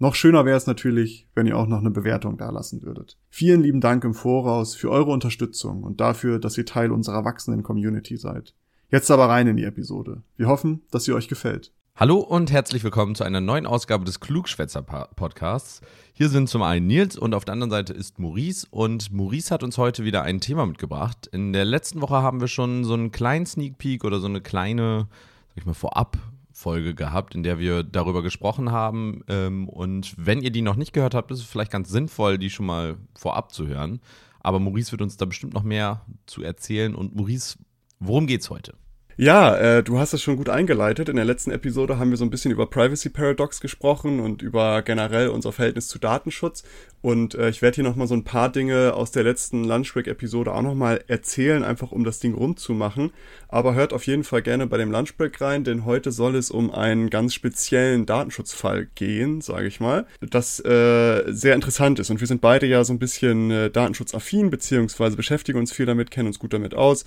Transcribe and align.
Noch 0.00 0.16
schöner 0.16 0.44
wäre 0.44 0.56
es 0.56 0.66
natürlich, 0.66 1.28
wenn 1.36 1.46
ihr 1.46 1.56
auch 1.56 1.68
noch 1.68 1.78
eine 1.78 1.92
Bewertung 1.92 2.36
dalassen 2.36 2.82
würdet. 2.82 3.16
Vielen 3.30 3.62
lieben 3.62 3.80
Dank 3.80 4.02
im 4.02 4.12
Voraus 4.12 4.74
für 4.74 4.90
eure 4.90 5.12
Unterstützung 5.12 5.84
und 5.84 6.00
dafür, 6.00 6.40
dass 6.40 6.58
ihr 6.58 6.66
Teil 6.66 6.90
unserer 6.90 7.24
wachsenden 7.24 7.62
Community 7.62 8.16
seid. 8.16 8.54
Jetzt 8.90 9.10
aber 9.12 9.28
rein 9.28 9.46
in 9.46 9.56
die 9.56 9.62
Episode. 9.62 10.22
Wir 10.36 10.48
hoffen, 10.48 10.82
dass 10.90 11.04
sie 11.04 11.12
euch 11.12 11.28
gefällt. 11.28 11.72
Hallo 11.94 12.16
und 12.16 12.50
herzlich 12.50 12.82
willkommen 12.82 13.14
zu 13.14 13.22
einer 13.22 13.40
neuen 13.40 13.66
Ausgabe 13.66 14.04
des 14.04 14.18
Klugschwätzer 14.18 14.82
Podcasts. 14.82 15.80
Hier 16.12 16.28
sind 16.28 16.48
zum 16.48 16.62
einen 16.62 16.88
Nils 16.88 17.16
und 17.16 17.32
auf 17.32 17.44
der 17.44 17.52
anderen 17.52 17.70
Seite 17.70 17.92
ist 17.92 18.18
Maurice 18.18 18.66
und 18.72 19.12
Maurice 19.12 19.54
hat 19.54 19.62
uns 19.62 19.78
heute 19.78 20.04
wieder 20.04 20.24
ein 20.24 20.40
Thema 20.40 20.66
mitgebracht. 20.66 21.28
In 21.30 21.52
der 21.52 21.64
letzten 21.64 22.02
Woche 22.02 22.16
haben 22.16 22.40
wir 22.40 22.48
schon 22.48 22.82
so 22.82 22.94
einen 22.94 23.12
kleinen 23.12 23.46
Sneak 23.46 23.78
Peek 23.78 24.02
oder 24.02 24.18
so 24.18 24.26
eine 24.26 24.40
kleine, 24.40 25.06
sag 25.50 25.58
ich 25.58 25.66
mal, 25.66 25.74
vorab 25.74 26.18
Folge 26.64 26.94
gehabt, 26.94 27.34
in 27.34 27.42
der 27.42 27.58
wir 27.58 27.82
darüber 27.82 28.22
gesprochen 28.22 28.72
haben. 28.72 29.22
Ähm, 29.28 29.68
und 29.68 30.14
wenn 30.16 30.40
ihr 30.40 30.50
die 30.50 30.62
noch 30.62 30.76
nicht 30.76 30.94
gehört 30.94 31.14
habt, 31.14 31.30
ist 31.30 31.40
es 31.40 31.44
vielleicht 31.44 31.70
ganz 31.70 31.90
sinnvoll, 31.90 32.38
die 32.38 32.48
schon 32.48 32.64
mal 32.64 32.96
vorab 33.14 33.52
zu 33.52 33.66
hören. 33.66 34.00
Aber 34.40 34.58
Maurice 34.60 34.90
wird 34.92 35.02
uns 35.02 35.18
da 35.18 35.26
bestimmt 35.26 35.52
noch 35.52 35.62
mehr 35.62 36.06
zu 36.24 36.42
erzählen. 36.42 36.94
Und 36.94 37.14
Maurice, 37.14 37.58
worum 38.00 38.26
geht's 38.26 38.48
heute? 38.48 38.72
Ja, 39.16 39.56
äh, 39.56 39.84
du 39.84 40.00
hast 40.00 40.12
es 40.12 40.22
schon 40.22 40.36
gut 40.36 40.48
eingeleitet. 40.48 41.08
In 41.08 41.14
der 41.14 41.24
letzten 41.24 41.52
Episode 41.52 42.00
haben 42.00 42.10
wir 42.10 42.16
so 42.16 42.24
ein 42.24 42.30
bisschen 42.30 42.50
über 42.50 42.66
Privacy 42.66 43.10
Paradox 43.10 43.60
gesprochen 43.60 44.18
und 44.18 44.42
über 44.42 44.82
generell 44.82 45.28
unser 45.28 45.52
Verhältnis 45.52 45.86
zu 45.86 46.00
Datenschutz. 46.00 46.64
Und 47.00 47.36
äh, 47.36 47.48
ich 47.48 47.62
werde 47.62 47.76
hier 47.76 47.84
nochmal 47.84 48.08
so 48.08 48.14
ein 48.14 48.24
paar 48.24 48.50
Dinge 48.50 48.94
aus 48.94 49.12
der 49.12 49.22
letzten 49.22 49.62
Lunchbreak-Episode 49.62 50.52
auch 50.52 50.62
nochmal 50.62 51.04
erzählen, 51.06 51.62
einfach 51.62 51.92
um 51.92 52.02
das 52.02 52.18
Ding 52.18 52.34
rund 52.34 52.58
zu 52.58 52.72
machen. 52.72 53.12
Aber 53.46 53.74
hört 53.74 53.92
auf 53.92 54.04
jeden 54.04 54.24
Fall 54.24 54.42
gerne 54.42 54.66
bei 54.66 54.78
dem 54.78 54.90
Lunchbreak 54.90 55.40
rein, 55.40 55.62
denn 55.62 55.84
heute 55.84 56.10
soll 56.10 56.34
es 56.34 56.50
um 56.50 56.72
einen 56.72 57.08
ganz 57.08 57.34
speziellen 57.34 58.06
Datenschutzfall 58.06 58.88
gehen, 58.96 59.42
sage 59.42 59.68
ich 59.68 59.78
mal, 59.78 60.06
das 60.22 60.58
äh, 60.64 61.22
sehr 61.28 61.54
interessant 61.54 62.00
ist. 62.00 62.10
Und 62.10 62.18
wir 62.18 62.26
sind 62.26 62.40
beide 62.40 62.66
ja 62.66 62.82
so 62.82 62.92
ein 62.92 62.98
bisschen 62.98 63.52
äh, 63.52 63.70
datenschutzaffin, 63.70 64.50
beziehungsweise 64.50 65.14
beschäftigen 65.16 65.60
uns 65.60 65.70
viel 65.70 65.86
damit, 65.86 66.10
kennen 66.10 66.26
uns 66.26 66.40
gut 66.40 66.52
damit 66.52 66.74
aus. 66.74 67.04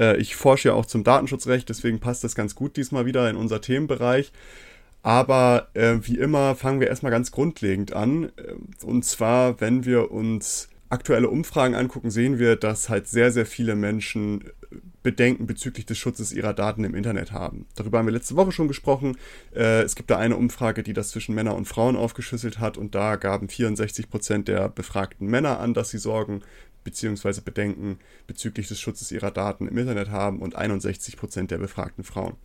Äh, 0.00 0.16
ich 0.16 0.34
forsche 0.34 0.68
ja 0.68 0.74
auch 0.74 0.86
zum 0.86 1.04
Datenschutzrecht, 1.04 1.68
deswegen 1.68 2.00
passt 2.00 2.24
das 2.24 2.34
ganz 2.34 2.54
gut 2.54 2.76
diesmal 2.76 3.06
wieder 3.06 3.28
in 3.30 3.36
unser 3.36 3.60
Themenbereich. 3.60 4.32
Aber 5.02 5.68
äh, 5.74 5.96
wie 6.02 6.18
immer 6.18 6.54
fangen 6.54 6.80
wir 6.80 6.88
erstmal 6.88 7.12
ganz 7.12 7.30
grundlegend 7.30 7.92
an. 7.92 8.32
Äh, 8.36 8.84
und 8.84 9.04
zwar, 9.04 9.60
wenn 9.60 9.84
wir 9.84 10.10
uns 10.10 10.68
aktuelle 10.88 11.28
Umfragen 11.28 11.74
angucken, 11.74 12.10
sehen 12.10 12.38
wir, 12.38 12.56
dass 12.56 12.88
halt 12.88 13.06
sehr, 13.06 13.30
sehr 13.30 13.46
viele 13.46 13.76
Menschen 13.76 14.44
Bedenken 15.02 15.46
bezüglich 15.46 15.86
des 15.86 15.98
Schutzes 15.98 16.32
ihrer 16.32 16.52
Daten 16.52 16.84
im 16.84 16.94
Internet 16.94 17.32
haben. 17.32 17.66
Darüber 17.74 17.98
haben 17.98 18.06
wir 18.06 18.12
letzte 18.12 18.36
Woche 18.36 18.52
schon 18.52 18.68
gesprochen. 18.68 19.16
Äh, 19.54 19.82
es 19.82 19.94
gibt 19.94 20.10
da 20.10 20.18
eine 20.18 20.36
Umfrage, 20.36 20.82
die 20.82 20.92
das 20.92 21.08
zwischen 21.10 21.34
Männern 21.34 21.56
und 21.56 21.66
Frauen 21.66 21.96
aufgeschlüsselt 21.96 22.58
hat 22.58 22.76
und 22.76 22.94
da 22.94 23.16
gaben 23.16 23.48
64 23.48 24.10
Prozent 24.10 24.48
der 24.48 24.68
befragten 24.68 25.26
Männer 25.26 25.58
an, 25.58 25.72
dass 25.72 25.90
sie 25.90 25.98
Sorgen 25.98 26.42
bzw. 26.84 27.40
Bedenken 27.40 27.98
bezüglich 28.26 28.68
des 28.68 28.80
Schutzes 28.80 29.12
ihrer 29.12 29.30
Daten 29.30 29.68
im 29.68 29.78
Internet 29.78 30.10
haben 30.10 30.40
und 30.40 30.56
61 30.56 31.16
Prozent 31.16 31.50
der 31.50 31.58
befragten 31.58 32.04
Frauen. 32.04 32.36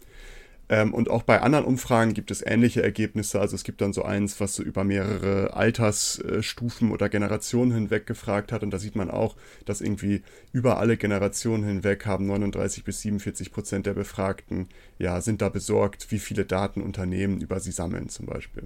Ähm, 0.67 0.93
und 0.93 1.09
auch 1.09 1.23
bei 1.23 1.41
anderen 1.41 1.65
Umfragen 1.65 2.13
gibt 2.13 2.31
es 2.31 2.41
ähnliche 2.45 2.81
Ergebnisse. 2.81 3.39
Also 3.39 3.55
es 3.55 3.63
gibt 3.63 3.81
dann 3.81 3.93
so 3.93 4.03
eins, 4.03 4.39
was 4.39 4.55
so 4.55 4.63
über 4.63 4.83
mehrere 4.83 5.53
Altersstufen 5.53 6.91
oder 6.91 7.07
Generationen 7.07 7.71
hinweg 7.71 8.07
gefragt 8.07 8.51
hat. 8.51 8.63
Und 8.63 8.71
da 8.71 8.79
sieht 8.79 8.95
man 8.95 9.11
auch, 9.11 9.35
dass 9.65 9.81
irgendwie 9.81 10.23
über 10.53 10.79
alle 10.79 10.97
Generationen 10.97 11.63
hinweg 11.63 12.05
haben 12.05 12.25
39 12.25 12.83
bis 12.83 13.01
47 13.01 13.51
Prozent 13.51 13.85
der 13.85 13.93
Befragten, 13.93 14.67
ja, 14.97 15.21
sind 15.21 15.41
da 15.41 15.49
besorgt, 15.49 16.11
wie 16.11 16.19
viele 16.19 16.45
Daten 16.45 16.81
Unternehmen 16.81 17.41
über 17.41 17.59
sie 17.59 17.71
sammeln 17.71 18.09
zum 18.09 18.25
Beispiel. 18.25 18.63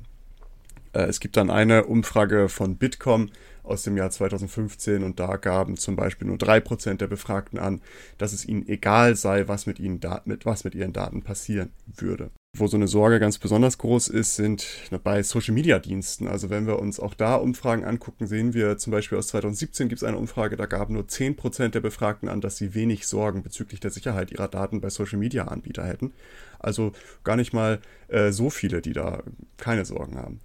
Äh, 0.94 1.03
es 1.03 1.19
gibt 1.19 1.36
dann 1.36 1.50
eine 1.50 1.86
Umfrage 1.86 2.47
von 2.47 2.78
Bitkom, 2.78 3.30
aus 3.64 3.84
dem 3.84 3.97
Jahr 3.97 4.09
2015 4.09 5.03
und 5.03 5.20
da 5.20 5.38
gaben 5.38 5.78
zum 5.78 5.96
Beispiel 5.96 6.28
nur 6.28 6.38
drei 6.38 6.59
Prozent 6.59 7.02
der 7.02 7.08
Befragten 7.08 7.59
an, 7.59 7.81
dass 8.18 8.34
es 8.34 8.46
ihnen 8.46 8.68
egal 8.68 9.16
sei, 9.16 9.47
was 9.47 9.66
mit, 9.66 9.80
ihnen 9.80 10.00
mit, 10.25 10.46
was 10.46 10.64
mit 10.64 10.75
ihren 10.75 10.94
Daten 10.94 11.22
passieren 11.22 11.72
würde. 11.86 12.31
Wo 12.58 12.66
so 12.66 12.78
eine 12.78 12.88
Sorge 12.88 13.19
ganz 13.19 13.38
besonders 13.38 13.78
groß 13.78 14.08
ist, 14.08 14.36
sind 14.36 14.66
bei 15.03 15.22
Social-Media-Diensten. 15.22 16.28
Also 16.28 16.50
wenn 16.50 16.66
wir 16.66 16.80
uns 16.80 17.00
auch 17.00 17.14
da 17.14 17.36
Umfragen 17.36 17.86
angucken, 17.86 18.25
sehen 18.25 18.56
wir 18.56 18.80
zum 18.80 18.90
Beispiel 18.90 19.19
aus 19.19 19.28
2017 19.28 19.88
gibt 19.88 20.02
es 20.02 20.08
eine 20.08 20.18
Umfrage, 20.18 20.58
da 20.58 20.66
gaben 20.66 20.96
nur 20.96 21.03
10% 21.03 21.69
der 21.69 21.80
Befragten 21.80 22.28
an, 22.28 22.42
dass 22.42 22.58
sie 22.58 22.74
wenig 22.74 23.06
Sorgen 23.06 23.44
bezüglich 23.44 23.81
der 23.81 23.92
Sicherheit 23.92 24.31
ihrer 24.31 24.48
Daten 24.48 24.81
bei 24.81 24.90
Social-Media-Anbieter 24.90 25.86
hätten. 25.86 26.12
Also 26.58 26.92
gar 27.24 27.36
nicht 27.36 27.53
mal 27.53 27.81
äh, 28.08 28.31
so 28.31 28.50
viele, 28.50 28.81
die 28.81 28.94
da 28.94 29.22
keine 29.58 29.86
Sorgen 29.86 30.18
haben. 30.18 30.42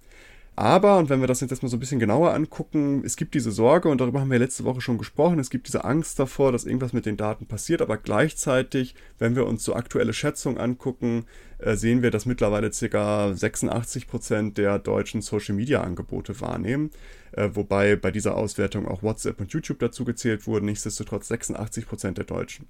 Aber, 0.57 0.97
und 0.99 1.09
wenn 1.09 1.19
wir 1.19 1.27
das 1.27 1.41
jetzt 1.41 1.61
mal 1.61 1.67
so 1.67 1.75
ein 1.75 1.81
bisschen 1.81 1.99
genauer 1.99 2.33
angucken, 2.33 3.03
es 3.05 3.17
gibt 3.17 3.33
diese 3.33 3.51
Sorge, 3.51 3.89
und 3.89 3.99
darüber 3.99 4.21
haben 4.21 4.31
wir 4.31 4.39
letzte 4.39 4.63
Woche 4.63 4.79
schon 4.79 4.97
gesprochen, 4.97 5.37
es 5.37 5.49
gibt 5.49 5.67
diese 5.67 5.83
Angst 5.83 6.17
davor, 6.17 6.53
dass 6.53 6.63
irgendwas 6.63 6.93
mit 6.93 7.05
den 7.05 7.17
Daten 7.17 7.45
passiert, 7.45 7.81
aber 7.81 7.97
gleichzeitig, 7.97 8.95
wenn 9.19 9.35
wir 9.35 9.47
uns 9.47 9.65
so 9.65 9.75
aktuelle 9.75 10.13
Schätzungen 10.13 10.57
angucken, 10.57 11.25
äh, 11.57 11.75
sehen 11.75 12.01
wir, 12.01 12.11
dass 12.11 12.25
mittlerweile 12.25 12.69
ca. 12.69 13.33
86 13.33 14.07
Prozent 14.07 14.57
der 14.57 14.79
deutschen 14.79 15.21
Social-Media-Angebote 15.21 16.39
wahrnehmen, 16.39 16.91
äh, 17.33 17.49
wobei 17.53 17.97
bei 17.97 18.11
dieser 18.11 18.37
Auswertung 18.37 18.87
auch 18.87 19.03
WhatsApp 19.03 19.41
und 19.41 19.51
YouTube 19.51 19.79
dazu 19.79 20.05
gezählt 20.05 20.47
wurden, 20.47 20.67
nichtsdestotrotz 20.67 21.27
86 21.27 21.85
Prozent 21.85 22.17
der 22.17 22.25
Deutschen. 22.25 22.69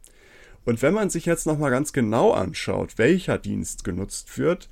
Und 0.66 0.82
wenn 0.82 0.96
man 0.96 1.12
sich 1.12 1.28
jetzt 1.28 1.46
nochmal 1.46 1.70
ganz 1.70 1.94
genau 1.94 2.32
anschaut, 2.32 2.98
welcher 2.98 3.38
Dienst 3.38 3.84
genutzt 3.84 4.36
wird, 4.40 4.70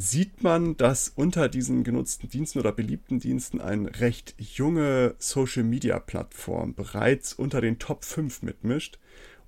sieht 0.00 0.42
man, 0.42 0.78
dass 0.78 1.10
unter 1.14 1.50
diesen 1.50 1.84
genutzten 1.84 2.30
Diensten 2.30 2.58
oder 2.58 2.72
beliebten 2.72 3.20
Diensten 3.20 3.60
eine 3.60 4.00
recht 4.00 4.34
junge 4.38 5.14
Social-Media-Plattform 5.18 6.74
bereits 6.74 7.34
unter 7.34 7.60
den 7.60 7.78
Top 7.78 8.06
5 8.06 8.40
mitmischt 8.40 8.98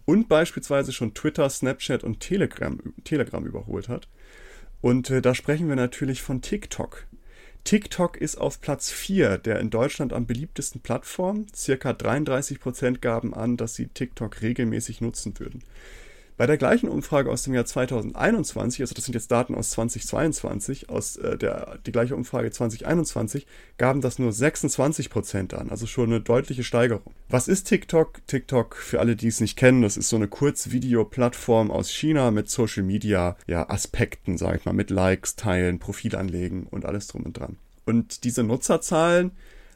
und 0.05 0.29
beispielsweise 0.29 0.93
schon 0.93 1.15
Twitter, 1.15 1.49
Snapchat 1.49 2.05
und 2.05 2.21
Telegram, 2.21 2.79
Telegram 3.03 3.47
überholt 3.47 3.89
hat. 3.89 4.09
Und 4.83 5.09
äh, 5.09 5.23
da 5.23 5.35
sprechen 5.35 5.69
wir 5.69 5.77
natürlich 5.77 6.21
von 6.21 6.43
TikTok. 6.43 7.07
TikTok 7.65 8.19
ist 8.19 8.37
auf 8.37 8.61
Platz 8.61 8.91
4 8.91 9.39
der 9.39 9.59
in 9.59 9.71
Deutschland 9.71 10.13
am 10.13 10.27
beliebtesten 10.27 10.83
Plattform. 10.83 11.47
Circa 11.55 11.93
33% 11.93 12.99
gaben 12.99 13.33
an, 13.33 13.57
dass 13.57 13.75
sie 13.75 13.87
TikTok 13.87 14.43
regelmäßig 14.43 15.01
nutzen 15.01 15.39
würden. 15.39 15.65
Bei 16.43 16.47
der 16.47 16.59
gleichen 16.59 16.89
Umfrage 16.89 17.31
aus 17.31 17.45
dem 17.45 17.55
Jahr 17.55 17.67
2021, 17.67 18.81
also 18.81 18.97
das 18.97 19.05
sind 19.05 19.15
jetzt 19.15 19.31
Daten 19.31 19.55
aus 19.55 19.71
2022, 19.71 20.91
aus 20.91 21.15
äh, 21.15 21.39
der 21.39 21.79
die 21.87 21.93
gleiche 21.93 22.17
Umfrage 22.17 22.51
2021, 22.51 23.47
gaben 23.79 24.01
das 24.01 24.19
nur 24.19 24.33
26 24.33 25.09
Prozent 25.09 25.55
an, 25.55 25.71
also 25.71 25.87
schon 25.87 26.11
eine 26.11 26.21
deutliche 26.21 26.65
Steigerung. 26.65 27.15
Was 27.29 27.47
ist 27.47 27.69
TikTok? 27.69 28.27
TikTok, 28.27 28.75
für 28.75 28.99
alle, 28.99 29.15
die 29.15 29.29
es 29.29 29.41
nicht 29.41 29.57
kennen, 29.57 29.83
das 29.83 29.97
ist 29.97 30.09
so 30.09 30.17
eine 30.17 30.27
Kurzvideo-Plattform 30.27 31.71
aus 31.71 31.93
China 31.93 32.33
mit 32.33 32.51
Social 32.51 32.83
Media, 32.83 33.37
ja, 33.47 33.71
Aspekten, 33.71 34.37
sag 34.37 34.57
ich 34.57 34.65
mal, 34.65 34.73
mit 34.73 34.91
Likes, 34.91 35.37
Teilen, 35.37 35.79
Profilanlegen 35.79 36.67
und 36.67 36.85
alles 36.85 37.07
drum 37.07 37.23
und 37.23 37.39
dran. 37.39 37.57
Und 37.85 38.25
diese 38.25 38.43
Nutzerzahlen, 38.43 39.31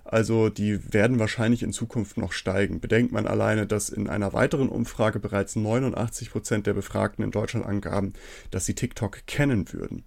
also 0.09 0.49
die 0.49 0.93
werden 0.93 1.19
wahrscheinlich 1.19 1.62
in 1.62 1.72
Zukunft 1.72 2.17
noch 2.17 2.33
steigen. 2.33 2.81
Bedenkt 2.81 3.12
man 3.12 3.27
alleine, 3.27 3.67
dass 3.67 3.89
in 3.89 4.09
einer 4.09 4.33
weiteren 4.33 4.69
Umfrage 4.69 5.19
bereits 5.19 5.56
89 5.56 6.31
Prozent 6.31 6.67
der 6.67 6.75
Befragten 6.75 7.25
in 7.25 7.31
Deutschland 7.31 7.67
angaben, 7.67 8.12
dass 8.50 8.67
sie 8.67 8.75
TikTok 8.75 9.26
kennen 9.26 9.73
würden. 9.73 10.05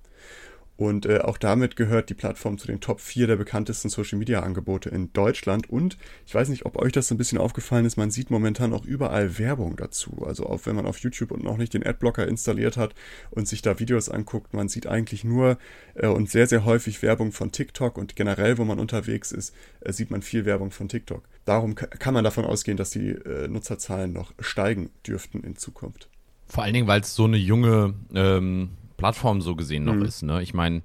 Und 0.80 1.06
äh, 1.06 1.20
auch 1.20 1.38
damit 1.38 1.76
gehört 1.76 2.10
die 2.10 2.14
Plattform 2.14 2.58
zu 2.58 2.66
den 2.66 2.80
Top 2.80 3.02
4 3.02 3.28
der 3.28 3.36
bekanntesten 3.36 3.90
Social-Media-Angebote 3.90 4.90
in 4.90 5.12
Deutschland. 5.12 5.70
Und 5.70 5.98
ich 6.26 6.34
weiß 6.34 6.48
nicht, 6.48 6.66
ob 6.66 6.78
euch 6.78 6.94
das 6.94 7.10
so 7.10 7.16
ein 7.16 7.18
bisschen 7.18 7.38
aufgefallen 7.38 7.84
ist, 7.84 7.98
man 7.98 8.12
sieht 8.12 8.32
momentan 8.32 8.72
auch 8.72 8.86
überall 8.86 9.38
Werbung 9.38 9.76
dazu. 9.76 10.24
Also 10.26 10.46
auch 10.46 10.66
wenn 10.66 10.78
man 10.78 10.86
auf 10.86 11.00
YouTube 11.00 11.32
und 11.32 11.44
noch 11.44 11.58
nicht 11.58 11.74
den 11.74 11.86
Adblocker 11.86 12.26
installiert 12.26 12.78
hat 12.78 12.96
und 13.30 13.46
sich 13.46 13.62
da 13.62 13.78
Videos 13.78 14.08
anguckt, 14.08 14.54
man 14.54 14.70
sieht 14.70 14.88
eigentlich 14.88 15.26
nur 15.26 15.58
äh, 15.96 16.08
und 16.08 16.30
sehr, 16.30 16.48
sehr 16.48 16.64
häufig 16.64 17.02
Werbung 17.02 17.34
von 17.34 17.52
TikTok 17.52 17.98
und 17.98 18.16
generell, 18.16 18.58
wo 18.58 18.64
man 18.64 18.80
unterwegs 18.80 19.34
ist, 19.34 19.54
äh, 19.82 19.92
sieht 19.92 20.12
man 20.12 20.22
viel 20.22 20.46
Werbung 20.46 20.72
von 20.72 20.88
TikTok. 20.88 21.24
Darum 21.44 21.76
kann 21.76 22.14
man 22.14 22.24
davon 22.24 22.46
ausgehen, 22.46 22.78
dass 22.78 22.92
die 22.92 23.10
äh, 23.10 23.50
Nutzerzahlen 23.50 24.14
noch 24.14 24.32
steigen 24.40 24.92
dürften 25.06 25.44
in 25.44 25.58
Zukunft. 25.58 26.08
Vor 26.48 26.64
allen 26.64 26.74
Dingen, 26.74 26.88
weil 26.88 27.02
es 27.02 27.16
so 27.16 27.26
eine 27.26 27.36
junge 27.36 27.96
ähm 28.16 28.70
Plattform 29.00 29.42
so 29.42 29.56
gesehen 29.56 29.86
noch 29.86 29.96
mhm. 29.96 30.06
ist. 30.06 30.22
Ne? 30.22 30.44
Ich 30.44 30.54
meine, 30.54 30.84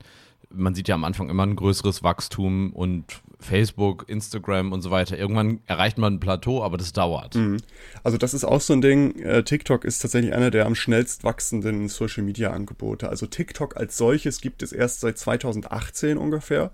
man 0.51 0.75
sieht 0.75 0.89
ja 0.89 0.95
am 0.95 1.05
Anfang 1.05 1.29
immer 1.29 1.45
ein 1.45 1.57
größeres 1.57 2.03
Wachstum 2.03 2.73
und 2.73 3.05
Facebook, 3.41 4.09
Instagram 4.09 4.73
und 4.73 4.81
so 4.81 4.91
weiter. 4.91 5.19
Irgendwann 5.19 5.61
erreicht 5.67 5.99
man 5.99 6.15
ein 6.15 6.21
Plateau, 6.21 6.63
aber 6.63 6.77
das 6.77 6.93
dauert. 6.93 7.35
Mhm. 7.35 7.59
Also 8.03 8.17
das 8.17 8.35
ist 8.35 8.45
auch 8.45 8.61
so 8.61 8.73
ein 8.73 8.81
Ding. 8.81 9.19
Äh, 9.19 9.43
TikTok 9.45 9.85
ist 9.85 9.99
tatsächlich 9.99 10.33
einer 10.33 10.51
der 10.51 10.67
am 10.67 10.75
schnellst 10.75 11.25
wachsenden 11.25 11.89
Social-Media-Angebote. 11.89 13.09
Also 13.09 13.27
TikTok 13.27 13.77
als 13.77 13.97
solches 13.97 14.41
gibt 14.41 14.63
es 14.63 14.73
erst 14.73 15.01
seit 15.01 15.19
2018 15.19 16.17
ungefähr. 16.17 16.71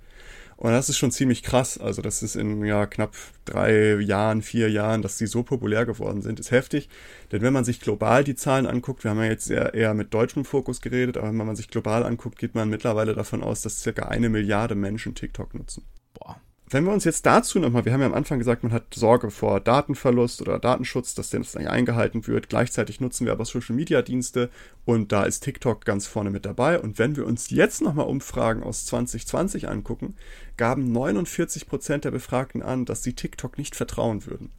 Und 0.61 0.73
das 0.73 0.91
ist 0.91 0.99
schon 0.99 1.11
ziemlich 1.11 1.43
krass. 1.43 1.79
Also, 1.79 2.03
das 2.03 2.23
ist 2.23 2.37
in 2.37 2.65
ja, 2.65 2.87
knapp 2.87 3.15
drei 3.47 3.95
Jahren, 3.95 4.43
vier 4.43 4.71
Jahren, 4.71 5.01
dass 5.01 5.17
sie 5.17 5.27
so 5.27 5.43
populär 5.43 5.87
geworden 5.87 6.21
sind, 6.21 6.39
ist 6.39 6.51
heftig. 6.51 6.91
Denn 7.33 7.41
wenn 7.41 7.55
man 7.55 7.65
sich 7.65 7.81
global 7.81 8.25
die 8.25 8.35
Zahlen 8.35 8.67
anguckt, 8.67 9.03
wir 9.03 9.11
haben 9.11 9.19
ja 9.19 9.25
jetzt 9.25 9.51
eher, 9.51 9.73
eher 9.73 9.95
mit 9.95 10.13
deutschem 10.13 10.45
Fokus 10.45 10.83
geredet, 10.83 11.17
aber 11.17 11.29
wenn 11.29 11.37
man 11.37 11.57
sich 11.57 11.69
global 11.69 12.05
anguckt, 12.05 12.39
geht 12.39 12.55
man 12.55 12.69
mittlerweile 12.69 13.15
davon 13.15 13.43
aus, 13.43 13.63
dass 13.63 13.81
circa 13.81 14.03
eine 14.09 14.29
Milliarde 14.29 14.75
Menschen 14.75 15.15
TikTok 15.15 15.55
nutzen. 15.55 15.83
Boah 16.13 16.41
wenn 16.71 16.85
wir 16.85 16.93
uns 16.93 17.05
jetzt 17.05 17.27
dazu 17.27 17.59
nochmal, 17.59 17.85
wir 17.85 17.93
haben 17.93 18.01
ja 18.01 18.07
am 18.07 18.15
Anfang 18.15 18.39
gesagt, 18.39 18.63
man 18.63 18.73
hat 18.73 18.95
Sorge 18.95 19.31
vor 19.31 19.59
Datenverlust 19.59 20.41
oder 20.41 20.61
Datenschutz, 20.61 21.15
dass 21.15 21.31
das 21.31 21.55
nicht 21.55 21.69
eingehalten 21.69 22.27
wird. 22.29 22.49
Gleichzeitig 22.49 23.01
nutzen 23.01 23.27
wir 23.27 23.33
aber 23.33 23.45
Social 23.45 23.75
Media 23.75 24.03
Dienste 24.03 24.51
und 24.85 25.11
da 25.11 25.25
ist 25.25 25.41
TikTok 25.41 25.85
ganz 25.85 26.07
vorne 26.07 26.31
mit 26.31 26.47
dabei. 26.47 26.79
Und 26.79 26.99
wenn 27.01 27.17
wir 27.17 27.27
uns 27.27 27.51
jetzt 27.51 27.83
nochmal 27.83 28.07
Umfragen 28.07 28.63
aus 28.63 28.87
2020 28.87 29.69
angucken, 29.69 30.15
gaben 30.57 30.93
49 30.93 31.67
Prozent 31.67 32.05
der 32.05 32.13
Befragten 32.13 32.63
an, 32.63 32.85
dass 32.85 33.03
sie 33.03 33.15
TikTok 33.15 33.59
nicht 33.59 33.75
vertrauen 33.75 34.27
würden. 34.27 34.51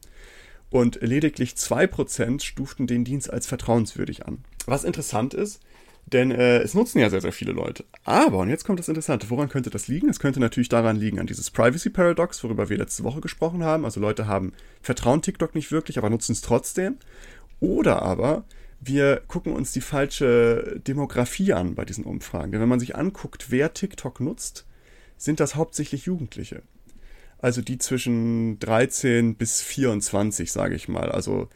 Und 0.68 1.00
lediglich 1.00 1.52
2% 1.52 2.42
stuften 2.42 2.86
den 2.86 3.04
Dienst 3.04 3.32
als 3.32 3.46
vertrauenswürdig 3.46 4.26
an. 4.26 4.44
Was 4.66 4.84
interessant 4.84 5.32
ist, 5.32 5.60
denn 6.06 6.30
äh, 6.30 6.58
es 6.58 6.74
nutzen 6.74 6.98
ja 6.98 7.08
sehr, 7.10 7.20
sehr 7.20 7.32
viele 7.32 7.52
Leute. 7.52 7.84
Aber, 8.04 8.38
und 8.38 8.50
jetzt 8.50 8.64
kommt 8.64 8.78
das 8.78 8.88
Interessante, 8.88 9.30
woran 9.30 9.48
könnte 9.48 9.70
das 9.70 9.88
liegen? 9.88 10.08
Es 10.08 10.20
könnte 10.20 10.40
natürlich 10.40 10.68
daran 10.68 10.96
liegen, 10.96 11.18
an 11.18 11.26
dieses 11.26 11.50
Privacy 11.50 11.90
Paradox, 11.90 12.42
worüber 12.44 12.68
wir 12.68 12.76
letzte 12.76 13.04
Woche 13.04 13.20
gesprochen 13.20 13.64
haben. 13.64 13.84
Also 13.84 14.00
Leute 14.00 14.26
haben 14.26 14.52
vertrauen 14.82 15.22
TikTok 15.22 15.54
nicht 15.54 15.72
wirklich, 15.72 15.98
aber 15.98 16.10
nutzen 16.10 16.32
es 16.32 16.40
trotzdem. 16.40 16.96
Oder 17.60 18.02
aber 18.02 18.44
wir 18.80 19.22
gucken 19.28 19.52
uns 19.52 19.72
die 19.72 19.80
falsche 19.80 20.80
Demografie 20.86 21.52
an 21.52 21.74
bei 21.76 21.84
diesen 21.84 22.04
Umfragen. 22.04 22.50
Denn 22.50 22.60
wenn 22.60 22.68
man 22.68 22.80
sich 22.80 22.96
anguckt, 22.96 23.50
wer 23.50 23.72
TikTok 23.72 24.20
nutzt, 24.20 24.66
sind 25.16 25.38
das 25.38 25.54
hauptsächlich 25.54 26.06
Jugendliche. 26.06 26.62
Also 27.38 27.62
die 27.62 27.78
zwischen 27.78 28.58
13 28.58 29.36
bis 29.36 29.62
24, 29.62 30.50
sage 30.50 30.74
ich 30.74 30.88
mal. 30.88 31.10
Also 31.10 31.48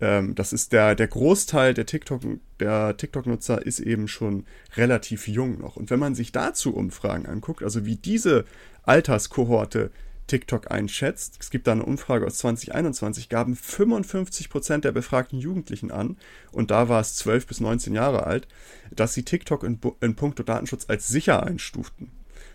ähm, 0.00 0.34
das 0.34 0.52
ist 0.52 0.72
der, 0.72 0.94
der 0.94 1.08
Großteil 1.08 1.74
der 1.74 1.86
TikTok, 1.86 2.22
der 2.58 2.96
TikTok-Nutzer 2.96 3.64
ist 3.64 3.80
eben 3.80 4.08
schon 4.08 4.44
relativ 4.76 5.28
jung 5.28 5.60
noch. 5.60 5.76
Und 5.76 5.90
wenn 5.90 5.98
man 5.98 6.14
sich 6.14 6.32
dazu 6.32 6.74
Umfragen 6.74 7.26
anguckt, 7.26 7.62
also 7.62 7.84
wie 7.84 7.96
diese 7.96 8.44
Alterskohorte 8.82 9.90
TikTok 10.26 10.70
einschätzt, 10.70 11.38
es 11.40 11.50
gibt 11.50 11.66
da 11.66 11.72
eine 11.72 11.84
Umfrage 11.84 12.26
aus 12.26 12.38
2021, 12.38 13.28
gaben 13.28 13.54
55% 13.54 14.78
der 14.78 14.92
befragten 14.92 15.38
Jugendlichen 15.38 15.90
an, 15.90 16.16
und 16.52 16.70
da 16.70 16.88
war 16.88 17.00
es 17.00 17.16
12 17.16 17.46
bis 17.46 17.60
19 17.60 17.94
Jahre 17.94 18.26
alt, 18.26 18.46
dass 18.94 19.12
sie 19.12 19.24
TikTok 19.24 19.64
in, 19.64 19.78
in 20.00 20.14
puncto 20.14 20.42
Datenschutz 20.42 20.84
als 20.88 21.08
sicher 21.08 21.42
einstuften. 21.42 22.12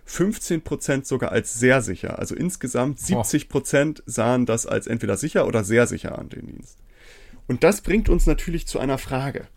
15% 0.07 1.05
sogar 1.05 1.31
als 1.31 1.59
sehr 1.59 1.81
sicher. 1.81 2.19
Also 2.19 2.35
insgesamt 2.35 2.99
70% 2.99 4.03
sahen 4.05 4.45
das 4.45 4.65
als 4.67 4.87
entweder 4.87 5.17
sicher 5.17 5.47
oder 5.47 5.63
sehr 5.63 5.87
sicher 5.87 6.17
an, 6.17 6.29
den 6.29 6.47
Dienst. 6.47 6.77
Und 7.47 7.63
das 7.63 7.81
bringt 7.81 8.09
uns 8.09 8.25
natürlich 8.25 8.67
zu 8.67 8.79
einer 8.79 8.97
Frage. 8.97 9.47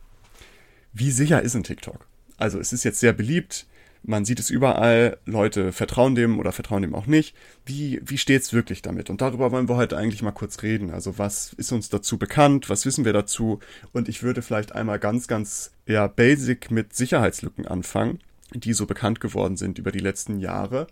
Wie 0.92 1.10
sicher 1.10 1.42
ist 1.42 1.54
ein 1.54 1.64
TikTok? 1.64 2.06
Also 2.36 2.58
es 2.58 2.72
ist 2.72 2.84
jetzt 2.84 3.00
sehr 3.00 3.12
beliebt, 3.12 3.66
man 4.02 4.24
sieht 4.24 4.38
es 4.38 4.50
überall, 4.50 5.18
Leute 5.26 5.72
vertrauen 5.72 6.14
dem 6.14 6.38
oder 6.38 6.52
vertrauen 6.52 6.82
dem 6.82 6.94
auch 6.94 7.06
nicht. 7.06 7.34
Wie, 7.66 8.00
wie 8.04 8.18
steht's 8.18 8.52
wirklich 8.52 8.82
damit? 8.82 9.10
Und 9.10 9.20
darüber 9.20 9.50
wollen 9.50 9.68
wir 9.68 9.76
heute 9.76 9.96
eigentlich 9.96 10.22
mal 10.22 10.32
kurz 10.32 10.62
reden. 10.62 10.90
Also 10.90 11.18
was 11.18 11.52
ist 11.54 11.72
uns 11.72 11.88
dazu 11.88 12.18
bekannt? 12.18 12.70
Was 12.70 12.86
wissen 12.86 13.04
wir 13.04 13.12
dazu? 13.12 13.58
Und 13.92 14.08
ich 14.08 14.22
würde 14.22 14.42
vielleicht 14.42 14.72
einmal 14.74 14.98
ganz, 14.98 15.26
ganz 15.26 15.72
ja, 15.86 16.06
basic 16.06 16.70
mit 16.70 16.94
Sicherheitslücken 16.94 17.66
anfangen, 17.66 18.20
die 18.54 18.72
so 18.72 18.86
bekannt 18.86 19.20
geworden 19.20 19.56
sind 19.56 19.78
über 19.78 19.92
die 19.92 19.98
letzten 19.98 20.38
Jahre 20.38 20.86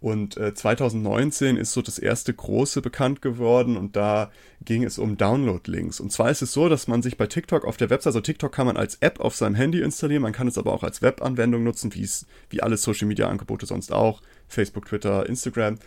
und 0.00 0.36
äh, 0.36 0.54
2019 0.54 1.56
ist 1.56 1.72
so 1.72 1.82
das 1.82 1.98
erste 1.98 2.32
große 2.32 2.82
bekannt 2.82 3.20
geworden 3.20 3.76
und 3.76 3.96
da 3.96 4.30
ging 4.64 4.84
es 4.84 4.98
um 4.98 5.16
Download-Links. 5.16 5.98
Und 5.98 6.12
zwar 6.12 6.30
ist 6.30 6.40
es 6.40 6.52
so, 6.52 6.68
dass 6.68 6.86
man 6.86 7.02
sich 7.02 7.16
bei 7.16 7.26
TikTok 7.26 7.64
auf 7.64 7.76
der 7.76 7.90
Website, 7.90 8.08
also 8.08 8.20
TikTok 8.20 8.52
kann 8.52 8.66
man 8.66 8.76
als 8.76 8.96
App 9.00 9.18
auf 9.18 9.34
seinem 9.34 9.56
Handy 9.56 9.80
installieren, 9.80 10.22
man 10.22 10.32
kann 10.32 10.46
es 10.46 10.56
aber 10.56 10.72
auch 10.72 10.84
als 10.84 11.02
Webanwendung 11.02 11.64
nutzen, 11.64 11.92
wie 11.94 12.62
alle 12.62 12.76
Social-Media-Angebote 12.76 13.66
sonst 13.66 13.92
auch, 13.92 14.22
Facebook, 14.46 14.86
Twitter, 14.86 15.28
Instagram. 15.28 15.78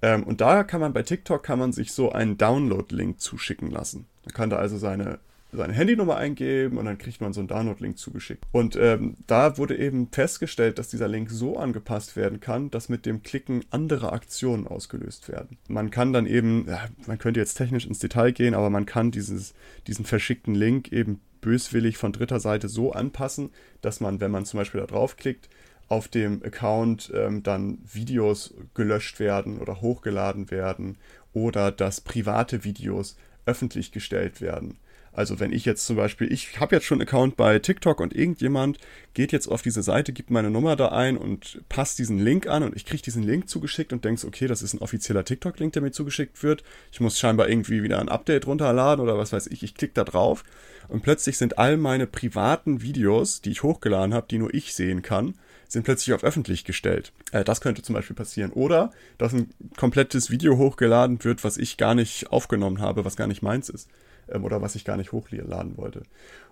Ähm, 0.00 0.22
und 0.22 0.40
da 0.40 0.64
kann 0.64 0.80
man 0.80 0.94
bei 0.94 1.02
TikTok 1.02 1.42
kann 1.42 1.58
man 1.58 1.72
sich 1.72 1.92
so 1.92 2.10
einen 2.10 2.38
Download-Link 2.38 3.20
zuschicken 3.20 3.70
lassen. 3.70 4.06
Man 4.24 4.32
kann 4.32 4.48
da 4.48 4.56
also 4.56 4.78
seine 4.78 5.18
seine 5.52 5.72
Handynummer 5.72 6.16
eingeben 6.16 6.76
und 6.76 6.84
dann 6.84 6.98
kriegt 6.98 7.20
man 7.20 7.32
so 7.32 7.40
einen 7.40 7.48
Download-Link 7.48 7.98
zugeschickt. 7.98 8.44
Und 8.52 8.76
ähm, 8.76 9.16
da 9.26 9.56
wurde 9.56 9.78
eben 9.78 10.08
festgestellt, 10.12 10.78
dass 10.78 10.88
dieser 10.88 11.08
Link 11.08 11.30
so 11.30 11.56
angepasst 11.56 12.16
werden 12.16 12.40
kann, 12.40 12.70
dass 12.70 12.88
mit 12.88 13.06
dem 13.06 13.22
Klicken 13.22 13.64
andere 13.70 14.12
Aktionen 14.12 14.66
ausgelöst 14.66 15.28
werden. 15.28 15.56
Man 15.68 15.90
kann 15.90 16.12
dann 16.12 16.26
eben, 16.26 16.66
ja, 16.68 16.86
man 17.06 17.18
könnte 17.18 17.40
jetzt 17.40 17.54
technisch 17.54 17.86
ins 17.86 17.98
Detail 17.98 18.32
gehen, 18.32 18.54
aber 18.54 18.68
man 18.68 18.86
kann 18.86 19.10
dieses, 19.10 19.54
diesen 19.86 20.04
verschickten 20.04 20.54
Link 20.54 20.92
eben 20.92 21.20
böswillig 21.40 21.96
von 21.96 22.12
dritter 22.12 22.40
Seite 22.40 22.68
so 22.68 22.92
anpassen, 22.92 23.50
dass 23.80 24.00
man, 24.00 24.20
wenn 24.20 24.30
man 24.30 24.44
zum 24.44 24.58
Beispiel 24.58 24.80
da 24.80 24.86
draufklickt, 24.86 25.48
auf 25.88 26.08
dem 26.08 26.42
Account 26.42 27.10
ähm, 27.14 27.42
dann 27.42 27.78
Videos 27.90 28.54
gelöscht 28.74 29.20
werden 29.20 29.58
oder 29.58 29.80
hochgeladen 29.80 30.50
werden 30.50 30.98
oder 31.32 31.72
dass 31.72 32.02
private 32.02 32.64
Videos 32.64 33.16
öffentlich 33.46 33.92
gestellt 33.92 34.42
werden. 34.42 34.76
Also 35.18 35.40
wenn 35.40 35.52
ich 35.52 35.64
jetzt 35.64 35.84
zum 35.84 35.96
Beispiel, 35.96 36.32
ich 36.32 36.60
habe 36.60 36.76
jetzt 36.76 36.84
schon 36.84 37.00
einen 37.00 37.08
Account 37.08 37.36
bei 37.36 37.58
TikTok 37.58 37.98
und 37.98 38.14
irgendjemand 38.14 38.78
geht 39.14 39.32
jetzt 39.32 39.48
auf 39.48 39.62
diese 39.62 39.82
Seite, 39.82 40.12
gibt 40.12 40.30
meine 40.30 40.48
Nummer 40.48 40.76
da 40.76 40.90
ein 40.90 41.16
und 41.16 41.60
passt 41.68 41.98
diesen 41.98 42.20
Link 42.20 42.46
an 42.46 42.62
und 42.62 42.76
ich 42.76 42.86
kriege 42.86 43.02
diesen 43.02 43.24
Link 43.24 43.48
zugeschickt 43.48 43.92
und 43.92 44.04
denkst, 44.04 44.24
okay, 44.24 44.46
das 44.46 44.62
ist 44.62 44.74
ein 44.74 44.78
offizieller 44.78 45.24
TikTok-Link, 45.24 45.72
der 45.72 45.82
mir 45.82 45.90
zugeschickt 45.90 46.40
wird. 46.44 46.62
Ich 46.92 47.00
muss 47.00 47.18
scheinbar 47.18 47.48
irgendwie 47.48 47.82
wieder 47.82 47.98
ein 47.98 48.08
Update 48.08 48.46
runterladen 48.46 49.02
oder 49.02 49.18
was 49.18 49.32
weiß 49.32 49.48
ich. 49.48 49.64
Ich 49.64 49.74
klicke 49.74 49.94
da 49.94 50.04
drauf 50.04 50.44
und 50.86 51.02
plötzlich 51.02 51.36
sind 51.36 51.58
all 51.58 51.78
meine 51.78 52.06
privaten 52.06 52.80
Videos, 52.82 53.40
die 53.40 53.50
ich 53.50 53.64
hochgeladen 53.64 54.14
habe, 54.14 54.28
die 54.30 54.38
nur 54.38 54.54
ich 54.54 54.72
sehen 54.72 55.02
kann, 55.02 55.34
sind 55.66 55.82
plötzlich 55.82 56.14
auf 56.14 56.22
öffentlich 56.22 56.64
gestellt. 56.64 57.10
Äh, 57.32 57.42
das 57.42 57.60
könnte 57.60 57.82
zum 57.82 57.96
Beispiel 57.96 58.14
passieren. 58.14 58.52
Oder, 58.52 58.92
dass 59.18 59.32
ein 59.32 59.50
komplettes 59.76 60.30
Video 60.30 60.58
hochgeladen 60.58 61.24
wird, 61.24 61.42
was 61.42 61.56
ich 61.56 61.76
gar 61.76 61.96
nicht 61.96 62.30
aufgenommen 62.30 62.80
habe, 62.80 63.04
was 63.04 63.16
gar 63.16 63.26
nicht 63.26 63.42
meins 63.42 63.68
ist 63.68 63.88
ähm, 64.30 64.44
oder 64.44 64.62
was 64.62 64.74
ich 64.74 64.84
gar 64.84 64.96
nicht 64.96 65.12
hochladen 65.12 65.76
wollte. 65.76 66.02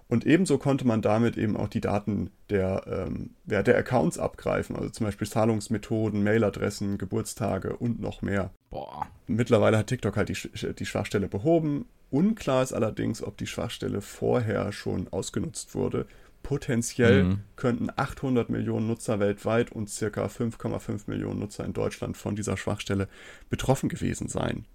Und 0.08 0.24
ebenso 0.24 0.56
konnte 0.58 0.86
man 0.86 1.02
damit 1.02 1.36
eben 1.36 1.56
auch 1.56 1.68
die 1.68 1.80
Daten 1.80 2.30
der, 2.48 2.84
ähm, 2.86 3.30
ja, 3.46 3.62
der 3.62 3.76
Accounts 3.76 4.18
abgreifen, 4.18 4.76
also 4.76 4.88
zum 4.88 5.06
Beispiel 5.06 5.26
Zahlungsmethoden, 5.26 6.22
Mailadressen, 6.22 6.96
Geburtstage 6.96 7.76
und 7.76 8.00
noch 8.00 8.22
mehr. 8.22 8.50
Boah. 8.70 9.08
Mittlerweile 9.26 9.78
hat 9.78 9.88
TikTok 9.88 10.16
halt 10.16 10.28
die, 10.28 10.74
die 10.74 10.86
Schwachstelle 10.86 11.26
behoben. 11.26 11.86
Unklar 12.10 12.62
ist 12.62 12.72
allerdings, 12.72 13.20
ob 13.20 13.36
die 13.36 13.48
Schwachstelle 13.48 14.00
vorher 14.00 14.70
schon 14.70 15.08
ausgenutzt 15.08 15.74
wurde. 15.74 16.06
Potenziell 16.44 17.24
mhm. 17.24 17.40
könnten 17.56 17.88
800 17.94 18.48
Millionen 18.48 18.86
Nutzer 18.86 19.18
weltweit 19.18 19.72
und 19.72 19.90
circa 19.90 20.26
5,5 20.26 21.02
Millionen 21.08 21.40
Nutzer 21.40 21.64
in 21.64 21.72
Deutschland 21.72 22.16
von 22.16 22.36
dieser 22.36 22.56
Schwachstelle 22.56 23.08
betroffen 23.50 23.88
gewesen 23.88 24.28
sein. 24.28 24.66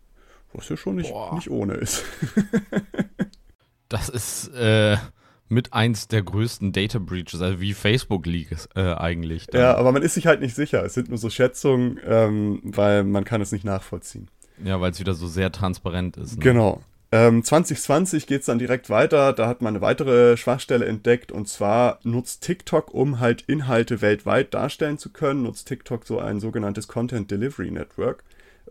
Was 0.53 0.70
ja 0.70 0.77
schon 0.77 0.96
nicht, 0.96 1.13
nicht 1.34 1.50
ohne 1.50 1.75
ist. 1.75 2.03
das 3.89 4.10
ist 4.10 4.50
äh, 4.50 4.98
mit 5.48 5.74
eins 5.74 6.08
der 6.08 6.24
größten 6.24 6.72
Data 6.72 7.00
Breaches, 7.00 7.41
also 7.41 7.60
wie 7.60 7.74
Facebook 7.74 8.25
Leaks 8.25 8.67
äh, 8.75 8.93
eigentlich. 8.93 9.48
Dann. 9.48 9.62
Ja, 9.62 9.75
aber 9.75 9.91
man 9.91 10.01
ist 10.01 10.13
sich 10.13 10.27
halt 10.27 10.41
nicht 10.41 10.55
sicher. 10.55 10.84
Es 10.84 10.93
sind 10.93 11.10
nur 11.10 11.17
so 11.17 11.29
Schätzungen, 11.29 12.00
ähm, 12.05 12.62
weil 12.63 13.03
man 13.03 13.25
kann 13.25 13.41
es 13.41 13.51
nicht 13.51 13.65
nachvollziehen. 13.65 14.29
Ja, 14.63 14.79
weil 14.79 14.91
es 14.91 15.00
wieder 15.00 15.13
so 15.13 15.27
sehr 15.27 15.51
transparent 15.51 16.17
ist. 16.17 16.38
Ne? 16.38 16.43
Genau. 16.43 16.81
Ähm, 17.13 17.43
2020 17.43 18.25
geht 18.25 18.41
es 18.41 18.46
dann 18.46 18.60
direkt 18.60 18.89
weiter. 18.89 19.34
Da 19.34 19.48
hat 19.48 19.62
man 19.62 19.75
eine 19.75 19.81
weitere 19.81 20.38
Schwachstelle 20.38 20.86
entdeckt 20.86 21.31
und 21.31 21.50
zwar 21.50 22.00
nutzt 22.03 22.43
TikTok, 22.43 22.93
um 22.93 23.20
halt 23.20 23.41
Inhalte 23.48 24.01
weltweit 24.01 24.53
darstellen 24.53 24.98
zu 24.98 25.10
können, 25.12 25.43
nutzt 25.43 25.67
TikTok 25.67 26.05
so 26.05 26.20
ein 26.20 26.39
sogenanntes 26.39 26.88
Content 26.88 27.29
Delivery 27.29 27.72
Network 27.72 28.24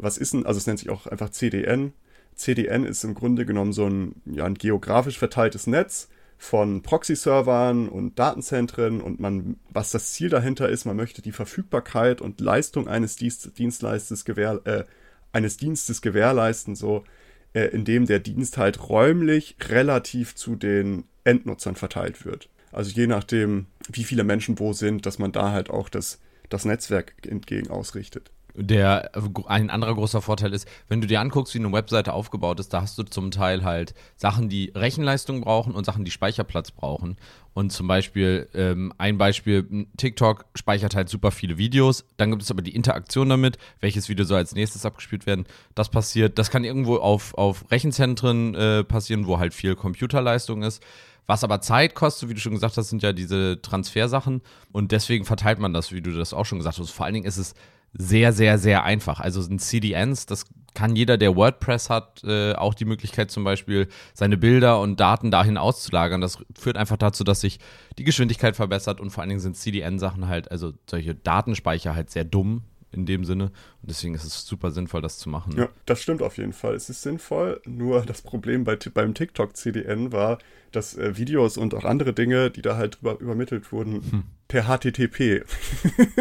was 0.02 0.18
ist 0.18 0.32
denn, 0.32 0.46
also 0.46 0.58
es 0.58 0.66
nennt 0.66 0.78
sich 0.78 0.90
auch 0.90 1.06
einfach 1.06 1.30
CDN. 1.30 1.92
CDN 2.34 2.84
ist 2.84 3.04
im 3.04 3.14
Grunde 3.14 3.44
genommen 3.44 3.72
so 3.72 3.86
ein, 3.86 4.22
ja, 4.24 4.44
ein 4.44 4.54
geografisch 4.54 5.18
verteiltes 5.18 5.66
Netz 5.66 6.08
von 6.38 6.82
Proxy-Servern 6.82 7.88
und 7.88 8.18
Datenzentren 8.18 9.02
und 9.02 9.20
man, 9.20 9.56
was 9.68 9.90
das 9.90 10.12
Ziel 10.14 10.30
dahinter 10.30 10.70
ist, 10.70 10.86
man 10.86 10.96
möchte 10.96 11.20
die 11.20 11.32
Verfügbarkeit 11.32 12.22
und 12.22 12.40
Leistung 12.40 12.88
eines 12.88 13.16
Dienst, 13.16 13.58
Dienstleistes 13.58 14.24
gewähr, 14.24 14.60
äh, 14.64 14.84
eines 15.32 15.58
Dienstes 15.58 16.00
gewährleisten, 16.00 16.76
so 16.76 17.04
äh, 17.52 17.64
indem 17.66 18.06
der 18.06 18.20
Dienst 18.20 18.56
halt 18.56 18.88
räumlich 18.88 19.56
relativ 19.68 20.34
zu 20.34 20.56
den 20.56 21.04
Endnutzern 21.24 21.76
verteilt 21.76 22.24
wird. 22.24 22.48
Also 22.72 22.90
je 22.90 23.06
nachdem, 23.06 23.66
wie 23.92 24.04
viele 24.04 24.24
Menschen 24.24 24.58
wo 24.58 24.72
sind, 24.72 25.04
dass 25.04 25.18
man 25.18 25.32
da 25.32 25.52
halt 25.52 25.68
auch 25.68 25.88
das, 25.88 26.20
das 26.48 26.64
Netzwerk 26.64 27.14
entgegen 27.26 27.68
ausrichtet. 27.68 28.30
Der, 28.54 29.10
ein 29.46 29.70
anderer 29.70 29.94
großer 29.94 30.20
Vorteil 30.20 30.52
ist, 30.52 30.66
wenn 30.88 31.00
du 31.00 31.06
dir 31.06 31.20
anguckst, 31.20 31.54
wie 31.54 31.58
eine 31.58 31.72
Webseite 31.72 32.12
aufgebaut 32.12 32.60
ist, 32.60 32.72
da 32.72 32.82
hast 32.82 32.98
du 32.98 33.02
zum 33.04 33.30
Teil 33.30 33.64
halt 33.64 33.94
Sachen, 34.16 34.48
die 34.48 34.72
Rechenleistung 34.74 35.40
brauchen 35.40 35.74
und 35.74 35.84
Sachen, 35.84 36.04
die 36.04 36.10
Speicherplatz 36.10 36.70
brauchen. 36.70 37.16
Und 37.52 37.72
zum 37.72 37.88
Beispiel, 37.88 38.48
ähm, 38.54 38.92
ein 38.98 39.18
Beispiel, 39.18 39.86
TikTok 39.96 40.44
speichert 40.54 40.94
halt 40.94 41.08
super 41.08 41.30
viele 41.30 41.58
Videos. 41.58 42.04
Dann 42.16 42.30
gibt 42.30 42.42
es 42.42 42.50
aber 42.50 42.62
die 42.62 42.74
Interaktion 42.74 43.28
damit, 43.28 43.58
welches 43.80 44.08
Video 44.08 44.24
soll 44.24 44.38
als 44.38 44.54
nächstes 44.54 44.86
abgespielt 44.86 45.26
werden. 45.26 45.46
Das 45.74 45.88
passiert, 45.88 46.38
das 46.38 46.50
kann 46.50 46.64
irgendwo 46.64 46.96
auf, 46.96 47.34
auf 47.34 47.70
Rechenzentren 47.70 48.54
äh, 48.54 48.84
passieren, 48.84 49.26
wo 49.26 49.38
halt 49.38 49.54
viel 49.54 49.74
Computerleistung 49.74 50.62
ist. 50.62 50.82
Was 51.26 51.44
aber 51.44 51.60
Zeit 51.60 51.94
kostet, 51.94 52.28
wie 52.28 52.34
du 52.34 52.40
schon 52.40 52.54
gesagt 52.54 52.76
hast, 52.76 52.88
sind 52.88 53.02
ja 53.02 53.12
diese 53.12 53.60
Transfersachen. 53.62 54.42
Und 54.72 54.90
deswegen 54.90 55.24
verteilt 55.24 55.58
man 55.58 55.72
das, 55.72 55.92
wie 55.92 56.00
du 56.00 56.12
das 56.12 56.32
auch 56.32 56.44
schon 56.44 56.58
gesagt 56.58 56.78
hast. 56.78 56.90
Vor 56.90 57.06
allen 57.06 57.14
Dingen 57.14 57.26
ist 57.26 57.36
es 57.36 57.54
sehr, 57.92 58.32
sehr, 58.32 58.58
sehr 58.58 58.84
einfach. 58.84 59.20
Also 59.20 59.42
sind 59.42 59.60
CDNs, 59.60 60.26
das 60.26 60.44
kann 60.74 60.94
jeder, 60.94 61.18
der 61.18 61.34
WordPress 61.34 61.90
hat, 61.90 62.22
äh, 62.24 62.54
auch 62.54 62.74
die 62.74 62.84
Möglichkeit 62.84 63.30
zum 63.30 63.44
Beispiel 63.44 63.88
seine 64.14 64.36
Bilder 64.36 64.80
und 64.80 65.00
Daten 65.00 65.30
dahin 65.30 65.56
auszulagern. 65.56 66.20
Das 66.20 66.38
führt 66.56 66.76
einfach 66.76 66.96
dazu, 66.96 67.24
dass 67.24 67.40
sich 67.40 67.58
die 67.98 68.04
Geschwindigkeit 68.04 68.54
verbessert 68.56 69.00
und 69.00 69.10
vor 69.10 69.22
allen 69.22 69.30
Dingen 69.30 69.40
sind 69.40 69.56
CDN-Sachen 69.56 70.28
halt, 70.28 70.50
also 70.50 70.72
solche 70.88 71.14
Datenspeicher 71.14 71.94
halt 71.94 72.10
sehr 72.10 72.24
dumm 72.24 72.62
in 72.92 73.06
dem 73.06 73.24
Sinne. 73.24 73.44
Und 73.44 73.90
deswegen 73.90 74.14
ist 74.14 74.24
es 74.24 74.44
super 74.44 74.70
sinnvoll, 74.70 75.02
das 75.02 75.18
zu 75.18 75.28
machen. 75.28 75.56
Ja, 75.56 75.68
das 75.86 76.02
stimmt 76.02 76.22
auf 76.22 76.36
jeden 76.38 76.52
Fall. 76.52 76.74
Es 76.74 76.90
ist 76.90 77.02
sinnvoll, 77.02 77.60
nur 77.66 78.02
das 78.02 78.22
Problem 78.22 78.64
bei, 78.64 78.76
beim 78.92 79.14
TikTok-CDN 79.14 80.12
war, 80.12 80.38
dass 80.72 80.96
äh, 80.96 81.16
Videos 81.16 81.56
und 81.56 81.74
auch 81.74 81.84
andere 81.84 82.12
Dinge, 82.12 82.50
die 82.50 82.62
da 82.62 82.76
halt 82.76 82.98
drüber 83.00 83.18
übermittelt 83.20 83.72
wurden, 83.72 84.02
hm. 84.10 84.22
per 84.48 84.64
HTTP 84.64 85.44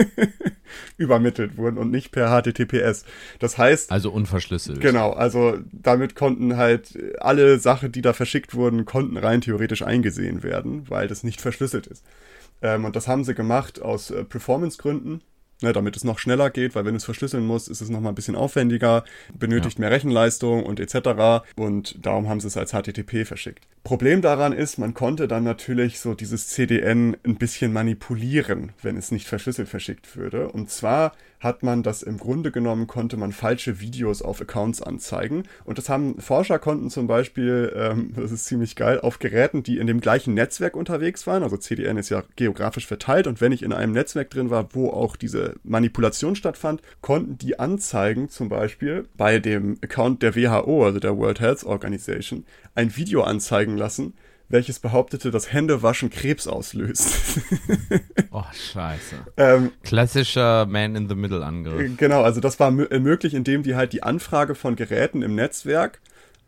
übermittelt 0.97 1.57
wurden 1.57 1.77
und 1.77 1.91
nicht 1.91 2.11
per 2.11 2.29
HTTPS. 2.41 3.05
Das 3.39 3.57
heißt. 3.57 3.91
Also 3.91 4.11
unverschlüsselt. 4.11 4.81
Genau, 4.81 5.11
also 5.11 5.57
damit 5.71 6.15
konnten 6.15 6.57
halt 6.57 6.97
alle 7.19 7.59
Sachen, 7.59 7.91
die 7.91 8.01
da 8.01 8.13
verschickt 8.13 8.53
wurden, 8.53 8.85
konnten 8.85 9.17
rein 9.17 9.41
theoretisch 9.41 9.81
eingesehen 9.81 10.43
werden, 10.43 10.89
weil 10.89 11.07
das 11.07 11.23
nicht 11.23 11.41
verschlüsselt 11.41 11.88
ist. 11.88 12.03
Ähm, 12.61 12.85
und 12.85 12.95
das 12.95 13.07
haben 13.07 13.23
sie 13.23 13.35
gemacht 13.35 13.81
aus 13.81 14.11
äh, 14.11 14.23
Performance-Gründen 14.23 15.21
ne, 15.61 15.73
damit 15.73 15.95
es 15.95 16.03
noch 16.03 16.19
schneller 16.19 16.49
geht, 16.49 16.75
weil 16.75 16.85
wenn 16.85 16.93
du 16.93 16.97
es 16.97 17.05
verschlüsseln 17.05 17.45
musst, 17.45 17.69
ist 17.69 17.81
es 17.81 17.89
nochmal 17.89 18.11
ein 18.11 18.15
bisschen 18.15 18.35
aufwendiger, 18.35 19.03
benötigt 19.37 19.77
ja. 19.77 19.81
mehr 19.81 19.91
Rechenleistung 19.91 20.63
und 20.63 20.79
etc. 20.79 21.45
Und 21.55 22.05
darum 22.05 22.29
haben 22.29 22.39
sie 22.39 22.47
es 22.47 22.57
als 22.57 22.71
HTTP 22.71 23.25
verschickt. 23.25 23.67
Problem 23.83 24.21
daran 24.21 24.53
ist, 24.53 24.77
man 24.77 24.93
konnte 24.93 25.27
dann 25.27 25.43
natürlich 25.43 25.99
so 25.99 26.13
dieses 26.13 26.47
CDN 26.47 27.17
ein 27.25 27.35
bisschen 27.35 27.73
manipulieren, 27.73 28.73
wenn 28.81 28.97
es 28.97 29.11
nicht 29.11 29.27
verschlüsselt 29.27 29.69
verschickt 29.69 30.15
würde. 30.15 30.49
Und 30.49 30.69
zwar 30.69 31.13
hat 31.39 31.63
man 31.63 31.83
das 31.83 32.03
im 32.03 32.17
Grunde 32.17 32.51
genommen, 32.51 32.87
konnte 32.87 33.15
man 33.17 33.31
falsche 33.31 33.79
Videos 33.79 34.21
auf 34.21 34.41
Accounts 34.41 34.81
anzeigen. 34.81 35.43
Und 35.63 35.77
das 35.77 35.87
haben 35.87 36.19
Forscher 36.19 36.59
konnten 36.59 36.89
zum 36.89 37.07
Beispiel, 37.07 37.73
ähm, 37.75 38.13
das 38.15 38.31
ist 38.31 38.45
ziemlich 38.45 38.75
geil, 38.75 38.99
auf 38.99 39.19
Geräten, 39.19 39.63
die 39.63 39.77
in 39.77 39.87
dem 39.87 40.01
gleichen 40.01 40.33
Netzwerk 40.33 40.75
unterwegs 40.75 41.25
waren, 41.27 41.43
also 41.43 41.57
CDN 41.57 41.97
ist 41.97 42.09
ja 42.09 42.23
geografisch 42.35 42.85
verteilt 42.85 43.27
und 43.27 43.41
wenn 43.41 43.51
ich 43.51 43.63
in 43.63 43.73
einem 43.73 43.93
Netzwerk 43.93 44.29
drin 44.29 44.49
war, 44.49 44.73
wo 44.73 44.89
auch 44.89 45.15
diese 45.15 45.49
Manipulation 45.63 46.36
stattfand, 46.36 46.82
konnten 47.01 47.38
die 47.38 47.60
anzeigen, 47.60 48.29
zum 48.29 48.50
Beispiel 48.50 49.08
bei 49.18 49.39
dem 49.39 49.77
Account 49.84 50.22
der 50.24 50.36
WHO, 50.36 50.86
also 50.86 51.00
der 51.00 51.18
World 51.18 51.39
Health 51.39 51.63
Organization, 51.63 52.46
ein 52.75 52.96
Video 52.96 53.24
anzeigen 53.24 53.77
lassen, 53.77 54.13
welches 54.50 54.79
behauptete, 54.79 55.32
dass 55.32 55.53
Händewaschen 55.53 56.10
Krebs 56.10 56.48
auslöst. 56.48 57.39
oh, 58.32 58.44
scheiße. 58.51 59.15
Ähm, 59.38 59.72
Klassischer 59.84 60.65
Man-in-the-Middle-Angriff. 60.65 61.98
Genau, 61.98 62.24
also 62.24 62.41
das 62.41 62.60
war 62.60 62.72
möglich, 62.72 63.36
indem 63.36 63.63
die 63.63 63.75
halt 63.75 63.94
die 63.94 64.03
Anfrage 64.03 64.56
von 64.56 64.75
Geräten 64.75 65.22
im 65.22 65.36
Netzwerk 65.36 66.01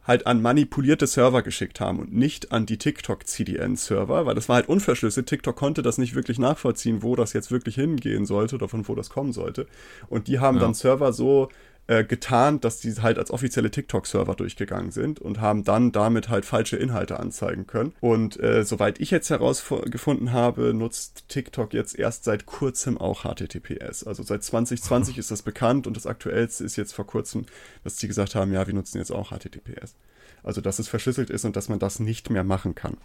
halt 0.03 0.25
an 0.25 0.41
manipulierte 0.41 1.05
Server 1.05 1.43
geschickt 1.43 1.79
haben 1.79 1.99
und 1.99 2.13
nicht 2.13 2.51
an 2.51 2.65
die 2.65 2.77
TikTok-CDN-Server, 2.77 4.25
weil 4.25 4.35
das 4.35 4.49
war 4.49 4.55
halt 4.55 4.69
unverschlüsselt. 4.69 5.27
TikTok 5.27 5.55
konnte 5.55 5.81
das 5.81 5.97
nicht 5.97 6.15
wirklich 6.15 6.39
nachvollziehen, 6.39 7.03
wo 7.03 7.15
das 7.15 7.33
jetzt 7.33 7.51
wirklich 7.51 7.75
hingehen 7.75 8.25
sollte 8.25 8.55
oder 8.55 8.67
von 8.67 8.87
wo 8.87 8.95
das 8.95 9.09
kommen 9.09 9.31
sollte. 9.31 9.67
Und 10.09 10.27
die 10.27 10.39
haben 10.39 10.57
ja. 10.57 10.61
dann 10.61 10.73
Server 10.73 11.13
so 11.13 11.49
äh, 11.87 12.03
getarnt, 12.03 12.63
dass 12.63 12.79
die 12.79 12.93
halt 12.93 13.17
als 13.17 13.31
offizielle 13.31 13.71
TikTok-Server 13.71 14.35
durchgegangen 14.35 14.91
sind 14.91 15.19
und 15.19 15.41
haben 15.41 15.63
dann 15.63 15.91
damit 15.91 16.29
halt 16.29 16.45
falsche 16.45 16.77
Inhalte 16.77 17.19
anzeigen 17.19 17.67
können. 17.67 17.93
Und 17.99 18.39
äh, 18.39 18.63
soweit 18.63 18.99
ich 18.99 19.11
jetzt 19.11 19.29
herausgefunden 19.29 20.31
habe, 20.31 20.73
nutzt 20.73 21.27
TikTok 21.27 21.73
jetzt 21.73 21.97
erst 21.97 22.23
seit 22.23 22.45
kurzem 22.45 22.97
auch 22.97 23.23
HTTPS. 23.23 24.05
Also 24.05 24.23
seit 24.23 24.43
2020 24.43 25.17
ist 25.17 25.31
das 25.31 25.41
bekannt 25.41 25.87
und 25.87 25.97
das 25.97 26.07
aktuellste 26.07 26.63
ist 26.63 26.75
jetzt 26.75 26.93
vor 26.93 27.05
kurzem, 27.05 27.45
dass 27.83 27.97
sie 27.97 28.07
gesagt 28.07 28.35
haben, 28.35 28.53
ja, 28.53 28.65
wir 28.67 28.73
nutzen 28.73 28.97
jetzt 28.97 29.11
auch 29.11 29.31
HTTPS. 29.31 29.95
Also 30.43 30.61
dass 30.61 30.79
es 30.79 30.87
verschlüsselt 30.87 31.29
ist 31.29 31.45
und 31.45 31.55
dass 31.55 31.69
man 31.69 31.79
das 31.79 31.99
nicht 31.99 32.29
mehr 32.29 32.43
machen 32.43 32.75
kann. 32.75 32.97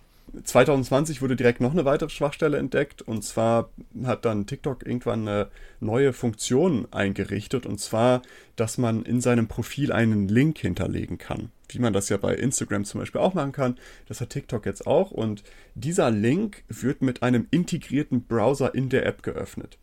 2020 0.43 1.23
wurde 1.23 1.37
direkt 1.37 1.61
noch 1.61 1.73
eine 1.73 1.85
weitere 1.85 2.11
Schwachstelle 2.11 2.59
entdeckt 2.59 3.03
und 3.03 3.23
zwar 3.23 3.71
hat 4.05 4.25
dann 4.25 4.47
TikTok 4.47 4.87
irgendwann 4.87 5.27
eine 5.27 5.49
neue 5.81 6.13
Funktion 6.13 6.87
eingerichtet 6.91 7.65
und 7.65 7.81
zwar, 7.81 8.23
dass 8.57 8.77
man 8.77 9.05
in 9.05 9.21
seinem 9.21 9.49
Profil 9.49 9.93
einen 9.93 10.29
Link 10.29 10.59
hinterlegen 10.59 11.19
kann. 11.19 11.51
Wie 11.69 11.79
man 11.79 11.93
das 11.93 12.09
ja 12.09 12.17
bei 12.17 12.35
Instagram 12.35 12.85
zum 12.85 13.01
Beispiel 13.01 13.21
auch 13.21 13.35
machen 13.35 13.53
kann. 13.53 13.77
Das 14.07 14.21
hat 14.21 14.31
TikTok 14.31 14.67
jetzt 14.67 14.87
auch 14.87 15.11
und 15.11 15.43
dieser 15.75 16.11
Link 16.11 16.65
wird 16.69 17.03
mit 17.03 17.23
einem 17.23 17.47
integrierten 17.51 18.25
Browser 18.25 18.75
in 18.75 18.89
der 18.89 19.07
App 19.07 19.23
geöffnet. 19.23 19.79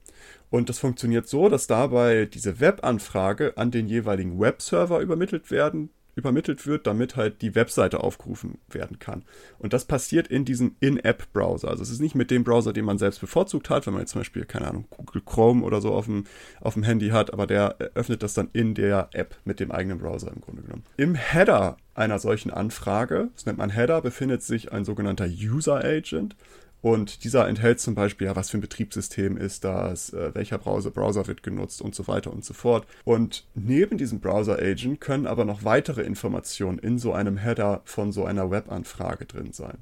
Und 0.49 0.69
das 0.69 0.79
funktioniert 0.79 1.27
so, 1.27 1.49
dass 1.49 1.67
dabei 1.67 2.25
diese 2.25 2.59
Webanfrage 2.59 3.57
an 3.57 3.71
den 3.71 3.87
jeweiligen 3.87 4.39
Webserver 4.39 4.99
übermittelt 4.99 5.51
werden 5.51 5.89
übermittelt 6.15 6.65
wird, 6.67 6.87
damit 6.87 7.15
halt 7.15 7.41
die 7.41 7.55
Webseite 7.55 8.01
aufgerufen 8.01 8.59
werden 8.69 8.99
kann. 8.99 9.23
Und 9.59 9.73
das 9.73 9.85
passiert 9.85 10.27
in 10.27 10.45
diesem 10.45 10.75
In-App-Browser. 10.79 11.69
Also 11.69 11.83
es 11.83 11.89
ist 11.89 12.01
nicht 12.01 12.15
mit 12.15 12.31
dem 12.31 12.43
Browser, 12.43 12.73
den 12.73 12.85
man 12.85 12.97
selbst 12.97 13.19
bevorzugt 13.19 13.69
hat, 13.69 13.85
wenn 13.85 13.93
man 13.93 14.01
jetzt 14.01 14.11
zum 14.11 14.21
Beispiel, 14.21 14.45
keine 14.45 14.67
Ahnung, 14.67 14.85
Google 14.89 15.21
Chrome 15.25 15.63
oder 15.63 15.81
so 15.81 15.93
auf 15.93 16.05
dem, 16.05 16.25
auf 16.61 16.73
dem 16.73 16.83
Handy 16.83 17.09
hat, 17.09 17.33
aber 17.33 17.47
der 17.47 17.77
öffnet 17.95 18.23
das 18.23 18.33
dann 18.33 18.49
in 18.53 18.75
der 18.75 19.09
App 19.13 19.35
mit 19.45 19.59
dem 19.59 19.71
eigenen 19.71 19.99
Browser 19.99 20.31
im 20.33 20.41
Grunde 20.41 20.61
genommen. 20.61 20.83
Im 20.97 21.15
Header 21.15 21.77
einer 21.95 22.19
solchen 22.19 22.51
Anfrage, 22.51 23.29
das 23.35 23.45
nennt 23.45 23.57
man 23.57 23.69
Header, 23.69 24.01
befindet 24.01 24.43
sich 24.43 24.71
ein 24.71 24.85
sogenannter 24.85 25.25
User 25.25 25.83
Agent. 25.83 26.35
Und 26.83 27.23
dieser 27.23 27.47
enthält 27.47 27.79
zum 27.79 27.95
Beispiel, 27.95 28.27
ja, 28.27 28.35
was 28.35 28.49
für 28.49 28.57
ein 28.57 28.61
Betriebssystem 28.61 29.37
ist 29.37 29.63
das, 29.63 30.11
äh, 30.11 30.35
welcher 30.35 30.57
Browser, 30.57 30.91
Browser 30.91 31.25
wird 31.27 31.41
genutzt 31.41 31.81
und 31.81 31.95
so 31.95 32.09
weiter 32.09 32.33
und 32.33 32.43
so 32.43 32.53
fort. 32.53 32.85
Und 33.05 33.45
neben 33.55 33.97
diesem 33.97 34.19
Browser-Agent 34.19 34.99
können 34.99 35.25
aber 35.25 35.45
noch 35.45 35.63
weitere 35.63 36.01
Informationen 36.01 36.79
in 36.79 36.99
so 36.99 37.13
einem 37.13 37.37
Header 37.37 37.79
von 37.85 38.11
so 38.11 38.25
einer 38.25 38.51
Webanfrage 38.51 39.25
drin 39.25 39.53
sein. 39.53 39.77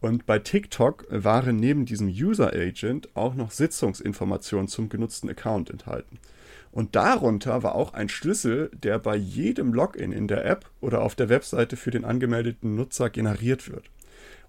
Und 0.00 0.26
bei 0.26 0.38
TikTok 0.38 1.06
waren 1.10 1.56
neben 1.56 1.86
diesem 1.86 2.06
User-Agent 2.06 3.08
auch 3.16 3.34
noch 3.34 3.50
Sitzungsinformationen 3.50 4.68
zum 4.68 4.88
genutzten 4.88 5.28
Account 5.28 5.70
enthalten. 5.70 6.20
Und 6.70 6.94
darunter 6.94 7.64
war 7.64 7.74
auch 7.74 7.94
ein 7.94 8.08
Schlüssel, 8.08 8.70
der 8.80 9.00
bei 9.00 9.16
jedem 9.16 9.74
Login 9.74 10.12
in 10.12 10.28
der 10.28 10.44
App 10.44 10.70
oder 10.80 11.02
auf 11.02 11.16
der 11.16 11.28
Webseite 11.28 11.76
für 11.76 11.90
den 11.90 12.04
angemeldeten 12.04 12.76
Nutzer 12.76 13.10
generiert 13.10 13.68
wird. 13.68 13.90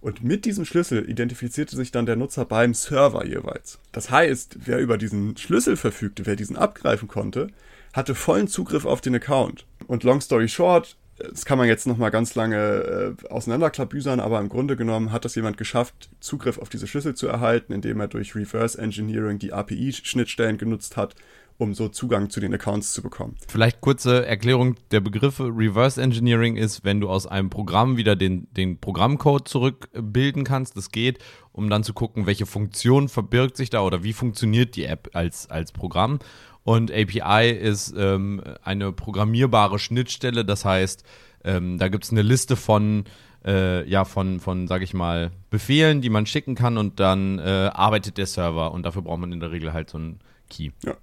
Und 0.01 0.23
mit 0.23 0.45
diesem 0.45 0.65
Schlüssel 0.65 1.09
identifizierte 1.09 1.75
sich 1.75 1.91
dann 1.91 2.05
der 2.05 2.15
Nutzer 2.15 2.45
beim 2.45 2.73
Server 2.73 3.25
jeweils. 3.25 3.79
Das 3.91 4.11
heißt, 4.11 4.57
wer 4.65 4.79
über 4.79 4.97
diesen 4.97 5.35
Schlüssel 5.37 5.77
verfügte, 5.77 6.25
wer 6.25 6.35
diesen 6.35 6.57
abgreifen 6.57 7.07
konnte, 7.07 7.47
hatte 7.93 8.13
vollen 8.13 8.47
Zugriff 8.47 8.85
auf 8.85 9.01
den 9.01 9.15
Account. 9.15 9.65
Und 9.87 10.03
long 10.03 10.21
story 10.21 10.47
short, 10.47 10.97
das 11.17 11.45
kann 11.45 11.57
man 11.57 11.67
jetzt 11.67 11.87
nochmal 11.87 12.11
ganz 12.11 12.35
lange 12.35 12.57
äh, 12.57 13.27
auseinanderklabüsern, 13.29 14.19
aber 14.19 14.39
im 14.39 14.49
Grunde 14.49 14.75
genommen 14.75 15.11
hat 15.11 15.23
das 15.23 15.35
jemand 15.35 15.57
geschafft, 15.57 16.09
Zugriff 16.19 16.57
auf 16.57 16.67
diese 16.67 16.87
Schlüssel 16.87 17.15
zu 17.15 17.27
erhalten, 17.27 17.71
indem 17.71 18.01
er 18.01 18.09
durch 18.09 18.35
Reverse 18.35 18.77
Engineering 18.77 19.39
die 19.39 19.53
API-Schnittstellen 19.53 20.57
genutzt 20.57 20.97
hat 20.97 21.15
um 21.57 21.73
so 21.73 21.87
Zugang 21.87 22.29
zu 22.29 22.39
den 22.39 22.53
Accounts 22.53 22.93
zu 22.93 23.01
bekommen. 23.01 23.35
Vielleicht 23.47 23.81
kurze 23.81 24.25
Erklärung 24.25 24.75
der 24.91 24.99
Begriffe. 24.99 25.45
Reverse 25.45 26.01
Engineering 26.01 26.57
ist, 26.57 26.83
wenn 26.83 26.99
du 26.99 27.09
aus 27.09 27.27
einem 27.27 27.49
Programm 27.49 27.97
wieder 27.97 28.15
den, 28.15 28.47
den 28.53 28.77
Programmcode 28.77 29.47
zurückbilden 29.47 30.43
kannst. 30.43 30.75
Das 30.75 30.89
geht, 30.91 31.19
um 31.51 31.69
dann 31.69 31.83
zu 31.83 31.93
gucken, 31.93 32.25
welche 32.25 32.45
Funktion 32.45 33.07
verbirgt 33.07 33.55
sich 33.55 33.69
da 33.69 33.81
oder 33.81 34.03
wie 34.03 34.13
funktioniert 34.13 34.75
die 34.75 34.85
App 34.85 35.09
als, 35.13 35.49
als 35.49 35.71
Programm. 35.71 36.19
Und 36.63 36.91
API 36.91 37.51
ist 37.51 37.93
ähm, 37.95 38.41
eine 38.63 38.91
programmierbare 38.91 39.79
Schnittstelle. 39.79 40.43
Das 40.43 40.65
heißt, 40.65 41.03
ähm, 41.43 41.77
da 41.77 41.87
gibt 41.87 42.03
es 42.03 42.11
eine 42.11 42.23
Liste 42.23 42.55
von 42.55 43.05
äh, 43.45 43.87
ja, 43.87 44.05
von, 44.05 44.39
von, 44.39 44.67
sag 44.67 44.81
ich 44.81 44.93
mal, 44.93 45.31
Befehlen, 45.51 46.01
die 46.01 46.09
man 46.09 46.25
schicken 46.25 46.55
kann 46.55 46.77
und 46.77 46.99
dann 46.99 47.37
äh, 47.37 47.69
arbeitet 47.71 48.17
der 48.17 48.25
Server 48.25 48.71
und 48.71 48.83
dafür 48.83 49.03
braucht 49.03 49.19
man 49.19 49.31
in 49.31 49.39
der 49.39 49.51
Regel 49.51 49.71
halt 49.71 49.91
so 49.91 49.99
einen 49.99 50.19
Key. 50.49 50.71
Ja. 50.83 50.95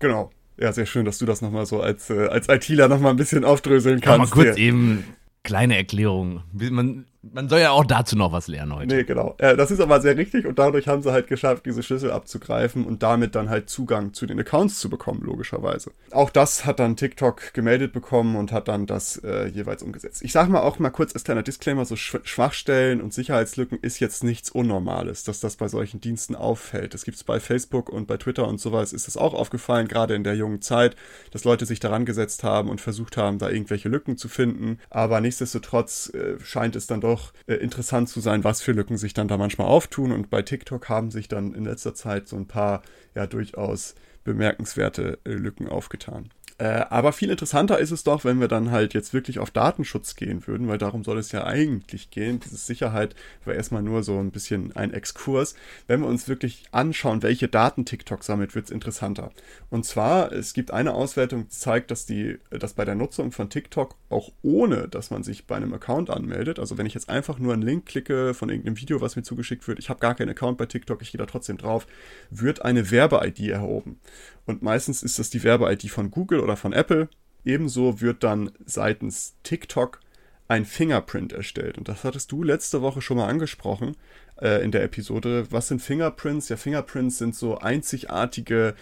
Genau. 0.00 0.30
Ja, 0.58 0.72
sehr 0.72 0.86
schön, 0.86 1.06
dass 1.06 1.18
du 1.18 1.26
das 1.26 1.40
nochmal 1.40 1.64
so 1.64 1.80
als, 1.80 2.10
äh, 2.10 2.26
als 2.26 2.48
ITler 2.48 2.88
nochmal 2.88 3.12
ein 3.12 3.16
bisschen 3.16 3.44
aufdröseln 3.44 4.00
kannst. 4.00 4.34
Ja, 4.34 4.36
mal 4.36 4.44
kurz 4.44 4.56
hier. 4.56 4.66
eben 4.68 5.04
kleine 5.42 5.76
Erklärung. 5.76 6.42
Man, 6.52 7.06
Man 7.22 7.50
soll 7.50 7.60
ja 7.60 7.72
auch 7.72 7.84
dazu 7.84 8.16
noch 8.16 8.32
was 8.32 8.48
lernen 8.48 8.74
heute. 8.74 8.94
Nee, 8.94 9.04
genau. 9.04 9.34
Äh, 9.36 9.54
das 9.54 9.70
ist 9.70 9.80
aber 9.80 10.00
sehr 10.00 10.16
richtig 10.16 10.46
und 10.46 10.58
dadurch 10.58 10.88
haben 10.88 11.02
sie 11.02 11.12
halt 11.12 11.26
geschafft, 11.26 11.66
diese 11.66 11.82
Schlüssel 11.82 12.10
abzugreifen 12.10 12.86
und 12.86 13.02
damit 13.02 13.34
dann 13.34 13.50
halt 13.50 13.68
Zugang 13.68 14.14
zu 14.14 14.24
den 14.24 14.40
Accounts 14.40 14.78
zu 14.80 14.88
bekommen, 14.88 15.20
logischerweise. 15.22 15.92
Auch 16.12 16.30
das 16.30 16.64
hat 16.64 16.78
dann 16.80 16.96
TikTok 16.96 17.52
gemeldet 17.52 17.92
bekommen 17.92 18.36
und 18.36 18.52
hat 18.52 18.68
dann 18.68 18.86
das 18.86 19.18
äh, 19.18 19.48
jeweils 19.48 19.82
umgesetzt. 19.82 20.22
Ich 20.22 20.32
sage 20.32 20.50
mal 20.50 20.60
auch 20.60 20.78
mal 20.78 20.88
kurz 20.88 21.12
als 21.12 21.24
kleiner 21.24 21.42
Disclaimer, 21.42 21.84
so 21.84 21.94
Schwachstellen 21.94 23.02
und 23.02 23.12
Sicherheitslücken 23.12 23.78
ist 23.82 24.00
jetzt 24.00 24.24
nichts 24.24 24.48
Unnormales, 24.50 25.22
dass 25.22 25.40
das 25.40 25.56
bei 25.56 25.68
solchen 25.68 26.00
Diensten 26.00 26.34
auffällt. 26.34 26.94
Das 26.94 27.04
gibt 27.04 27.18
es 27.18 27.24
bei 27.24 27.38
Facebook 27.38 27.90
und 27.90 28.06
bei 28.06 28.16
Twitter 28.16 28.48
und 28.48 28.60
sowas 28.60 28.94
ist 28.94 29.08
es 29.08 29.18
auch 29.18 29.34
aufgefallen, 29.34 29.88
gerade 29.88 30.14
in 30.14 30.24
der 30.24 30.36
jungen 30.36 30.62
Zeit, 30.62 30.96
dass 31.32 31.44
Leute 31.44 31.66
sich 31.66 31.80
daran 31.80 32.06
gesetzt 32.06 32.44
haben 32.44 32.70
und 32.70 32.80
versucht 32.80 33.18
haben, 33.18 33.38
da 33.38 33.50
irgendwelche 33.50 33.90
Lücken 33.90 34.16
zu 34.16 34.28
finden. 34.28 34.78
Aber 34.88 35.20
nichtsdestotrotz 35.20 36.10
äh, 36.14 36.40
scheint 36.42 36.76
es 36.76 36.86
dann 36.86 37.02
doch 37.02 37.09
äh, 37.46 37.54
interessant 37.54 38.08
zu 38.08 38.20
sein, 38.20 38.44
was 38.44 38.60
für 38.60 38.72
Lücken 38.72 38.96
sich 38.96 39.14
dann 39.14 39.28
da 39.28 39.36
manchmal 39.36 39.68
auftun. 39.68 40.12
Und 40.12 40.30
bei 40.30 40.42
TikTok 40.42 40.88
haben 40.88 41.10
sich 41.10 41.28
dann 41.28 41.54
in 41.54 41.64
letzter 41.64 41.94
Zeit 41.94 42.28
so 42.28 42.36
ein 42.36 42.46
paar 42.46 42.82
ja 43.14 43.26
durchaus 43.26 43.94
bemerkenswerte 44.24 45.18
äh, 45.24 45.30
Lücken 45.30 45.68
aufgetan. 45.68 46.30
Äh, 46.60 46.84
aber 46.90 47.14
viel 47.14 47.30
interessanter 47.30 47.78
ist 47.78 47.90
es 47.90 48.04
doch, 48.04 48.22
wenn 48.24 48.38
wir 48.38 48.46
dann 48.46 48.70
halt 48.70 48.92
jetzt 48.92 49.14
wirklich 49.14 49.38
auf 49.38 49.50
Datenschutz 49.50 50.14
gehen 50.14 50.46
würden, 50.46 50.68
weil 50.68 50.76
darum 50.76 51.04
soll 51.04 51.16
es 51.16 51.32
ja 51.32 51.44
eigentlich 51.44 52.10
gehen. 52.10 52.38
Diese 52.38 52.56
Sicherheit 52.56 53.14
war 53.46 53.54
erstmal 53.54 53.82
nur 53.82 54.02
so 54.02 54.18
ein 54.18 54.30
bisschen 54.30 54.76
ein 54.76 54.92
Exkurs. 54.92 55.54
Wenn 55.86 56.00
wir 56.00 56.06
uns 56.06 56.28
wirklich 56.28 56.64
anschauen, 56.70 57.22
welche 57.22 57.48
Daten 57.48 57.86
TikTok 57.86 58.22
sammelt, 58.22 58.54
wird 58.54 58.66
es 58.66 58.70
interessanter. 58.70 59.32
Und 59.70 59.86
zwar, 59.86 60.32
es 60.32 60.52
gibt 60.52 60.70
eine 60.70 60.92
Auswertung, 60.92 61.44
die 61.44 61.48
zeigt, 61.48 61.90
dass 61.90 62.04
die, 62.04 62.38
dass 62.50 62.74
bei 62.74 62.84
der 62.84 62.94
Nutzung 62.94 63.32
von 63.32 63.48
TikTok 63.48 63.94
auch 64.10 64.30
ohne, 64.42 64.86
dass 64.86 65.10
man 65.10 65.22
sich 65.22 65.46
bei 65.46 65.56
einem 65.56 65.72
Account 65.72 66.10
anmeldet, 66.10 66.58
also 66.58 66.76
wenn 66.76 66.84
ich 66.84 66.92
jetzt 66.92 67.08
einfach 67.08 67.38
nur 67.38 67.54
einen 67.54 67.62
Link 67.62 67.86
klicke 67.86 68.34
von 68.34 68.50
irgendeinem 68.50 68.78
Video, 68.78 69.00
was 69.00 69.16
mir 69.16 69.22
zugeschickt 69.22 69.66
wird, 69.66 69.78
ich 69.78 69.88
habe 69.88 70.00
gar 70.00 70.14
keinen 70.14 70.28
Account 70.28 70.58
bei 70.58 70.66
TikTok, 70.66 71.00
ich 71.00 71.12
gehe 71.12 71.18
da 71.18 71.24
trotzdem 71.24 71.56
drauf, 71.56 71.86
wird 72.28 72.66
eine 72.66 72.90
Werbe-ID 72.90 73.48
erhoben. 73.48 73.98
Und 74.46 74.62
meistens 74.62 75.02
ist 75.02 75.18
das 75.18 75.30
die 75.30 75.44
Werbe-ID 75.44 75.90
von 75.90 76.10
Google 76.10 76.40
oder 76.40 76.49
von 76.56 76.72
Apple. 76.72 77.08
Ebenso 77.44 78.00
wird 78.00 78.22
dann 78.22 78.50
seitens 78.64 79.36
TikTok 79.42 80.00
ein 80.48 80.64
Fingerprint 80.64 81.32
erstellt. 81.32 81.78
Und 81.78 81.88
das 81.88 82.02
hattest 82.02 82.32
du 82.32 82.42
letzte 82.42 82.82
Woche 82.82 83.00
schon 83.00 83.16
mal 83.16 83.28
angesprochen 83.28 83.96
äh, 84.40 84.62
in 84.64 84.72
der 84.72 84.82
Episode. 84.82 85.46
Was 85.50 85.68
sind 85.68 85.80
Fingerprints? 85.80 86.48
Ja, 86.48 86.56
Fingerprints 86.56 87.18
sind 87.18 87.36
so 87.36 87.58
einzigartige 87.58 88.74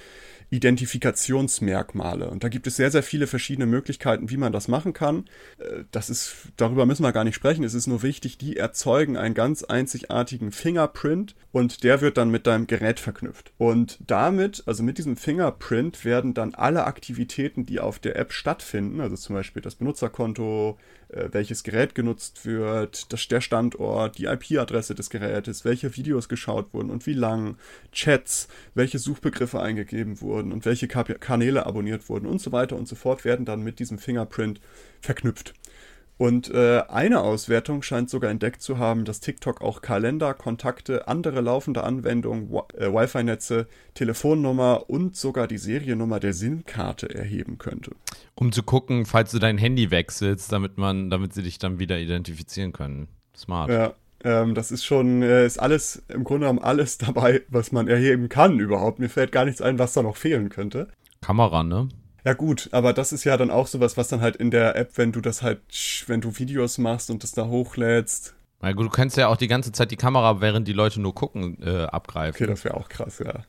Identifikationsmerkmale. 0.51 2.31
Und 2.31 2.43
da 2.45 2.49
gibt 2.49 2.67
es 2.67 2.77
sehr, 2.77 2.91
sehr 2.91 3.03
viele 3.03 3.27
verschiedene 3.27 3.67
Möglichkeiten, 3.67 4.31
wie 4.31 4.37
man 4.37 4.53
das 4.53 4.69
machen 4.69 4.93
kann. 4.93 5.27
Äh, 5.59 5.85
das 5.91 6.11
ist, 6.11 6.35
darüber 6.57 6.87
müssen 6.87 7.03
wir 7.03 7.13
gar 7.13 7.25
nicht 7.25 7.35
sprechen. 7.35 7.65
Es 7.65 7.75
ist 7.75 7.87
nur 7.87 8.03
wichtig, 8.03 8.39
die 8.39 8.57
erzeugen 8.57 9.17
einen 9.17 9.35
ganz 9.35 9.63
einzigartigen 9.65 10.53
Fingerprint 10.53 11.35
und 11.53 11.85
der 11.85 12.01
wird 12.01 12.17
dann 12.17 12.31
mit 12.31 12.47
deinem 12.47 12.67
Gerät 12.67 13.01
verknüpft. 13.01 13.53
Und 13.59 13.99
damit, 14.07 14.63
also 14.67 14.83
mit 14.83 14.99
diesem 14.99 15.17
Fingerprint, 15.17 16.05
werden 16.05 16.35
dann 16.35 16.55
alle 16.55 16.85
Aktivitäten, 16.85 17.67
die 17.67 17.81
auf 17.81 17.99
der 17.99 18.17
App 18.17 18.33
stattfinden, 18.33 19.01
also 19.01 19.17
zum 19.17 19.35
Beispiel 19.35 19.63
das 19.63 19.75
Benutzerkonto, 19.75 20.79
welches 21.09 21.63
Gerät 21.63 21.95
genutzt 21.95 22.45
wird, 22.45 23.13
das, 23.13 23.29
der 23.29 23.41
Standort, 23.41 24.19
die 24.19 24.27
IP-Adresse 24.27 24.95
des 24.95 25.11
Gerätes, 25.11 25.65
welche 25.65 25.97
Videos 25.97 26.29
geschaut 26.29 26.73
wurden 26.75 26.91
und 26.91 27.07
wie 27.07 27.15
lang, 27.15 27.57
Chats, 27.93 28.49
welche 28.75 28.99
Suchbegriffe 28.99 29.61
eingegeben 29.61 30.21
wurden 30.21 30.53
und 30.53 30.67
welche 30.67 30.89
Kanäle 30.89 31.65
abonniert 31.67 32.09
wurden 32.09 32.27
und 32.27 32.41
so 32.41 32.53
weiter 32.53 32.77
und 32.77 32.89
so 32.89 32.97
fort, 32.97 33.25
werden 33.25 33.47
dann 33.47 33.63
mit 33.63 33.79
diesem 33.79 33.99
Fingerprint 33.99 34.61
verknüpft. 35.01 35.55
Und 36.19 36.51
äh, 36.51 36.83
eine 36.89 37.21
Auswertung 37.21 37.83
scheint 37.83 38.11
sogar 38.11 38.31
entdeckt 38.31 38.61
zu 38.61 38.79
haben, 38.79 39.05
dass 39.05 39.21
TikTok 39.21 39.61
auch 39.63 39.81
Kalender, 39.83 40.35
Kontakte, 40.35 41.07
andere 41.07 41.41
laufende 41.41 41.85
Anwendungen, 41.85 42.53
äh, 42.77 42.93
Wi-Fi-Netze, 42.93 43.69
Telefonnummer 43.95 44.91
und 44.91 45.17
sogar 45.17 45.47
die 45.47 45.59
Seriennummer 45.59 46.19
der 46.19 46.33
SIM-Karte 46.33 47.15
erheben 47.15 47.59
könnte. 47.59 47.93
Um 48.35 48.51
zu 48.51 48.65
gucken, 48.65 49.07
falls 49.07 49.31
du 49.31 49.39
dein 49.39 49.59
Handy 49.59 49.93
wechselst, 49.93 50.51
damit 50.51 50.77
man, 50.77 51.09
damit 51.09 51.35
sie 51.35 51.45
dich 51.45 51.59
dann 51.59 51.79
wieder 51.79 51.99
identifizieren 51.99 52.73
können. 52.73 53.07
Smart. 53.37 53.71
Ja, 53.71 53.95
ähm, 54.25 54.57
das 54.57 54.73
ist 54.73 54.85
schon, 54.85 55.23
äh, 55.23 55.47
ist 55.47 55.61
alles, 55.61 56.03
im 56.09 56.25
Grunde 56.25 56.47
genommen 56.47 56.59
alles 56.59 56.99
dabei, 56.99 57.43
was 57.49 57.71
man 57.71 57.87
erheben 57.87 58.29
kann 58.29 58.59
überhaupt. 58.59 58.99
Mir 58.99 59.09
fällt 59.09 59.31
gar 59.31 59.45
nichts 59.45 59.63
ein, 59.63 59.79
was 59.79 59.93
da 59.93 60.03
noch 60.03 60.17
fehlen 60.17 60.49
könnte. 60.49 60.89
Kamera, 61.21 61.63
ne? 61.63 61.89
Ja 62.25 62.35
gut, 62.35 62.69
aber 62.73 62.93
das 62.93 63.13
ist 63.13 63.25
ja 63.25 63.37
dann 63.37 63.51
auch 63.51 63.67
sowas, 63.67 63.97
was 63.97 64.09
dann 64.09 64.21
halt 64.21 64.37
in 64.37 64.51
der 64.51 64.77
App, 64.77 64.93
wenn 64.97 65.13
du 65.13 65.21
das 65.21 65.43
halt, 65.43 65.61
wenn 66.07 66.21
du 66.21 66.37
Videos 66.39 66.79
machst 66.79 67.11
und 67.11 67.23
das 67.23 67.33
da 67.33 67.47
hochlädst. 67.47 68.35
Na 68.61 68.73
gut, 68.73 68.87
du 68.87 68.91
kannst 68.91 69.17
ja 69.17 69.29
auch 69.29 69.37
die 69.37 69.47
ganze 69.47 69.71
Zeit 69.71 69.91
die 69.91 69.97
Kamera, 69.97 70.41
während 70.41 70.67
die 70.67 70.73
Leute 70.73 71.01
nur 71.01 71.15
gucken, 71.15 71.63
äh, 71.63 71.85
abgreifen. 71.85 72.35
Okay, 72.35 72.51
das 72.51 72.65
wäre 72.65 72.77
auch 72.77 72.89
krass, 72.89 73.21
ja. 73.25 73.45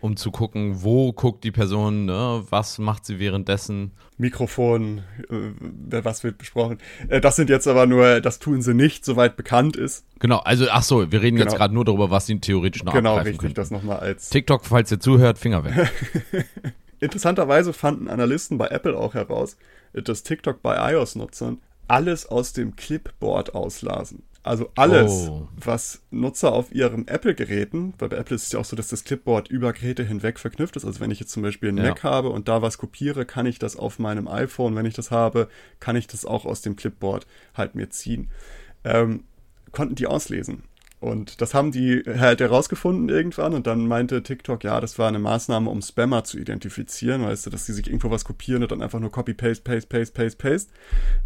Um 0.00 0.18
zu 0.18 0.30
gucken, 0.30 0.82
wo 0.82 1.14
guckt 1.14 1.44
die 1.44 1.50
Person, 1.50 2.04
ne? 2.04 2.44
was 2.50 2.78
macht 2.78 3.06
sie 3.06 3.18
währenddessen. 3.18 3.92
Mikrofon, 4.18 5.02
äh, 5.30 6.04
was 6.04 6.22
wird 6.24 6.36
besprochen. 6.36 6.76
Äh, 7.08 7.22
das 7.22 7.36
sind 7.36 7.48
jetzt 7.48 7.66
aber 7.66 7.86
nur, 7.86 8.20
das 8.20 8.38
tun 8.38 8.60
sie 8.60 8.74
nicht, 8.74 9.06
soweit 9.06 9.34
bekannt 9.34 9.76
ist. 9.76 10.04
Genau, 10.18 10.40
also 10.40 10.66
ach 10.70 10.82
so, 10.82 11.10
wir 11.10 11.22
reden 11.22 11.38
genau. 11.38 11.48
jetzt 11.50 11.56
gerade 11.56 11.72
nur 11.72 11.86
darüber, 11.86 12.10
was 12.10 12.26
sie 12.26 12.38
theoretisch 12.38 12.84
noch 12.84 12.92
genau, 12.92 13.16
Genau, 13.16 13.24
richtig, 13.24 13.54
das 13.54 13.70
nochmal 13.70 14.00
als... 14.00 14.28
TikTok, 14.28 14.66
falls 14.66 14.92
ihr 14.92 15.00
zuhört, 15.00 15.38
Finger 15.38 15.64
weg. 15.64 15.90
Interessanterweise 17.04 17.72
fanden 17.72 18.08
Analysten 18.08 18.58
bei 18.58 18.68
Apple 18.68 18.96
auch 18.96 19.14
heraus, 19.14 19.56
dass 19.92 20.22
TikTok 20.22 20.62
bei 20.62 20.92
iOS-Nutzern 20.92 21.60
alles 21.86 22.26
aus 22.26 22.52
dem 22.52 22.76
Clipboard 22.76 23.54
auslasen. 23.54 24.22
Also 24.42 24.70
alles, 24.74 25.28
oh. 25.30 25.48
was 25.56 26.02
Nutzer 26.10 26.52
auf 26.52 26.70
ihren 26.70 27.08
Apple-Geräten, 27.08 27.94
weil 27.98 28.10
bei 28.10 28.18
Apple 28.18 28.36
ist 28.36 28.44
es 28.44 28.52
ja 28.52 28.58
auch 28.58 28.64
so, 28.66 28.76
dass 28.76 28.88
das 28.88 29.04
Clipboard 29.04 29.48
über 29.48 29.72
Geräte 29.72 30.04
hinweg 30.04 30.38
verknüpft 30.38 30.76
ist. 30.76 30.84
Also 30.84 31.00
wenn 31.00 31.10
ich 31.10 31.18
jetzt 31.18 31.32
zum 31.32 31.42
Beispiel 31.42 31.70
einen 31.70 31.78
ja. 31.78 31.90
Mac 31.90 32.02
habe 32.02 32.28
und 32.28 32.46
da 32.46 32.60
was 32.60 32.76
kopiere, 32.76 33.24
kann 33.24 33.46
ich 33.46 33.58
das 33.58 33.76
auf 33.76 33.98
meinem 33.98 34.28
iPhone, 34.28 34.76
wenn 34.76 34.84
ich 34.84 34.92
das 34.92 35.10
habe, 35.10 35.48
kann 35.80 35.96
ich 35.96 36.06
das 36.06 36.26
auch 36.26 36.44
aus 36.44 36.60
dem 36.60 36.76
Clipboard 36.76 37.26
halt 37.54 37.74
mir 37.74 37.88
ziehen. 37.88 38.30
Ähm, 38.84 39.24
konnten 39.72 39.94
die 39.94 40.06
auslesen. 40.06 40.64
Und 41.04 41.42
das 41.42 41.52
haben 41.52 41.70
die 41.70 42.02
halt 42.06 42.40
herausgefunden 42.40 43.10
irgendwann 43.10 43.52
und 43.52 43.66
dann 43.66 43.86
meinte 43.86 44.22
TikTok, 44.22 44.64
ja, 44.64 44.80
das 44.80 44.98
war 44.98 45.06
eine 45.06 45.18
Maßnahme, 45.18 45.68
um 45.68 45.82
Spammer 45.82 46.24
zu 46.24 46.38
identifizieren, 46.38 47.24
weißt 47.24 47.44
du, 47.44 47.50
dass 47.50 47.66
die 47.66 47.72
sich 47.72 47.88
irgendwo 47.88 48.10
was 48.10 48.24
kopieren 48.24 48.62
und 48.62 48.72
dann 48.72 48.80
einfach 48.80 49.00
nur 49.00 49.12
Copy, 49.12 49.34
Paste, 49.34 49.62
Paste, 49.62 49.86
Paste, 49.86 50.14
Paste, 50.14 50.38
Paste. 50.38 50.72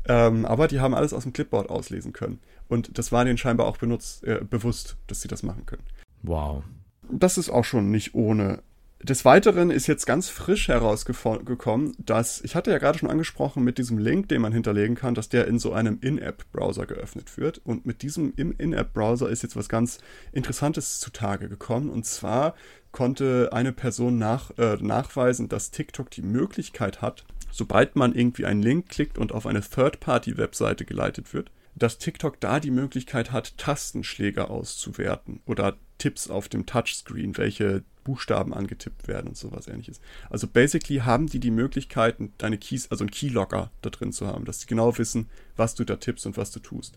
Ähm, 0.08 0.46
aber 0.46 0.66
die 0.66 0.80
haben 0.80 0.94
alles 0.94 1.12
aus 1.12 1.22
dem 1.22 1.32
Clipboard 1.32 1.70
auslesen 1.70 2.12
können. 2.12 2.40
Und 2.66 2.98
das 2.98 3.12
war 3.12 3.24
denen 3.24 3.38
scheinbar 3.38 3.68
auch 3.68 3.76
benutzt, 3.76 4.24
äh, 4.24 4.40
bewusst, 4.42 4.96
dass 5.06 5.20
sie 5.20 5.28
das 5.28 5.44
machen 5.44 5.64
können. 5.64 5.84
Wow. 6.24 6.64
Das 7.08 7.38
ist 7.38 7.48
auch 7.48 7.64
schon 7.64 7.92
nicht 7.92 8.16
ohne 8.16 8.64
des 9.00 9.24
Weiteren 9.24 9.70
ist 9.70 9.86
jetzt 9.86 10.06
ganz 10.06 10.28
frisch 10.28 10.66
herausgekommen, 10.66 11.94
dass, 11.98 12.40
ich 12.42 12.56
hatte 12.56 12.72
ja 12.72 12.78
gerade 12.78 12.98
schon 12.98 13.10
angesprochen, 13.10 13.62
mit 13.62 13.78
diesem 13.78 13.98
Link, 13.98 14.28
den 14.28 14.42
man 14.42 14.52
hinterlegen 14.52 14.96
kann, 14.96 15.14
dass 15.14 15.28
der 15.28 15.46
in 15.46 15.60
so 15.60 15.72
einem 15.72 15.98
In-App-Browser 16.00 16.86
geöffnet 16.86 17.36
wird. 17.38 17.58
Und 17.58 17.86
mit 17.86 18.02
diesem 18.02 18.32
In-App-Browser 18.36 19.28
ist 19.28 19.42
jetzt 19.42 19.54
was 19.54 19.68
ganz 19.68 19.98
Interessantes 20.32 20.98
zutage 20.98 21.48
gekommen. 21.48 21.90
Und 21.90 22.06
zwar 22.06 22.54
konnte 22.90 23.50
eine 23.52 23.72
Person 23.72 24.18
nach, 24.18 24.50
äh, 24.58 24.76
nachweisen, 24.80 25.48
dass 25.48 25.70
TikTok 25.70 26.10
die 26.10 26.22
Möglichkeit 26.22 27.00
hat, 27.00 27.24
sobald 27.52 27.94
man 27.94 28.14
irgendwie 28.14 28.46
einen 28.46 28.62
Link 28.62 28.88
klickt 28.88 29.16
und 29.16 29.30
auf 29.30 29.46
eine 29.46 29.60
Third-Party-Webseite 29.60 30.84
geleitet 30.84 31.32
wird, 31.32 31.52
dass 31.76 31.98
TikTok 31.98 32.40
da 32.40 32.58
die 32.58 32.72
Möglichkeit 32.72 33.30
hat, 33.30 33.56
Tastenschläge 33.58 34.50
auszuwerten 34.50 35.40
oder 35.46 35.76
Tipps 35.98 36.28
auf 36.28 36.48
dem 36.48 36.66
Touchscreen, 36.66 37.36
welche 37.36 37.84
Buchstaben 38.08 38.54
angetippt 38.54 39.06
werden 39.06 39.28
und 39.28 39.36
sowas 39.36 39.68
ähnliches. 39.68 40.00
Also 40.30 40.46
basically 40.46 41.00
haben 41.00 41.26
die 41.26 41.40
die 41.40 41.50
Möglichkeiten, 41.50 42.32
deine 42.38 42.56
Keys, 42.56 42.90
also 42.90 43.04
ein 43.04 43.10
Keylogger 43.10 43.70
da 43.82 43.90
drin 43.90 44.12
zu 44.12 44.26
haben, 44.26 44.46
dass 44.46 44.60
die 44.60 44.66
genau 44.66 44.96
wissen, 44.96 45.28
was 45.58 45.74
du 45.74 45.84
da 45.84 45.96
tippst 45.96 46.24
und 46.24 46.38
was 46.38 46.50
du 46.50 46.60
tust. 46.60 46.96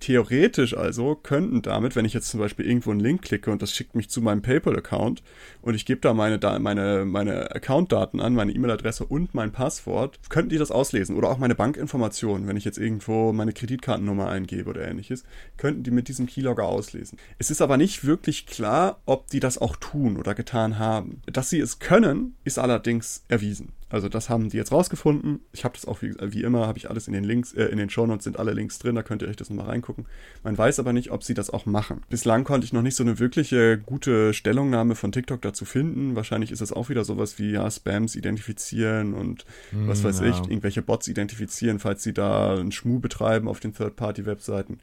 Theoretisch 0.00 0.76
also 0.76 1.14
könnten 1.14 1.62
damit, 1.62 1.94
wenn 1.94 2.06
ich 2.06 2.14
jetzt 2.14 2.30
zum 2.30 2.40
Beispiel 2.40 2.66
irgendwo 2.66 2.90
einen 2.90 3.00
Link 3.00 3.22
klicke 3.22 3.50
und 3.50 3.60
das 3.60 3.74
schickt 3.74 3.94
mich 3.94 4.08
zu 4.08 4.22
meinem 4.22 4.40
PayPal-Account 4.40 5.22
und 5.60 5.74
ich 5.74 5.84
gebe 5.84 6.00
da 6.00 6.14
meine, 6.14 6.38
meine, 6.58 7.04
meine 7.04 7.54
Account-Daten 7.54 8.20
an, 8.20 8.34
meine 8.34 8.52
E-Mail-Adresse 8.52 9.04
und 9.04 9.34
mein 9.34 9.52
Passwort, 9.52 10.18
könnten 10.30 10.50
die 10.50 10.58
das 10.58 10.70
auslesen. 10.70 11.16
Oder 11.16 11.28
auch 11.28 11.38
meine 11.38 11.54
Bankinformationen, 11.54 12.48
wenn 12.48 12.56
ich 12.56 12.64
jetzt 12.64 12.78
irgendwo 12.78 13.32
meine 13.32 13.52
Kreditkartennummer 13.52 14.28
eingebe 14.28 14.70
oder 14.70 14.88
ähnliches, 14.88 15.24
könnten 15.58 15.82
die 15.82 15.90
mit 15.90 16.08
diesem 16.08 16.26
Keylogger 16.26 16.64
auslesen. 16.64 17.18
Es 17.38 17.50
ist 17.50 17.60
aber 17.60 17.76
nicht 17.76 18.04
wirklich 18.04 18.46
klar, 18.46 19.00
ob 19.04 19.28
die 19.28 19.40
das 19.40 19.58
auch 19.58 19.76
tun 19.76 20.16
oder 20.16 20.34
getan 20.34 20.49
haben. 20.78 21.22
Dass 21.26 21.50
sie 21.50 21.60
es 21.60 21.78
können, 21.78 22.36
ist 22.44 22.58
allerdings 22.58 23.24
erwiesen. 23.28 23.72
Also 23.90 24.08
das 24.08 24.30
haben 24.30 24.48
die 24.48 24.56
jetzt 24.56 24.72
rausgefunden. 24.72 25.40
Ich 25.52 25.64
habe 25.64 25.74
das 25.74 25.84
auch 25.84 26.00
wie, 26.00 26.14
wie 26.20 26.42
immer, 26.42 26.66
habe 26.66 26.78
ich 26.78 26.88
alles 26.88 27.08
in 27.08 27.12
den 27.12 27.24
Links, 27.24 27.52
äh, 27.52 27.64
in 27.66 27.76
den 27.76 27.90
Shownotes 27.90 28.24
sind 28.24 28.38
alle 28.38 28.52
Links 28.52 28.78
drin, 28.78 28.94
da 28.94 29.02
könnt 29.02 29.22
ihr 29.22 29.28
euch 29.28 29.36
das 29.36 29.50
nochmal 29.50 29.66
reingucken. 29.66 30.06
Man 30.44 30.56
weiß 30.56 30.78
aber 30.78 30.92
nicht, 30.92 31.10
ob 31.10 31.24
sie 31.24 31.34
das 31.34 31.50
auch 31.50 31.66
machen. 31.66 32.02
Bislang 32.08 32.44
konnte 32.44 32.64
ich 32.64 32.72
noch 32.72 32.82
nicht 32.82 32.94
so 32.94 33.02
eine 33.02 33.18
wirkliche 33.18 33.78
gute 33.78 34.32
Stellungnahme 34.32 34.94
von 34.94 35.10
TikTok 35.10 35.42
dazu 35.42 35.64
finden. 35.64 36.14
Wahrscheinlich 36.14 36.52
ist 36.52 36.60
es 36.60 36.72
auch 36.72 36.88
wieder 36.88 37.04
sowas 37.04 37.38
wie 37.38 37.50
ja, 37.50 37.68
Spams 37.68 38.14
identifizieren 38.14 39.12
und 39.12 39.44
hm, 39.70 39.88
was 39.88 40.04
weiß 40.04 40.20
ja. 40.20 40.26
ich, 40.26 40.38
irgendwelche 40.38 40.82
Bots 40.82 41.08
identifizieren, 41.08 41.80
falls 41.80 42.04
sie 42.04 42.14
da 42.14 42.54
einen 42.54 42.72
Schmuh 42.72 43.00
betreiben 43.00 43.48
auf 43.48 43.58
den 43.58 43.74
Third-Party-Webseiten 43.74 44.78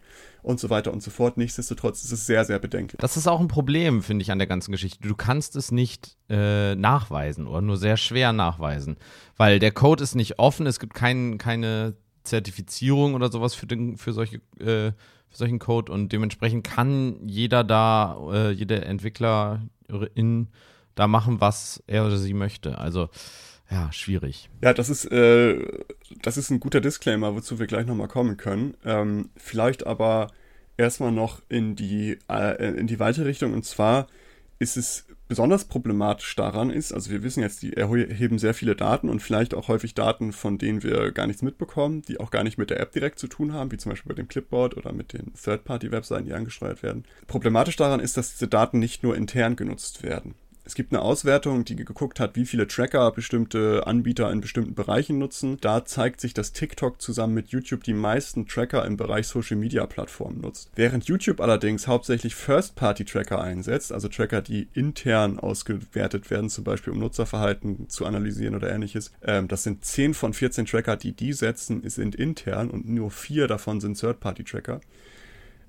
und 0.47 0.59
so 0.59 0.69
weiter 0.69 0.93
und 0.93 1.03
so 1.03 1.11
fort. 1.11 1.37
Nichtsdestotrotz 1.37 2.03
ist 2.03 2.11
es 2.11 2.25
sehr, 2.25 2.45
sehr 2.45 2.59
bedenklich. 2.59 2.99
Das 2.99 3.17
ist 3.17 3.27
auch 3.27 3.39
ein 3.39 3.47
Problem, 3.47 4.01
finde 4.01 4.23
ich, 4.23 4.31
an 4.31 4.37
der 4.37 4.47
ganzen 4.47 4.71
Geschichte. 4.71 5.07
Du 5.07 5.15
kannst 5.15 5.55
es 5.55 5.71
nicht 5.71 6.17
äh, 6.29 6.75
nachweisen 6.75 7.47
oder 7.47 7.61
nur 7.61 7.77
sehr 7.77 7.97
schwer 7.97 8.33
nachweisen, 8.33 8.96
weil 9.35 9.59
der 9.59 9.71
Code 9.71 10.03
ist 10.03 10.15
nicht 10.15 10.39
offen, 10.39 10.65
es 10.65 10.79
gibt 10.79 10.93
kein, 10.93 11.37
keine 11.37 11.95
Zertifizierung 12.23 13.13
oder 13.13 13.31
sowas 13.31 13.53
für, 13.53 13.67
den, 13.67 13.97
für, 13.97 14.13
solche, 14.13 14.37
äh, 14.59 14.91
für 15.29 15.37
solchen 15.37 15.59
Code 15.59 15.91
und 15.91 16.11
dementsprechend 16.11 16.65
kann 16.65 17.27
jeder 17.27 17.63
da, 17.63 18.17
äh, 18.31 18.51
jeder 18.51 18.85
Entwicklerin 18.85 20.47
da 20.95 21.07
machen, 21.07 21.39
was 21.39 21.83
er 21.87 22.05
oder 22.05 22.17
sie 22.17 22.33
möchte. 22.33 22.77
Also 22.77 23.09
ja, 23.69 23.91
schwierig. 23.91 24.49
Ja, 24.61 24.73
das 24.73 24.89
ist, 24.89 25.05
äh, 25.05 25.65
das 26.21 26.37
ist 26.37 26.49
ein 26.49 26.59
guter 26.59 26.79
Disclaimer, 26.79 27.35
wozu 27.35 27.59
wir 27.59 27.67
gleich 27.67 27.85
nochmal 27.85 28.07
kommen 28.07 28.37
können. 28.37 28.75
Ähm, 28.85 29.29
vielleicht 29.35 29.85
aber 29.85 30.31
erstmal 30.77 31.11
noch 31.11 31.41
in 31.49 31.75
die, 31.75 32.17
äh, 32.29 32.77
in 32.77 32.87
die 32.87 32.99
weite 32.99 33.25
Richtung. 33.25 33.53
Und 33.53 33.65
zwar 33.65 34.07
ist 34.59 34.77
es 34.77 35.05
besonders 35.27 35.65
problematisch 35.65 36.35
daran 36.35 36.69
ist, 36.69 36.93
also 36.93 37.11
wir 37.11 37.23
wissen 37.23 37.41
jetzt, 37.41 37.61
die 37.61 37.73
erheben 37.73 38.39
sehr 38.39 38.53
viele 38.53 38.75
Daten 38.75 39.09
und 39.09 39.21
vielleicht 39.21 39.53
auch 39.53 39.67
häufig 39.67 39.93
Daten, 39.93 40.31
von 40.31 40.57
denen 40.57 40.83
wir 40.83 41.11
gar 41.11 41.27
nichts 41.27 41.41
mitbekommen, 41.41 42.01
die 42.03 42.19
auch 42.19 42.31
gar 42.31 42.43
nicht 42.43 42.57
mit 42.57 42.69
der 42.69 42.79
App 42.79 42.91
direkt 42.91 43.19
zu 43.19 43.27
tun 43.27 43.53
haben, 43.53 43.71
wie 43.71 43.77
zum 43.77 43.91
Beispiel 43.91 44.09
bei 44.09 44.15
dem 44.15 44.27
Clipboard 44.27 44.77
oder 44.77 44.93
mit 44.93 45.13
den 45.13 45.33
Third-Party-Webseiten, 45.33 46.25
die 46.25 46.33
angesteuert 46.33 46.83
werden. 46.83 47.03
Problematisch 47.27 47.75
daran 47.75 47.99
ist, 47.99 48.17
dass 48.17 48.31
diese 48.31 48.47
Daten 48.47 48.79
nicht 48.79 49.03
nur 49.03 49.15
intern 49.15 49.55
genutzt 49.55 50.03
werden. 50.03 50.35
Es 50.67 50.75
gibt 50.75 50.91
eine 50.91 51.01
Auswertung, 51.01 51.63
die 51.63 51.77
geguckt 51.77 52.19
hat, 52.19 52.35
wie 52.35 52.45
viele 52.45 52.67
Tracker 52.67 53.09
bestimmte 53.13 53.87
Anbieter 53.87 54.29
in 54.33 54.41
bestimmten 54.41 54.75
Bereichen 54.75 55.17
nutzen. 55.17 55.55
Da 55.61 55.85
zeigt 55.85 56.19
sich, 56.19 56.33
dass 56.33 56.51
TikTok 56.51 57.01
zusammen 57.01 57.35
mit 57.35 57.47
YouTube 57.47 57.85
die 57.85 57.93
meisten 57.93 58.47
Tracker 58.47 58.83
im 58.85 58.97
Bereich 58.97 59.27
Social 59.27 59.55
Media 59.55 59.85
Plattformen 59.85 60.41
nutzt. 60.41 60.69
Während 60.75 61.05
YouTube 61.05 61.39
allerdings 61.39 61.87
hauptsächlich 61.87 62.35
First-Party-Tracker 62.35 63.39
einsetzt, 63.39 63.93
also 63.93 64.09
Tracker, 64.09 64.41
die 64.41 64.67
intern 64.73 65.39
ausgewertet 65.39 66.29
werden, 66.29 66.49
zum 66.49 66.65
Beispiel 66.65 66.91
um 66.91 66.99
Nutzerverhalten 66.99 67.87
zu 67.87 68.05
analysieren 68.05 68.53
oder 68.53 68.69
ähnliches. 68.69 69.13
Ähm, 69.23 69.47
das 69.47 69.63
sind 69.63 69.85
10 69.85 70.15
von 70.15 70.33
14 70.33 70.65
Tracker, 70.65 70.97
die 70.97 71.13
die 71.13 71.31
setzen, 71.31 71.89
sind 71.89 72.13
intern 72.13 72.69
und 72.69 72.89
nur 72.89 73.09
4 73.09 73.47
davon 73.47 73.79
sind 73.79 73.97
Third-Party-Tracker 73.97 74.81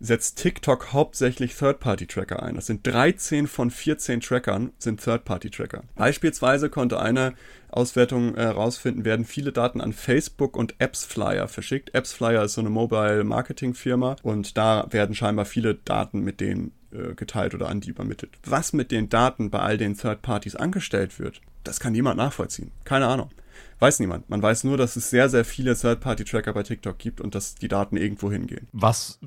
setzt 0.01 0.39
TikTok 0.39 0.93
hauptsächlich 0.93 1.57
Third-Party-Tracker 1.57 2.43
ein. 2.43 2.55
Das 2.55 2.67
sind 2.67 2.87
13 2.87 3.47
von 3.47 3.71
14 3.71 4.21
Trackern 4.21 4.73
sind 4.79 5.03
Third-Party-Tracker. 5.03 5.83
Beispielsweise 5.97 6.71
konnte 6.71 7.01
eine 7.01 7.35
Auswertung 7.71 8.35
herausfinden, 8.35 9.03
äh, 9.03 9.05
werden 9.05 9.25
viele 9.25 9.53
Daten 9.53 9.81
an 9.81 9.93
Facebook 9.93 10.57
und 10.57 10.75
AppsFlyer 10.81 11.49
verschickt. 11.49 11.95
AppsFlyer 11.95 12.45
ist 12.45 12.55
so 12.55 12.61
eine 12.61 12.71
Mobile-Marketing-Firma 12.71 14.17
und 14.23 14.57
da 14.57 14.87
werden 14.91 15.15
scheinbar 15.15 15.45
viele 15.45 15.75
Daten 15.75 16.21
mit 16.21 16.41
denen 16.41 16.73
äh, 16.93 17.15
geteilt 17.15 17.55
oder 17.55 17.69
an 17.69 17.81
die 17.81 17.91
übermittelt. 17.91 18.39
Was 18.45 18.73
mit 18.73 18.91
den 18.91 19.09
Daten 19.09 19.51
bei 19.51 19.59
all 19.59 19.79
den 19.79 19.97
Third-Parties 19.97 20.57
angestellt 20.57 21.19
wird, 21.19 21.41
das 21.65 21.81
kann 21.81 21.93
niemand 21.93 22.17
nachvollziehen. 22.17 22.71
Keine 22.85 23.07
Ahnung. 23.07 23.31
Weiß 23.79 24.01
niemand. 24.01 24.29
Man 24.29 24.43
weiß 24.43 24.65
nur, 24.65 24.77
dass 24.77 24.97
es 24.97 25.11
sehr, 25.11 25.29
sehr 25.29 25.45
viele 25.45 25.77
Third-Party-Tracker 25.77 26.53
bei 26.53 26.63
TikTok 26.63 26.99
gibt 26.99 27.21
und 27.21 27.35
dass 27.35 27.55
die 27.55 27.69
Daten 27.69 27.97
irgendwo 27.97 28.31
hingehen. 28.31 28.69
Was 28.73 29.21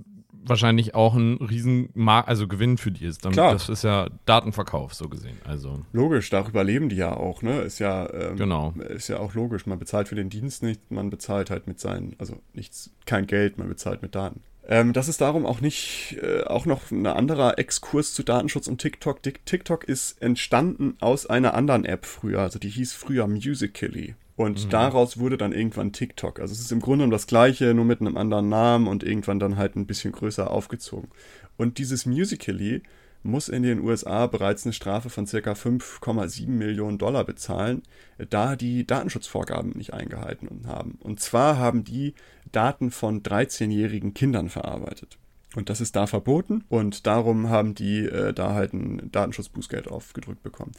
wahrscheinlich 0.44 0.96
auch 0.96 1.14
ein 1.16 1.38
riesen 1.38 1.90
Mar 1.94 2.28
also 2.28 2.48
Gewinn 2.48 2.78
für 2.78 2.92
die 2.92 3.06
ist. 3.06 3.24
Damit, 3.24 3.36
Klar. 3.36 3.54
Das 3.54 3.70
ist 3.70 3.84
ja 3.84 4.10
Datenverkauf 4.26 4.94
so 4.94 5.08
gesehen. 5.10 5.38
Also 5.46 5.82
logisch, 5.94 6.30
darüber 6.30 6.64
leben 6.64 6.90
die 6.90 6.96
ja 6.96 7.16
auch, 7.16 7.42
ne? 7.42 7.62
Ist 7.62 7.80
ja 7.80 8.12
ähm, 8.14 8.38
genau. 8.38 8.74
ist 8.90 9.08
ja 9.08 9.20
auch 9.20 9.34
logisch. 9.34 9.66
Man 9.66 9.80
bezahlt 9.80 10.08
für 10.08 10.16
den 10.16 10.30
Dienst 10.30 10.64
nicht, 10.64 10.92
man 10.92 11.10
bezahlt 11.10 11.50
halt 11.50 11.68
mit 11.68 11.80
seinen, 11.80 12.16
also 12.18 12.38
nichts, 12.54 12.92
kein 13.06 13.28
Geld, 13.28 13.58
man 13.58 13.70
bezahlt 13.70 14.02
mit 14.02 14.16
Daten. 14.16 14.42
Ähm, 14.68 14.94
das 14.94 15.08
ist 15.08 15.22
darum 15.22 15.46
auch 15.46 15.60
nicht, 15.60 16.18
äh, 16.22 16.44
auch 16.44 16.66
noch 16.66 16.92
ein 16.92 17.08
anderer 17.08 17.58
Exkurs 17.58 18.14
zu 18.14 18.24
Datenschutz 18.24 18.68
und 18.68 18.80
TikTok. 18.80 19.22
TikTok 19.24 19.84
ist 19.84 20.22
entstanden 20.22 20.96
aus 21.00 21.26
einer 21.26 21.56
anderen 21.56 21.84
App 21.86 22.06
früher, 22.06 22.40
also 22.40 22.60
die 22.60 22.70
hieß 22.70 22.94
früher 22.94 23.28
Musical.ly. 23.28 24.16
Und 24.36 24.66
mhm. 24.66 24.70
daraus 24.70 25.20
wurde 25.20 25.38
dann 25.38 25.52
irgendwann 25.52 25.92
TikTok. 25.92 26.40
Also 26.40 26.54
es 26.54 26.60
ist 26.60 26.72
im 26.72 26.80
Grunde 26.80 27.06
um 27.06 27.12
das 27.12 27.28
gleiche, 27.28 27.74
nur 27.74 27.86
mit 27.86 28.02
einem 28.02 28.18
anderen 28.18 28.50
Namen 28.50 28.88
und 28.88 29.04
irgendwann 29.04 29.40
dann 29.40 29.58
halt 29.58 29.76
ein 29.76 29.86
bisschen 29.86 30.14
größer 30.14 30.50
aufgezogen. 30.50 31.10
Und 31.58 31.78
dieses 31.78 32.06
Musical.ly 32.06 32.82
muss 33.24 33.50
in 33.50 33.64
den 33.64 33.82
USA 33.82 34.26
bereits 34.28 34.66
eine 34.66 34.74
Strafe 34.74 35.10
von 35.10 35.28
circa 35.28 35.52
5,7 35.52 36.48
Millionen 36.48 36.98
Dollar 36.98 37.24
bezahlen, 37.24 37.84
da 38.30 38.56
die 38.56 38.86
Datenschutzvorgaben 38.88 39.74
nicht 39.76 39.94
eingehalten 39.94 40.64
haben. 40.66 40.98
Und 41.02 41.20
zwar 41.20 41.58
haben 41.58 41.84
die 41.84 42.16
Daten 42.52 42.90
von 42.90 43.22
13-jährigen 43.22 44.14
Kindern 44.14 44.50
verarbeitet. 44.50 45.18
Und 45.56 45.70
das 45.70 45.82
ist 45.82 45.98
da 45.98 46.08
verboten 46.08 46.64
und 46.70 47.06
darum 47.08 47.50
haben 47.50 47.76
die 47.76 48.06
äh, 48.06 48.32
da 48.32 48.54
halt 48.54 48.72
ein 48.72 49.12
Datenschutzbußgeld 49.12 49.90
aufgedrückt 49.90 50.44
bekommen. 50.44 50.72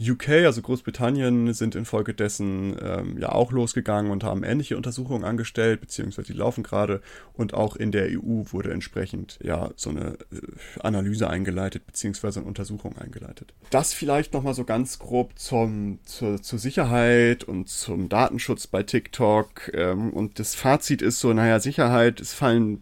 UK, 0.00 0.28
also 0.44 0.62
Großbritannien, 0.62 1.52
sind 1.52 1.74
infolgedessen 1.74 2.76
ähm, 2.80 3.18
ja 3.18 3.32
auch 3.32 3.50
losgegangen 3.50 4.12
und 4.12 4.22
haben 4.22 4.44
ähnliche 4.44 4.76
Untersuchungen 4.76 5.24
angestellt, 5.24 5.80
beziehungsweise 5.80 6.32
die 6.32 6.38
laufen 6.38 6.62
gerade 6.62 7.02
und 7.32 7.54
auch 7.54 7.74
in 7.74 7.90
der 7.90 8.06
EU 8.06 8.44
wurde 8.52 8.70
entsprechend 8.70 9.40
ja 9.42 9.70
so 9.74 9.90
eine 9.90 10.16
äh, 10.30 10.78
Analyse 10.80 11.28
eingeleitet, 11.28 11.86
beziehungsweise 11.86 12.38
eine 12.38 12.48
Untersuchung 12.48 12.96
eingeleitet. 12.98 13.52
Das 13.70 13.92
vielleicht 13.92 14.32
nochmal 14.32 14.54
so 14.54 14.62
ganz 14.62 15.00
grob 15.00 15.36
zum, 15.40 15.98
zur, 16.04 16.40
zur 16.40 16.60
Sicherheit 16.60 17.42
und 17.42 17.68
zum 17.68 18.08
Datenschutz 18.08 18.68
bei 18.68 18.84
TikTok 18.84 19.72
ähm, 19.74 20.10
und 20.10 20.38
das 20.38 20.54
Fazit 20.54 21.02
ist 21.02 21.18
so, 21.18 21.32
naja, 21.32 21.58
Sicherheit, 21.58 22.20
es 22.20 22.32
fallen 22.32 22.80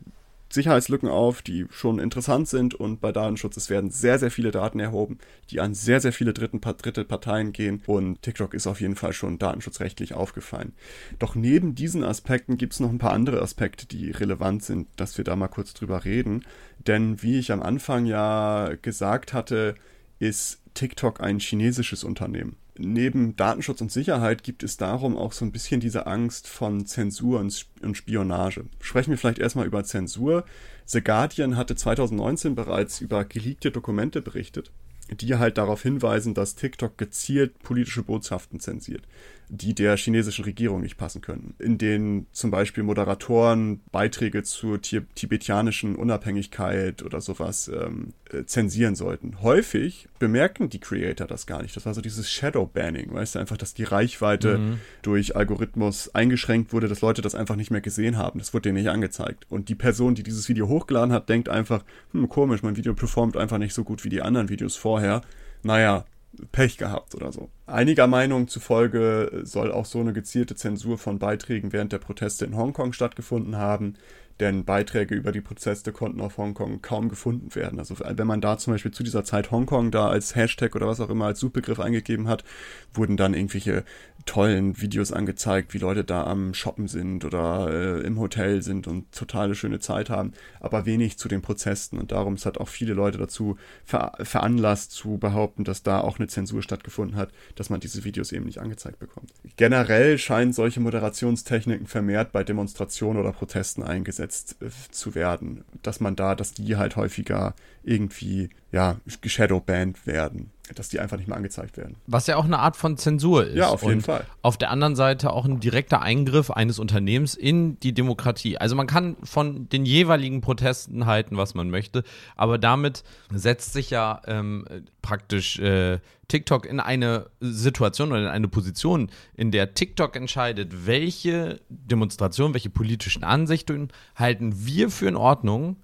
Sicherheitslücken 0.50 1.08
auf, 1.08 1.42
die 1.42 1.66
schon 1.70 1.98
interessant 1.98 2.48
sind 2.48 2.74
und 2.74 3.00
bei 3.00 3.12
Datenschutz, 3.12 3.56
es 3.56 3.70
werden 3.70 3.90
sehr, 3.90 4.18
sehr 4.18 4.30
viele 4.30 4.50
Daten 4.50 4.80
erhoben, 4.80 5.18
die 5.50 5.60
an 5.60 5.74
sehr, 5.74 6.00
sehr 6.00 6.12
viele 6.12 6.32
dritten, 6.32 6.60
dritte 6.60 7.04
Parteien 7.04 7.52
gehen 7.52 7.82
und 7.86 8.22
TikTok 8.22 8.54
ist 8.54 8.66
auf 8.66 8.80
jeden 8.80 8.96
Fall 8.96 9.12
schon 9.12 9.38
datenschutzrechtlich 9.38 10.14
aufgefallen. 10.14 10.72
Doch 11.18 11.34
neben 11.34 11.74
diesen 11.74 12.04
Aspekten 12.04 12.56
gibt 12.56 12.72
es 12.72 12.80
noch 12.80 12.90
ein 12.90 12.98
paar 12.98 13.12
andere 13.12 13.42
Aspekte, 13.42 13.86
die 13.86 14.10
relevant 14.10 14.62
sind, 14.62 14.88
dass 14.96 15.18
wir 15.18 15.24
da 15.24 15.36
mal 15.36 15.48
kurz 15.48 15.74
drüber 15.74 16.04
reden, 16.04 16.44
denn 16.86 17.22
wie 17.22 17.38
ich 17.38 17.52
am 17.52 17.62
Anfang 17.62 18.06
ja 18.06 18.72
gesagt 18.80 19.32
hatte, 19.32 19.74
ist 20.18 20.60
TikTok 20.74 21.20
ein 21.20 21.38
chinesisches 21.38 22.04
Unternehmen 22.04 22.56
neben 22.78 23.36
Datenschutz 23.36 23.80
und 23.80 23.92
Sicherheit 23.92 24.42
gibt 24.42 24.62
es 24.62 24.76
darum 24.76 25.16
auch 25.16 25.32
so 25.32 25.44
ein 25.44 25.52
bisschen 25.52 25.80
diese 25.80 26.06
Angst 26.06 26.46
von 26.48 26.86
Zensur 26.86 27.40
und 27.40 27.96
Spionage. 27.96 28.64
Sprechen 28.80 29.10
wir 29.10 29.18
vielleicht 29.18 29.38
erstmal 29.38 29.66
über 29.66 29.84
Zensur. 29.84 30.44
The 30.86 31.02
Guardian 31.02 31.56
hatte 31.56 31.76
2019 31.76 32.54
bereits 32.54 33.00
über 33.00 33.24
geleakte 33.24 33.70
Dokumente 33.70 34.22
berichtet, 34.22 34.70
die 35.10 35.36
halt 35.36 35.58
darauf 35.58 35.82
hinweisen, 35.82 36.34
dass 36.34 36.54
TikTok 36.54 36.96
gezielt 36.96 37.58
politische 37.60 38.02
Botschaften 38.02 38.60
zensiert 38.60 39.02
die 39.48 39.74
der 39.74 39.96
chinesischen 39.96 40.44
Regierung 40.44 40.80
nicht 40.80 40.96
passen 40.96 41.20
können. 41.20 41.54
In 41.58 41.78
denen 41.78 42.26
zum 42.32 42.50
Beispiel 42.50 42.82
Moderatoren 42.82 43.80
Beiträge 43.90 44.42
zur 44.42 44.80
tibetianischen 44.80 45.96
Unabhängigkeit 45.96 47.02
oder 47.02 47.20
sowas 47.20 47.68
ähm, 47.68 48.12
äh, 48.30 48.44
zensieren 48.44 48.94
sollten. 48.94 49.42
Häufig 49.42 50.08
bemerken 50.18 50.68
die 50.68 50.80
Creator 50.80 51.26
das 51.26 51.46
gar 51.46 51.62
nicht. 51.62 51.76
Das 51.76 51.86
war 51.86 51.94
so 51.94 52.00
dieses 52.00 52.30
Shadow-Banning, 52.30 53.12
weißt 53.12 53.34
du, 53.34 53.38
einfach, 53.38 53.56
dass 53.56 53.74
die 53.74 53.84
Reichweite 53.84 54.58
mhm. 54.58 54.80
durch 55.02 55.36
Algorithmus 55.36 56.14
eingeschränkt 56.14 56.72
wurde, 56.72 56.88
dass 56.88 57.00
Leute 57.00 57.22
das 57.22 57.34
einfach 57.34 57.56
nicht 57.56 57.70
mehr 57.70 57.80
gesehen 57.80 58.16
haben. 58.16 58.38
Das 58.38 58.52
wurde 58.52 58.62
denen 58.64 58.78
nicht 58.78 58.90
angezeigt. 58.90 59.46
Und 59.48 59.68
die 59.68 59.74
Person, 59.74 60.14
die 60.14 60.22
dieses 60.22 60.48
Video 60.48 60.68
hochgeladen 60.68 61.12
hat, 61.12 61.28
denkt 61.28 61.48
einfach, 61.48 61.84
hm, 62.12 62.28
komisch, 62.28 62.62
mein 62.62 62.76
Video 62.76 62.94
performt 62.94 63.36
einfach 63.36 63.58
nicht 63.58 63.74
so 63.74 63.84
gut 63.84 64.04
wie 64.04 64.10
die 64.10 64.22
anderen 64.22 64.48
Videos 64.48 64.76
vorher. 64.76 65.22
Naja, 65.62 66.04
Pech 66.52 66.76
gehabt 66.76 67.14
oder 67.14 67.32
so. 67.32 67.50
Einiger 67.66 68.06
Meinung 68.06 68.48
zufolge 68.48 69.42
soll 69.44 69.72
auch 69.72 69.86
so 69.86 70.00
eine 70.00 70.12
gezielte 70.12 70.54
Zensur 70.54 70.98
von 70.98 71.18
Beiträgen 71.18 71.72
während 71.72 71.92
der 71.92 71.98
Proteste 71.98 72.44
in 72.44 72.56
Hongkong 72.56 72.92
stattgefunden 72.92 73.56
haben. 73.56 73.94
Denn 74.40 74.64
Beiträge 74.64 75.14
über 75.14 75.32
die 75.32 75.40
Proteste 75.40 75.92
konnten 75.92 76.20
auf 76.20 76.38
Hongkong 76.38 76.80
kaum 76.82 77.08
gefunden 77.08 77.54
werden. 77.54 77.78
Also 77.78 77.96
wenn 77.98 78.26
man 78.26 78.40
da 78.40 78.58
zum 78.58 78.72
Beispiel 78.72 78.92
zu 78.92 79.02
dieser 79.02 79.24
Zeit 79.24 79.50
Hongkong 79.50 79.90
da 79.90 80.08
als 80.08 80.34
Hashtag 80.36 80.76
oder 80.76 80.86
was 80.86 81.00
auch 81.00 81.10
immer 81.10 81.26
als 81.26 81.40
Suchbegriff 81.40 81.80
eingegeben 81.80 82.28
hat, 82.28 82.44
wurden 82.92 83.16
dann 83.16 83.34
irgendwelche 83.34 83.84
tollen 84.26 84.80
Videos 84.80 85.12
angezeigt, 85.12 85.74
wie 85.74 85.78
Leute 85.78 86.04
da 86.04 86.24
am 86.24 86.52
Shoppen 86.54 86.86
sind 86.86 87.24
oder 87.24 87.68
äh, 87.70 88.06
im 88.06 88.20
Hotel 88.20 88.62
sind 88.62 88.86
und 88.86 89.10
totale 89.12 89.54
schöne 89.54 89.80
Zeit 89.80 90.10
haben, 90.10 90.32
aber 90.60 90.86
wenig 90.86 91.18
zu 91.18 91.28
den 91.28 91.40
Protesten. 91.40 91.98
Und 91.98 92.12
darum 92.12 92.34
es 92.34 92.44
hat 92.44 92.58
auch 92.58 92.68
viele 92.68 92.94
Leute 92.94 93.18
dazu 93.18 93.56
ver 93.84 94.12
veranlasst 94.20 94.92
zu 94.92 95.18
behaupten, 95.18 95.64
dass 95.64 95.82
da 95.82 96.00
auch 96.00 96.18
eine 96.18 96.28
Zensur 96.28 96.62
stattgefunden 96.62 97.16
hat, 97.16 97.30
dass 97.54 97.70
man 97.70 97.80
diese 97.80 98.04
Videos 98.04 98.32
eben 98.32 98.44
nicht 98.44 98.58
angezeigt 98.58 98.98
bekommt. 98.98 99.32
Generell 99.56 100.18
scheinen 100.18 100.52
solche 100.52 100.80
Moderationstechniken 100.80 101.86
vermehrt 101.86 102.32
bei 102.32 102.44
Demonstrationen 102.44 103.20
oder 103.20 103.32
Protesten 103.32 103.82
eingesetzt 103.82 104.27
äh, 104.60 104.70
zu 104.90 105.14
werden, 105.14 105.64
dass 105.82 106.00
man 106.00 106.16
da, 106.16 106.34
dass 106.34 106.54
die 106.54 106.76
halt 106.76 106.96
häufiger 106.96 107.54
irgendwie 107.82 108.50
ja 108.72 108.96
geshadowbanned 109.20 110.06
werden 110.06 110.50
dass 110.74 110.88
die 110.88 111.00
einfach 111.00 111.16
nicht 111.16 111.28
mehr 111.28 111.36
angezeigt 111.36 111.76
werden. 111.76 111.96
Was 112.06 112.26
ja 112.26 112.36
auch 112.36 112.44
eine 112.44 112.58
Art 112.58 112.76
von 112.76 112.96
Zensur 112.96 113.46
ist. 113.46 113.56
Ja, 113.56 113.68
auf 113.68 113.82
jeden 113.82 113.96
und 113.96 114.02
Fall. 114.02 114.24
Auf 114.42 114.56
der 114.56 114.70
anderen 114.70 114.96
Seite 114.96 115.32
auch 115.32 115.44
ein 115.44 115.60
direkter 115.60 116.02
Eingriff 116.02 116.50
eines 116.50 116.78
Unternehmens 116.78 117.34
in 117.34 117.78
die 117.80 117.92
Demokratie. 117.92 118.58
Also 118.58 118.76
man 118.76 118.86
kann 118.86 119.16
von 119.22 119.68
den 119.68 119.84
jeweiligen 119.84 120.40
Protesten 120.40 121.06
halten, 121.06 121.36
was 121.36 121.54
man 121.54 121.70
möchte, 121.70 122.04
aber 122.36 122.58
damit 122.58 123.04
setzt 123.32 123.72
sich 123.72 123.90
ja 123.90 124.20
ähm, 124.26 124.64
praktisch 125.02 125.58
äh, 125.58 125.98
TikTok 126.28 126.66
in 126.66 126.78
eine 126.78 127.30
Situation 127.40 128.12
oder 128.12 128.20
in 128.20 128.28
eine 128.28 128.48
Position, 128.48 129.10
in 129.34 129.50
der 129.50 129.74
TikTok 129.74 130.14
entscheidet, 130.14 130.86
welche 130.86 131.60
Demonstrationen, 131.68 132.54
welche 132.54 132.70
politischen 132.70 133.24
Ansichten 133.24 133.88
halten 134.14 134.66
wir 134.66 134.90
für 134.90 135.08
in 135.08 135.16
Ordnung 135.16 135.76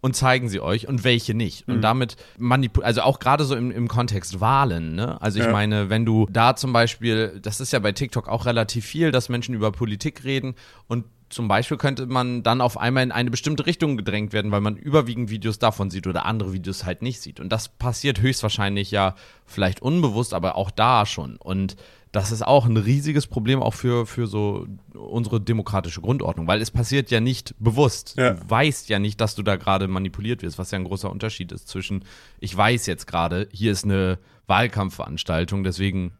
und 0.00 0.14
zeigen 0.14 0.50
sie 0.50 0.60
euch 0.60 0.86
und 0.86 1.02
welche 1.02 1.32
nicht. 1.32 1.66
Und 1.66 1.76
mhm. 1.76 1.80
damit 1.80 2.16
manipulieren, 2.36 2.86
also 2.86 3.00
auch 3.00 3.20
gerade 3.20 3.44
so 3.44 3.56
im, 3.56 3.70
im 3.70 3.88
Kontext 3.88 4.38
Wahlen, 4.38 4.94
ne? 4.94 5.18
Also 5.22 5.38
ich 5.38 5.46
ja. 5.46 5.52
meine, 5.52 5.88
wenn 5.88 6.04
du 6.04 6.26
da 6.30 6.56
zum 6.56 6.74
Beispiel, 6.74 7.40
das 7.40 7.60
ist 7.60 7.72
ja 7.72 7.78
bei 7.78 7.92
TikTok 7.92 8.28
auch 8.28 8.44
relativ 8.44 8.84
viel, 8.84 9.12
dass 9.12 9.30
Menschen 9.30 9.54
über 9.54 9.72
Politik 9.72 10.24
reden 10.24 10.56
und 10.88 11.06
zum 11.34 11.48
Beispiel 11.48 11.76
könnte 11.76 12.06
man 12.06 12.42
dann 12.42 12.60
auf 12.60 12.78
einmal 12.78 13.02
in 13.02 13.12
eine 13.12 13.30
bestimmte 13.30 13.66
Richtung 13.66 13.96
gedrängt 13.96 14.32
werden, 14.32 14.52
weil 14.52 14.60
man 14.60 14.76
überwiegend 14.76 15.30
Videos 15.30 15.58
davon 15.58 15.90
sieht 15.90 16.06
oder 16.06 16.24
andere 16.24 16.52
Videos 16.52 16.84
halt 16.84 17.02
nicht 17.02 17.20
sieht. 17.20 17.40
Und 17.40 17.50
das 17.50 17.68
passiert 17.68 18.20
höchstwahrscheinlich 18.20 18.90
ja 18.90 19.16
vielleicht 19.44 19.82
unbewusst, 19.82 20.32
aber 20.32 20.56
auch 20.56 20.70
da 20.70 21.04
schon. 21.06 21.36
Und 21.36 21.76
das 22.12 22.30
ist 22.30 22.46
auch 22.46 22.66
ein 22.66 22.76
riesiges 22.76 23.26
Problem 23.26 23.60
auch 23.60 23.74
für, 23.74 24.06
für 24.06 24.28
so 24.28 24.68
unsere 24.94 25.40
demokratische 25.40 26.00
Grundordnung, 26.00 26.46
weil 26.46 26.62
es 26.62 26.70
passiert 26.70 27.10
ja 27.10 27.18
nicht 27.18 27.56
bewusst. 27.58 28.14
Ja. 28.16 28.34
Du 28.34 28.48
weißt 28.48 28.88
ja 28.88 29.00
nicht, 29.00 29.20
dass 29.20 29.34
du 29.34 29.42
da 29.42 29.56
gerade 29.56 29.88
manipuliert 29.88 30.42
wirst, 30.42 30.56
was 30.56 30.70
ja 30.70 30.78
ein 30.78 30.84
großer 30.84 31.10
Unterschied 31.10 31.50
ist 31.50 31.66
zwischen, 31.66 32.04
ich 32.38 32.56
weiß 32.56 32.86
jetzt 32.86 33.08
gerade, 33.08 33.48
hier 33.50 33.72
ist 33.72 33.84
eine 33.84 34.20
Wahlkampfveranstaltung, 34.46 35.64
deswegen, 35.64 36.12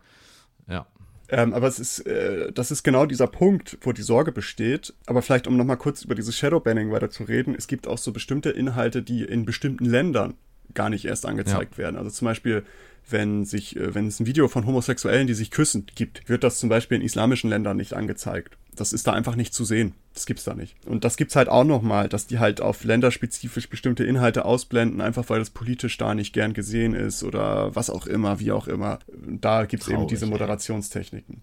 ja. 0.69 0.87
Ähm, 1.29 1.55
aber 1.55 1.69
es 1.69 1.79
ist, 1.79 2.01
äh, 2.01 2.53
das 2.53 2.71
ist 2.71 2.83
genau 2.83 3.07
dieser 3.07 3.27
Punkt, 3.27 3.79
wo 3.81 3.93
die 3.93 4.03
Sorge 4.03 4.33
besteht. 4.33 4.95
Aber 5.07 5.23
vielleicht, 5.23 5.47
um 5.47 5.57
nochmal 5.57 5.79
kurz 5.79 6.03
über 6.03 6.15
dieses 6.15 6.37
Shadowbanning 6.37 6.91
weiter 6.91 7.11
zu 7.11 7.25
reden, 7.25 7.55
es 7.57 7.67
gibt 7.67 7.87
auch 7.87 7.99
so 7.99 8.13
bestimmte 8.13 8.51
Inhalte, 8.51 9.03
die 9.03 9.25
in 9.25 9.45
bestimmten 9.45 9.87
Ländern 9.87 10.35
gar 10.75 10.91
nicht 10.91 11.05
erst 11.05 11.27
angezeigt 11.27 11.75
ja. 11.75 11.79
werden. 11.79 11.97
Also 11.97 12.11
zum 12.11 12.27
Beispiel 12.27 12.65
wenn 13.09 13.45
sich, 13.45 13.77
äh, 13.77 13.95
wenn 13.95 14.07
es 14.07 14.21
ein 14.21 14.27
Video 14.27 14.49
von 14.49 14.67
Homosexuellen, 14.67 15.27
die 15.27 15.35
sich 15.35 15.51
küssen, 15.51 15.87
gibt, 15.95 16.29
wird 16.29 16.45
das 16.45 16.59
zum 16.59 16.69
Beispiel 16.69 16.97
in 16.97 17.05
islamischen 17.05 17.51
Ländern 17.51 17.77
nicht 17.77 17.95
angezeigt. 17.95 18.57
Das 18.77 18.93
ist 18.93 19.07
da 19.07 19.13
einfach 19.13 19.37
nicht 19.37 19.55
zu 19.55 19.65
sehen. 19.65 19.95
Das 20.13 20.27
gibt's 20.27 20.45
da 20.45 20.55
nicht. 20.55 20.77
Und 20.87 21.05
das 21.05 21.17
gibt's 21.17 21.37
halt 21.37 21.49
auch 21.49 21.65
nochmal, 21.65 22.09
dass 22.09 22.27
die 22.27 22.39
halt 22.39 22.61
auf 22.61 22.85
länderspezifisch 22.85 23.69
bestimmte 23.69 24.05
Inhalte 24.05 24.45
ausblenden, 24.45 25.01
einfach 25.01 25.29
weil 25.29 25.39
das 25.39 25.51
politisch 25.51 25.97
da 25.97 26.15
nicht 26.15 26.33
gern 26.33 26.55
gesehen 26.55 26.95
ist 26.95 27.25
oder 27.25 27.75
was 27.75 27.91
auch 27.91 28.07
immer, 28.07 28.41
wie 28.41 28.53
auch 28.53 28.69
immer. 28.69 28.99
Da 29.09 29.65
gibt's 29.65 29.87
Traurig, 29.87 30.01
eben 30.01 30.09
diese 30.09 30.27
Moderationstechniken. 30.27 31.43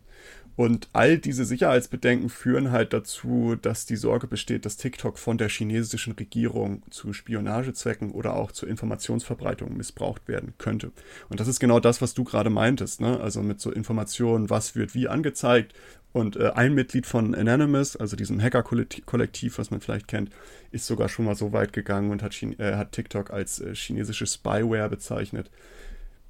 Und 0.56 0.90
all 0.94 1.18
diese 1.18 1.46
Sicherheitsbedenken 1.46 2.30
führen 2.30 2.72
halt 2.72 2.94
dazu, 2.94 3.56
dass 3.60 3.86
die 3.86 3.96
Sorge 3.96 4.28
besteht, 4.28 4.66
dass 4.66 4.78
TikTok 4.78 5.18
von 5.18 5.38
der 5.38 5.50
chinesischen 5.50 6.14
Regierung 6.14 6.84
zu 6.90 7.14
Spionagezwecken 7.14 8.12
oder 8.12 8.36
auch 8.36 8.52
zur 8.52 8.68
Informationsverbreitung 8.70 9.76
missbraucht 9.76 10.28
werden 10.28 10.54
könnte. 10.58 10.92
Und 11.30 11.40
das 11.40 11.48
ist 11.48 11.60
genau 11.60 11.80
das, 11.80 12.02
was 12.02 12.14
du 12.14 12.26
gerade 12.26 12.50
meintest, 12.50 13.02
ne? 13.02 13.20
Also 13.20 13.42
mit 13.42 13.62
so 13.62 13.72
Informationen, 13.72 14.50
was 14.50 14.76
wird 14.76 14.94
wie 14.94 15.08
angezeigt. 15.08 15.74
Und 16.14 16.36
äh, 16.36 16.52
ein 16.56 16.74
Mitglied 16.74 17.06
von 17.06 17.34
Anonymous, 17.34 17.96
also 17.96 18.16
diesem 18.16 18.42
Hacker-Kollektiv, 18.42 19.58
was 19.58 19.72
man 19.72 19.80
vielleicht 19.80 20.08
kennt, 20.08 20.30
ist 20.72 20.86
sogar 20.86 21.08
schon 21.08 21.26
mal 21.26 21.36
so 21.36 21.54
weit 21.54 21.72
gegangen 21.74 22.12
und 22.12 22.22
hat, 22.22 22.34
Chine 22.34 22.60
äh, 22.60 22.76
hat 22.76 22.92
TikTok 22.92 23.32
als 23.32 23.60
äh, 23.60 23.74
chinesische 23.74 24.28
Spyware 24.28 24.90
bezeichnet. 24.90 25.50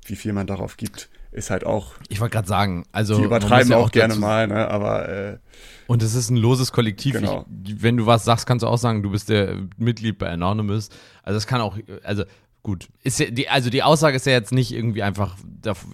Wie 0.06 0.15
viel 0.15 0.34
man 0.34 0.48
darauf 0.48 0.78
gibt, 0.78 1.10
ist 1.32 1.50
halt 1.50 1.65
auch. 1.65 1.94
Ich 2.10 2.20
wollte 2.20 2.34
gerade 2.34 2.48
sagen, 2.48 2.86
also. 2.91 3.17
Die 3.17 3.24
übertreiben 3.24 3.72
ja 3.72 3.78
auch, 3.78 3.88
auch 3.88 3.91
gerne 3.91 4.15
mal, 4.15 4.48
ne? 4.48 4.67
Aber. 4.67 5.10
Äh, 5.10 5.38
und 5.88 6.02
es 6.04 6.15
ist 6.15 6.30
ein 6.30 6.38
loses 6.38 6.72
Kollektiv. 6.72 7.15
Genau. 7.15 7.46
Ich, 7.65 7.82
wenn 7.82 7.98
du 7.98 8.06
was 8.06 8.26
sagst, 8.26 8.46
kannst 8.46 8.63
du 8.63 8.67
auch 8.67 8.78
sagen, 8.78 9.04
du 9.04 9.12
bist 9.12 9.30
der 9.30 9.58
Mitglied 9.78 10.17
bei 10.17 10.30
Anonymous. 10.30 10.89
Also 11.24 11.38
das 11.38 11.48
kann 11.48 11.62
auch, 11.62 11.78
also 12.04 12.24
gut. 12.63 12.88
Ist 13.04 13.20
ja 13.20 13.30
die, 13.30 13.50
also 13.50 13.70
die 13.70 13.84
Aussage 13.84 14.15
ist 14.15 14.26
ja 14.26 14.34
jetzt 14.34 14.52
nicht 14.52 14.72
irgendwie 14.72 15.04
einfach 15.04 15.38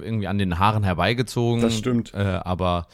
irgendwie 0.02 0.28
an 0.28 0.38
den 0.38 0.60
Haaren 0.60 0.84
herbeigezogen. 0.84 1.62
Das 1.62 1.78
stimmt. 1.78 2.14
Äh, 2.14 2.18
aber 2.18 2.88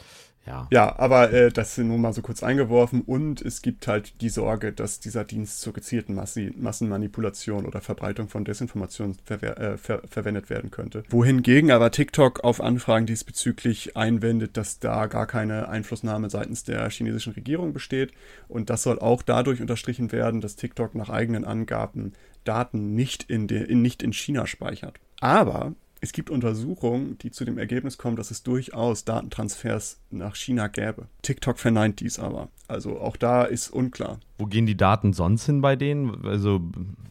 ja. 0.45 0.67
Ja, 0.71 0.99
aber 0.99 1.31
äh, 1.31 1.51
das 1.51 1.75
sind 1.75 1.87
nur 1.87 1.97
mal 1.97 2.13
so 2.13 2.21
kurz 2.21 2.43
eingeworfen 2.43 3.01
und 3.01 3.41
es 3.41 3.61
gibt 3.61 3.87
halt 3.87 4.19
die 4.21 4.29
Sorge, 4.29 4.73
dass 4.73 4.99
dieser 4.99 5.23
Dienst 5.23 5.61
zur 5.61 5.73
gezielten 5.73 6.15
Massi 6.15 6.53
Massenmanipulation 6.57 7.65
oder 7.65 7.79
Verbreitung 7.81 8.27
von 8.27 8.43
Desinformation 8.43 9.15
ver 9.23 9.41
äh, 9.41 9.77
ver 9.77 10.01
verwendet 10.07 10.49
werden 10.49 10.69
könnte. 10.69 11.03
Wohingegen 11.09 11.71
aber 11.71 11.91
TikTok 11.91 12.43
auf 12.43 12.61
Anfragen 12.61 13.05
diesbezüglich 13.05 13.95
einwendet, 13.95 14.57
dass 14.57 14.79
da 14.79 15.07
gar 15.07 15.27
keine 15.27 15.69
Einflussnahme 15.69 16.29
seitens 16.29 16.63
der 16.63 16.89
chinesischen 16.89 17.33
Regierung 17.33 17.71
besteht 17.71 18.11
und 18.47 18.69
das 18.69 18.83
soll 18.83 18.99
auch 18.99 19.21
dadurch 19.21 19.61
unterstrichen 19.61 20.11
werden, 20.11 20.41
dass 20.41 20.55
TikTok 20.57 20.95
nach 20.95 21.09
eigenen 21.09 21.45
Angaben 21.45 22.13
Daten 22.43 22.95
nicht 22.95 23.23
in, 23.23 23.47
in, 23.47 23.81
nicht 23.81 24.03
in 24.03 24.11
China 24.11 24.45
speichert. 24.45 24.99
Aber 25.21 25.73
es 26.03 26.11
gibt 26.11 26.29
Untersuchungen, 26.29 27.17
die 27.19 27.31
zu 27.31 27.45
dem 27.45 27.57
Ergebnis 27.57 27.97
kommen, 27.97 28.17
dass 28.17 28.29
es 28.29 28.43
durchaus 28.43 29.05
Datentransfers 29.05 30.01
nach 30.09 30.35
China 30.35 30.67
gäbe. 30.67 31.07
TikTok 31.21 31.57
verneint 31.57 32.01
dies 32.01 32.19
aber. 32.19 32.49
Also 32.67 32.99
auch 32.99 33.15
da 33.15 33.45
ist 33.45 33.69
unklar. 33.69 34.19
Wo 34.43 34.47
gehen 34.47 34.65
die 34.65 34.75
Daten 34.75 35.13
sonst 35.13 35.45
hin 35.45 35.61
bei 35.61 35.77
denen? 35.77 36.25
Also 36.25 36.59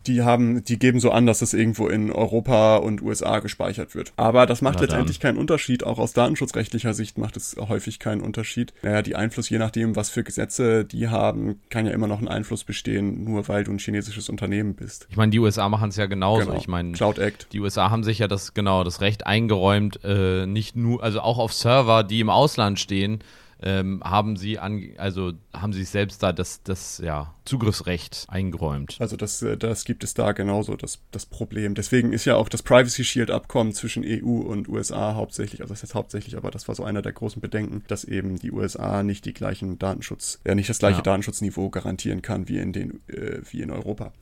die 0.06 0.20
haben, 0.20 0.62
die 0.64 0.78
geben 0.78 1.00
so 1.00 1.10
an, 1.10 1.24
dass 1.24 1.40
es 1.40 1.54
irgendwo 1.54 1.88
in 1.88 2.12
Europa 2.12 2.76
und 2.76 3.00
USA 3.00 3.38
gespeichert 3.38 3.94
wird. 3.94 4.12
Aber 4.16 4.44
das 4.44 4.60
macht 4.60 4.80
letztendlich 4.80 5.18
keinen 5.18 5.38
Unterschied. 5.38 5.82
Auch 5.84 5.98
aus 5.98 6.12
datenschutzrechtlicher 6.12 6.92
Sicht 6.92 7.16
macht 7.16 7.38
es 7.38 7.56
häufig 7.56 7.98
keinen 7.98 8.20
Unterschied. 8.20 8.74
Naja, 8.82 9.00
die 9.00 9.16
Einfluss, 9.16 9.48
je 9.48 9.56
nachdem, 9.56 9.96
was 9.96 10.10
für 10.10 10.24
Gesetze 10.24 10.84
die 10.84 11.08
haben, 11.08 11.58
kann 11.70 11.86
ja 11.86 11.92
immer 11.92 12.06
noch 12.06 12.20
ein 12.20 12.28
Einfluss 12.28 12.64
bestehen, 12.64 13.24
nur 13.24 13.48
weil 13.48 13.64
du 13.64 13.72
ein 13.72 13.78
chinesisches 13.78 14.28
Unternehmen 14.28 14.74
bist. 14.74 15.06
Ich 15.08 15.16
meine, 15.16 15.30
die 15.30 15.38
USA 15.38 15.70
machen 15.70 15.88
es 15.88 15.96
ja 15.96 16.04
genauso. 16.04 16.48
Genau. 16.48 16.58
Ich 16.58 16.68
meine, 16.68 16.92
Cloud 16.92 17.18
Act. 17.18 17.46
Die 17.54 17.60
USA 17.60 17.88
haben 17.88 18.04
sich 18.04 18.18
ja 18.18 18.28
das 18.28 18.52
genau 18.52 18.84
das 18.84 19.00
Recht 19.00 19.26
eingeräumt, 19.26 20.00
äh, 20.04 20.44
nicht 20.44 20.76
nur, 20.76 21.02
also 21.02 21.20
auch 21.20 21.38
auf 21.38 21.54
Server, 21.54 22.04
die 22.04 22.20
im 22.20 22.28
Ausland 22.28 22.78
stehen 22.78 23.20
ähm, 23.62 24.02
haben 24.04 24.36
sie 24.36 24.58
an, 24.58 24.82
also 24.98 25.32
haben 25.54 25.72
sie 25.72 25.84
selbst 25.84 26.22
da 26.22 26.32
das, 26.32 26.62
das 26.62 26.98
ja, 26.98 27.34
Zugriffsrecht 27.44 28.26
eingeräumt. 28.28 28.96
Also 28.98 29.16
das, 29.16 29.40
äh, 29.42 29.56
das 29.56 29.84
gibt 29.84 30.04
es 30.04 30.14
da 30.14 30.32
genauso, 30.32 30.76
das, 30.76 31.00
das 31.10 31.26
Problem. 31.26 31.74
Deswegen 31.74 32.12
ist 32.12 32.24
ja 32.24 32.36
auch 32.36 32.48
das 32.48 32.62
Privacy 32.62 33.04
Shield 33.04 33.30
Abkommen 33.30 33.72
zwischen 33.72 34.04
EU 34.04 34.40
und 34.40 34.68
USA 34.68 35.14
hauptsächlich, 35.14 35.60
also 35.60 35.72
das 35.72 35.78
ist 35.78 35.90
jetzt 35.90 35.94
hauptsächlich, 35.94 36.36
aber 36.36 36.50
das 36.50 36.66
war 36.68 36.74
so 36.74 36.84
einer 36.84 37.02
der 37.02 37.12
großen 37.12 37.40
Bedenken, 37.40 37.84
dass 37.86 38.04
eben 38.04 38.38
die 38.38 38.52
USA 38.52 39.02
nicht 39.02 39.24
die 39.24 39.34
gleichen 39.34 39.78
Datenschutz, 39.78 40.40
ja 40.44 40.54
nicht 40.54 40.68
das 40.68 40.78
gleiche 40.78 40.98
ja. 40.98 41.02
Datenschutzniveau 41.02 41.70
garantieren 41.70 42.22
kann 42.22 42.48
wie 42.48 42.58
in 42.58 42.72
den, 42.72 43.00
äh, 43.08 43.40
wie 43.50 43.62
in 43.62 43.70
Europa 43.70 44.12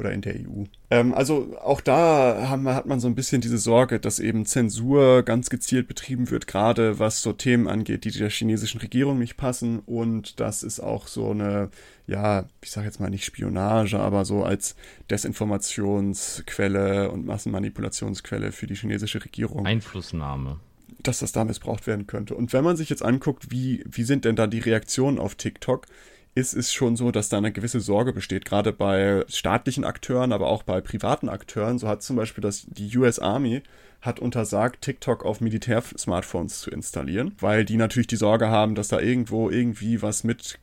oder 0.00 0.12
in 0.12 0.22
der 0.22 0.34
EU. 0.34 0.64
Ähm, 0.90 1.14
also 1.14 1.56
auch 1.62 1.80
da 1.80 2.48
haben, 2.48 2.66
hat 2.68 2.86
man 2.86 2.98
so 2.98 3.06
ein 3.06 3.14
bisschen 3.14 3.40
diese 3.40 3.58
Sorge, 3.58 4.00
dass 4.00 4.18
eben 4.18 4.46
Zensur 4.46 5.22
ganz 5.22 5.50
gezielt 5.50 5.86
betrieben 5.86 6.30
wird, 6.30 6.46
gerade 6.46 6.98
was 6.98 7.22
so 7.22 7.32
Themen 7.32 7.68
angeht, 7.68 8.04
die 8.04 8.10
der 8.10 8.30
chinesischen 8.30 8.80
Regierung 8.80 9.18
nicht 9.18 9.36
passen. 9.36 9.80
Und 9.80 10.40
das 10.40 10.62
ist 10.62 10.80
auch 10.80 11.06
so 11.06 11.30
eine, 11.30 11.70
ja, 12.06 12.46
ich 12.62 12.70
sage 12.70 12.86
jetzt 12.86 12.98
mal 12.98 13.10
nicht 13.10 13.24
Spionage, 13.24 14.00
aber 14.00 14.24
so 14.24 14.42
als 14.42 14.74
Desinformationsquelle 15.10 17.10
und 17.10 17.26
Massenmanipulationsquelle 17.26 18.50
für 18.50 18.66
die 18.66 18.74
chinesische 18.74 19.22
Regierung. 19.22 19.66
Einflussnahme 19.66 20.58
dass 21.02 21.20
das 21.20 21.32
da 21.32 21.44
missbraucht 21.44 21.86
werden 21.86 22.06
könnte. 22.06 22.34
Und 22.34 22.52
wenn 22.52 22.62
man 22.62 22.76
sich 22.76 22.90
jetzt 22.90 23.02
anguckt, 23.02 23.50
wie, 23.50 23.82
wie 23.86 24.02
sind 24.02 24.26
denn 24.26 24.36
da 24.36 24.46
die 24.46 24.58
Reaktionen 24.58 25.18
auf 25.18 25.34
TikTok, 25.34 25.86
ist 26.34 26.54
es 26.54 26.72
schon 26.72 26.96
so, 26.96 27.10
dass 27.10 27.28
da 27.28 27.38
eine 27.38 27.52
gewisse 27.52 27.80
Sorge 27.80 28.12
besteht, 28.12 28.44
gerade 28.44 28.72
bei 28.72 29.24
staatlichen 29.28 29.84
Akteuren, 29.84 30.32
aber 30.32 30.48
auch 30.48 30.62
bei 30.62 30.80
privaten 30.80 31.28
Akteuren. 31.28 31.78
So 31.78 31.88
hat 31.88 32.02
zum 32.02 32.16
Beispiel 32.16 32.42
das, 32.42 32.66
die 32.66 32.96
US 32.96 33.18
Army 33.18 33.62
hat 34.00 34.18
untersagt, 34.18 34.82
TikTok 34.82 35.24
auf 35.24 35.40
Militär-Smartphones 35.40 36.60
zu 36.60 36.70
installieren, 36.70 37.34
weil 37.40 37.64
die 37.64 37.76
natürlich 37.76 38.06
die 38.06 38.16
Sorge 38.16 38.48
haben, 38.48 38.74
dass 38.74 38.88
da 38.88 38.98
irgendwo 39.00 39.50
irgendwie 39.50 40.02
was 40.02 40.24
mit 40.24 40.58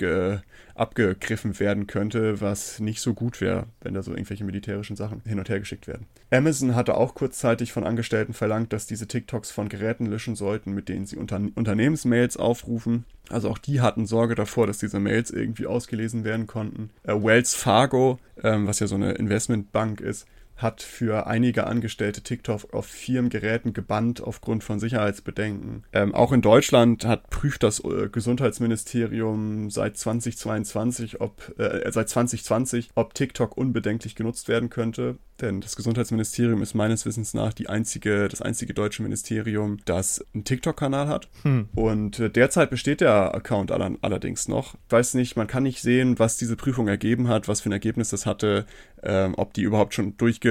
abgegriffen 0.76 1.60
werden 1.60 1.88
könnte, 1.88 2.40
was 2.42 2.80
nicht 2.80 3.02
so 3.02 3.14
gut 3.14 3.42
wäre, 3.42 3.66
wenn 3.82 3.94
da 3.94 4.04
so 4.04 4.12
irgendwelche 4.12 4.44
militärischen 4.44 4.96
Sachen 4.96 5.22
hin 5.26 5.40
und 5.40 5.50
her 5.50 5.60
geschickt 5.60 5.88
werden. 5.88 6.06
Amazon 6.30 6.76
hatte 6.76 6.96
auch 6.96 7.16
kurzzeitig 7.16 7.72
von 7.72 7.84
Angestellten 7.84 8.34
verlangt, 8.34 8.74
dass 8.74 8.86
diese 8.86 9.08
TikToks 9.08 9.52
von 9.52 9.70
Geräten 9.70 10.06
löschen 10.06 10.36
sollten, 10.36 10.74
mit 10.74 10.90
denen 10.90 11.06
sie 11.06 11.18
unter 11.18 11.42
Unternehmensmails 11.56 12.38
aufrufen. 12.38 13.06
Also 13.30 13.50
auch 13.50 13.58
die 13.58 13.82
hatten 13.82 14.06
Sorge 14.06 14.36
davor, 14.36 14.68
dass 14.68 14.78
diese 14.78 15.00
Mails 15.00 15.32
irgendwie 15.32 15.66
ausgelesen 15.66 16.24
werden 16.24 16.48
konnten. 16.48 16.92
Äh, 17.04 17.14
Wells 17.14 17.56
Fargo, 17.56 18.20
ähm, 18.44 18.68
was 18.68 18.80
ja 18.80 18.88
so 18.88 18.96
eine 18.96 19.14
Investmentbank 19.14 20.00
ist, 20.02 20.28
hat 20.58 20.82
für 20.82 21.28
einige 21.28 21.68
Angestellte 21.68 22.22
TikTok 22.22 22.74
auf 22.74 22.88
Firmengeräten 22.88 23.74
gebannt 23.74 24.22
aufgrund 24.22 24.64
von 24.64 24.80
Sicherheitsbedenken. 24.80 25.84
Ähm, 25.94 26.14
auch 26.16 26.32
in 26.32 26.42
Deutschland 26.42 27.06
hat 27.06 27.30
prüft 27.30 27.64
das 27.64 27.80
äh, 27.84 28.10
Gesundheitsministerium 28.12 29.70
seit 29.70 29.98
2022, 29.98 31.22
ob 31.22 31.54
äh, 31.60 31.90
seit 31.92 32.10
2020, 32.10 32.90
ob 32.96 33.14
TikTok 33.14 33.56
unbedenklich 33.56 34.16
genutzt 34.16 34.48
werden 34.48 34.70
könnte. 34.70 35.18
Denn 35.40 35.62
das 35.62 35.76
Gesundheitsministerium 35.76 36.64
ist 36.64 36.74
meines 36.74 37.06
Wissens 37.06 37.36
nach 37.36 37.54
die 37.54 37.70
einzige, 37.70 38.28
das 38.28 38.42
einzige 38.42 38.74
deutsche 38.74 39.04
Ministerium, 39.04 39.78
das 39.86 40.26
einen 40.34 40.46
TikTok-Kanal 40.46 41.08
hat. 41.08 41.30
Hm. 41.44 41.70
Und 41.76 42.20
äh, 42.20 42.32
derzeit 42.32 42.72
besteht 42.72 43.02
der 43.02 43.36
Account 43.36 43.72
all 43.72 43.98
allerdings 44.02 44.48
noch. 44.48 44.74
Ich 44.88 44.92
weiß 44.92 45.14
nicht, 45.14 45.36
man 45.36 45.46
kann 45.46 45.62
nicht 45.62 45.84
sehen, 45.84 46.18
was 46.18 46.38
diese 46.38 46.56
Prüfung 46.56 46.88
ergeben 46.88 47.28
hat, 47.28 47.48
was 47.48 47.62
für 47.62 47.70
ein 47.70 47.74
Ergebnis 47.74 48.10
das 48.10 48.26
hatte, 48.26 48.66
ähm, 49.04 49.36
ob 49.38 49.54
die 49.54 49.62
überhaupt 49.62 49.94
schon 49.94 50.18
durchgeführt 50.18 50.47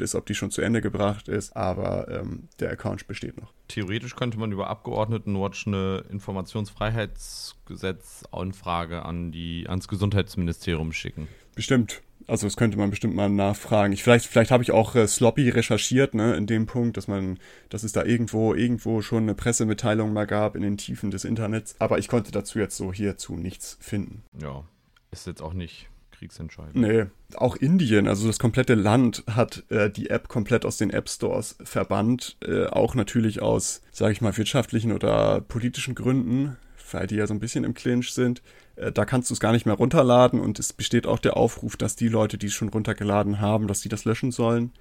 ist, 0.00 0.14
ob 0.14 0.24
die 0.26 0.34
schon 0.34 0.50
zu 0.50 0.62
Ende 0.62 0.80
gebracht 0.80 1.28
ist. 1.28 1.54
Aber 1.56 2.08
ähm, 2.08 2.48
der 2.60 2.70
Account 2.70 3.06
besteht 3.06 3.38
noch. 3.40 3.52
Theoretisch 3.68 4.16
könnte 4.16 4.38
man 4.38 4.50
über 4.52 4.68
Abgeordnetenwatch 4.68 5.66
eine 5.66 6.04
Informationsfreiheitsgesetz-Anfrage 6.10 9.04
an 9.04 9.32
die, 9.32 9.66
ans 9.68 9.88
Gesundheitsministerium 9.88 10.92
schicken. 10.92 11.28
Bestimmt. 11.54 12.02
Also 12.26 12.46
das 12.46 12.56
könnte 12.56 12.76
man 12.76 12.90
bestimmt 12.90 13.14
mal 13.14 13.30
nachfragen. 13.30 13.94
Ich, 13.94 14.02
vielleicht 14.02 14.26
vielleicht 14.26 14.50
habe 14.50 14.62
ich 14.62 14.70
auch 14.70 14.94
äh, 14.94 15.08
sloppy 15.08 15.48
recherchiert, 15.48 16.12
ne, 16.14 16.36
in 16.36 16.46
dem 16.46 16.66
Punkt, 16.66 16.98
dass 16.98 17.08
man, 17.08 17.38
dass 17.70 17.84
es 17.84 17.92
da 17.92 18.04
irgendwo, 18.04 18.52
irgendwo 18.54 19.00
schon 19.00 19.22
eine 19.22 19.34
Pressemitteilung 19.34 20.12
mal 20.12 20.26
gab 20.26 20.54
in 20.54 20.60
den 20.62 20.76
Tiefen 20.76 21.10
des 21.10 21.24
Internets. 21.24 21.74
Aber 21.78 21.98
ich 21.98 22.08
konnte 22.08 22.30
dazu 22.30 22.58
jetzt 22.58 22.76
so 22.76 22.92
hierzu 22.92 23.36
nichts 23.36 23.78
finden. 23.80 24.24
Ja, 24.38 24.64
ist 25.10 25.26
jetzt 25.26 25.40
auch 25.40 25.54
nicht 25.54 25.88
kriegsentscheidend. 26.18 26.76
Nee, 26.76 27.06
auch 27.34 27.56
Indien, 27.56 28.08
also 28.08 28.26
das 28.26 28.38
komplette 28.38 28.74
Land 28.74 29.22
hat 29.30 29.64
äh, 29.70 29.90
die 29.90 30.10
App 30.10 30.28
komplett 30.28 30.64
aus 30.64 30.76
den 30.76 30.90
App 30.90 31.08
Stores 31.08 31.56
verbannt, 31.62 32.36
äh, 32.44 32.66
auch 32.66 32.94
natürlich 32.94 33.40
aus, 33.40 33.82
sage 33.92 34.12
ich 34.12 34.20
mal, 34.20 34.36
wirtschaftlichen 34.36 34.92
oder 34.92 35.40
politischen 35.40 35.94
Gründen, 35.94 36.56
weil 36.90 37.06
die 37.06 37.16
ja 37.16 37.26
so 37.26 37.34
ein 37.34 37.40
bisschen 37.40 37.64
im 37.64 37.74
Clinch 37.74 38.12
sind. 38.12 38.42
Äh, 38.76 38.92
da 38.92 39.04
kannst 39.04 39.30
du 39.30 39.34
es 39.34 39.40
gar 39.40 39.52
nicht 39.52 39.66
mehr 39.66 39.76
runterladen 39.76 40.40
und 40.40 40.58
es 40.58 40.72
besteht 40.72 41.06
auch 41.06 41.18
der 41.18 41.36
Aufruf, 41.36 41.76
dass 41.76 41.96
die 41.96 42.08
Leute, 42.08 42.38
die 42.38 42.46
es 42.46 42.54
schon 42.54 42.68
runtergeladen 42.68 43.40
haben, 43.40 43.68
dass 43.68 43.80
die 43.80 43.88
das 43.88 44.04
löschen 44.04 44.32
sollen 44.32 44.72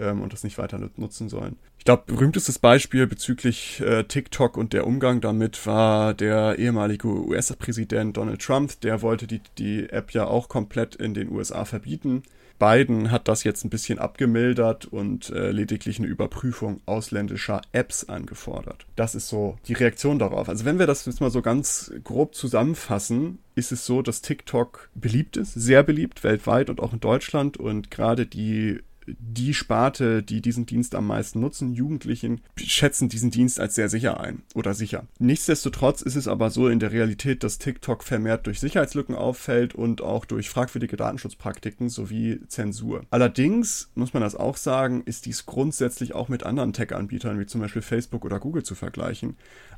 ähm, 0.00 0.22
und 0.22 0.32
das 0.32 0.44
nicht 0.44 0.58
weiter 0.58 0.78
nutzen 0.96 1.28
sollen. 1.28 1.56
Ich 1.78 1.84
glaube, 1.84 2.04
berühmtestes 2.06 2.58
Beispiel 2.58 3.06
bezüglich 3.06 3.80
äh, 3.80 4.04
TikTok 4.04 4.56
und 4.56 4.72
der 4.72 4.86
Umgang 4.86 5.20
damit 5.20 5.66
war 5.66 6.14
der 6.14 6.58
ehemalige 6.58 7.08
US-Präsident 7.08 8.16
Donald 8.16 8.42
Trump. 8.42 8.80
Der 8.80 9.02
wollte 9.02 9.26
die, 9.26 9.40
die 9.58 9.88
App 9.90 10.10
ja 10.12 10.26
auch 10.26 10.48
komplett 10.48 10.96
in 10.96 11.14
den 11.14 11.30
USA 11.30 11.64
verbieten. 11.64 12.22
Biden 12.58 13.10
hat 13.10 13.28
das 13.28 13.44
jetzt 13.44 13.64
ein 13.64 13.70
bisschen 13.70 13.98
abgemildert 13.98 14.86
und 14.86 15.30
äh, 15.30 15.50
lediglich 15.50 15.98
eine 15.98 16.08
Überprüfung 16.08 16.80
ausländischer 16.86 17.60
Apps 17.72 18.04
angefordert. 18.04 18.86
Das 18.96 19.14
ist 19.14 19.28
so 19.28 19.56
die 19.68 19.74
Reaktion 19.74 20.18
darauf. 20.18 20.48
Also 20.48 20.64
wenn 20.64 20.78
wir 20.78 20.86
das 20.86 21.04
jetzt 21.04 21.20
mal 21.20 21.30
so 21.30 21.42
ganz 21.42 21.92
grob 22.02 22.34
zusammenfassen, 22.34 23.38
ist 23.54 23.72
es 23.72 23.84
so, 23.84 24.02
dass 24.02 24.22
TikTok 24.22 24.90
beliebt 24.94 25.36
ist, 25.36 25.54
sehr 25.54 25.82
beliebt 25.82 26.24
weltweit 26.24 26.70
und 26.70 26.80
auch 26.80 26.92
in 26.92 27.00
Deutschland 27.00 27.56
und 27.58 27.90
gerade 27.90 28.26
die 28.26 28.80
die 29.06 29.54
Sparte, 29.54 30.22
die 30.22 30.40
diesen 30.40 30.66
Dienst 30.66 30.94
am 30.94 31.06
meisten 31.06 31.40
nutzen, 31.40 31.72
Jugendlichen, 31.72 32.40
schätzen 32.56 33.08
diesen 33.08 33.30
Dienst 33.30 33.60
als 33.60 33.74
sehr 33.74 33.88
sicher 33.88 34.20
ein 34.20 34.42
oder 34.54 34.74
sicher. 34.74 35.06
Nichtsdestotrotz 35.18 36.02
ist 36.02 36.16
es 36.16 36.28
aber 36.28 36.50
so 36.50 36.68
in 36.68 36.80
der 36.80 36.92
Realität, 36.92 37.44
dass 37.44 37.58
TikTok 37.58 38.02
vermehrt 38.02 38.46
durch 38.46 38.60
Sicherheitslücken 38.60 39.14
auffällt 39.14 39.74
und 39.74 40.02
auch 40.02 40.24
durch 40.24 40.50
fragwürdige 40.50 40.96
Datenschutzpraktiken 40.96 41.88
sowie 41.88 42.40
Zensur. 42.48 43.04
Allerdings, 43.10 43.90
muss 43.94 44.14
man 44.14 44.22
das 44.22 44.34
auch 44.34 44.56
sagen, 44.56 45.02
ist 45.04 45.26
dies 45.26 45.46
grundsätzlich 45.46 46.14
auch 46.14 46.28
mit 46.28 46.44
anderen 46.44 46.72
Tech-Anbietern 46.72 47.38
wie 47.38 47.46
zum 47.46 47.60
Beispiel 47.60 47.82
Facebook 47.82 48.24
oder 48.24 48.40
Google 48.40 48.62
zu 48.62 48.74
vergleichen. 48.74 49.36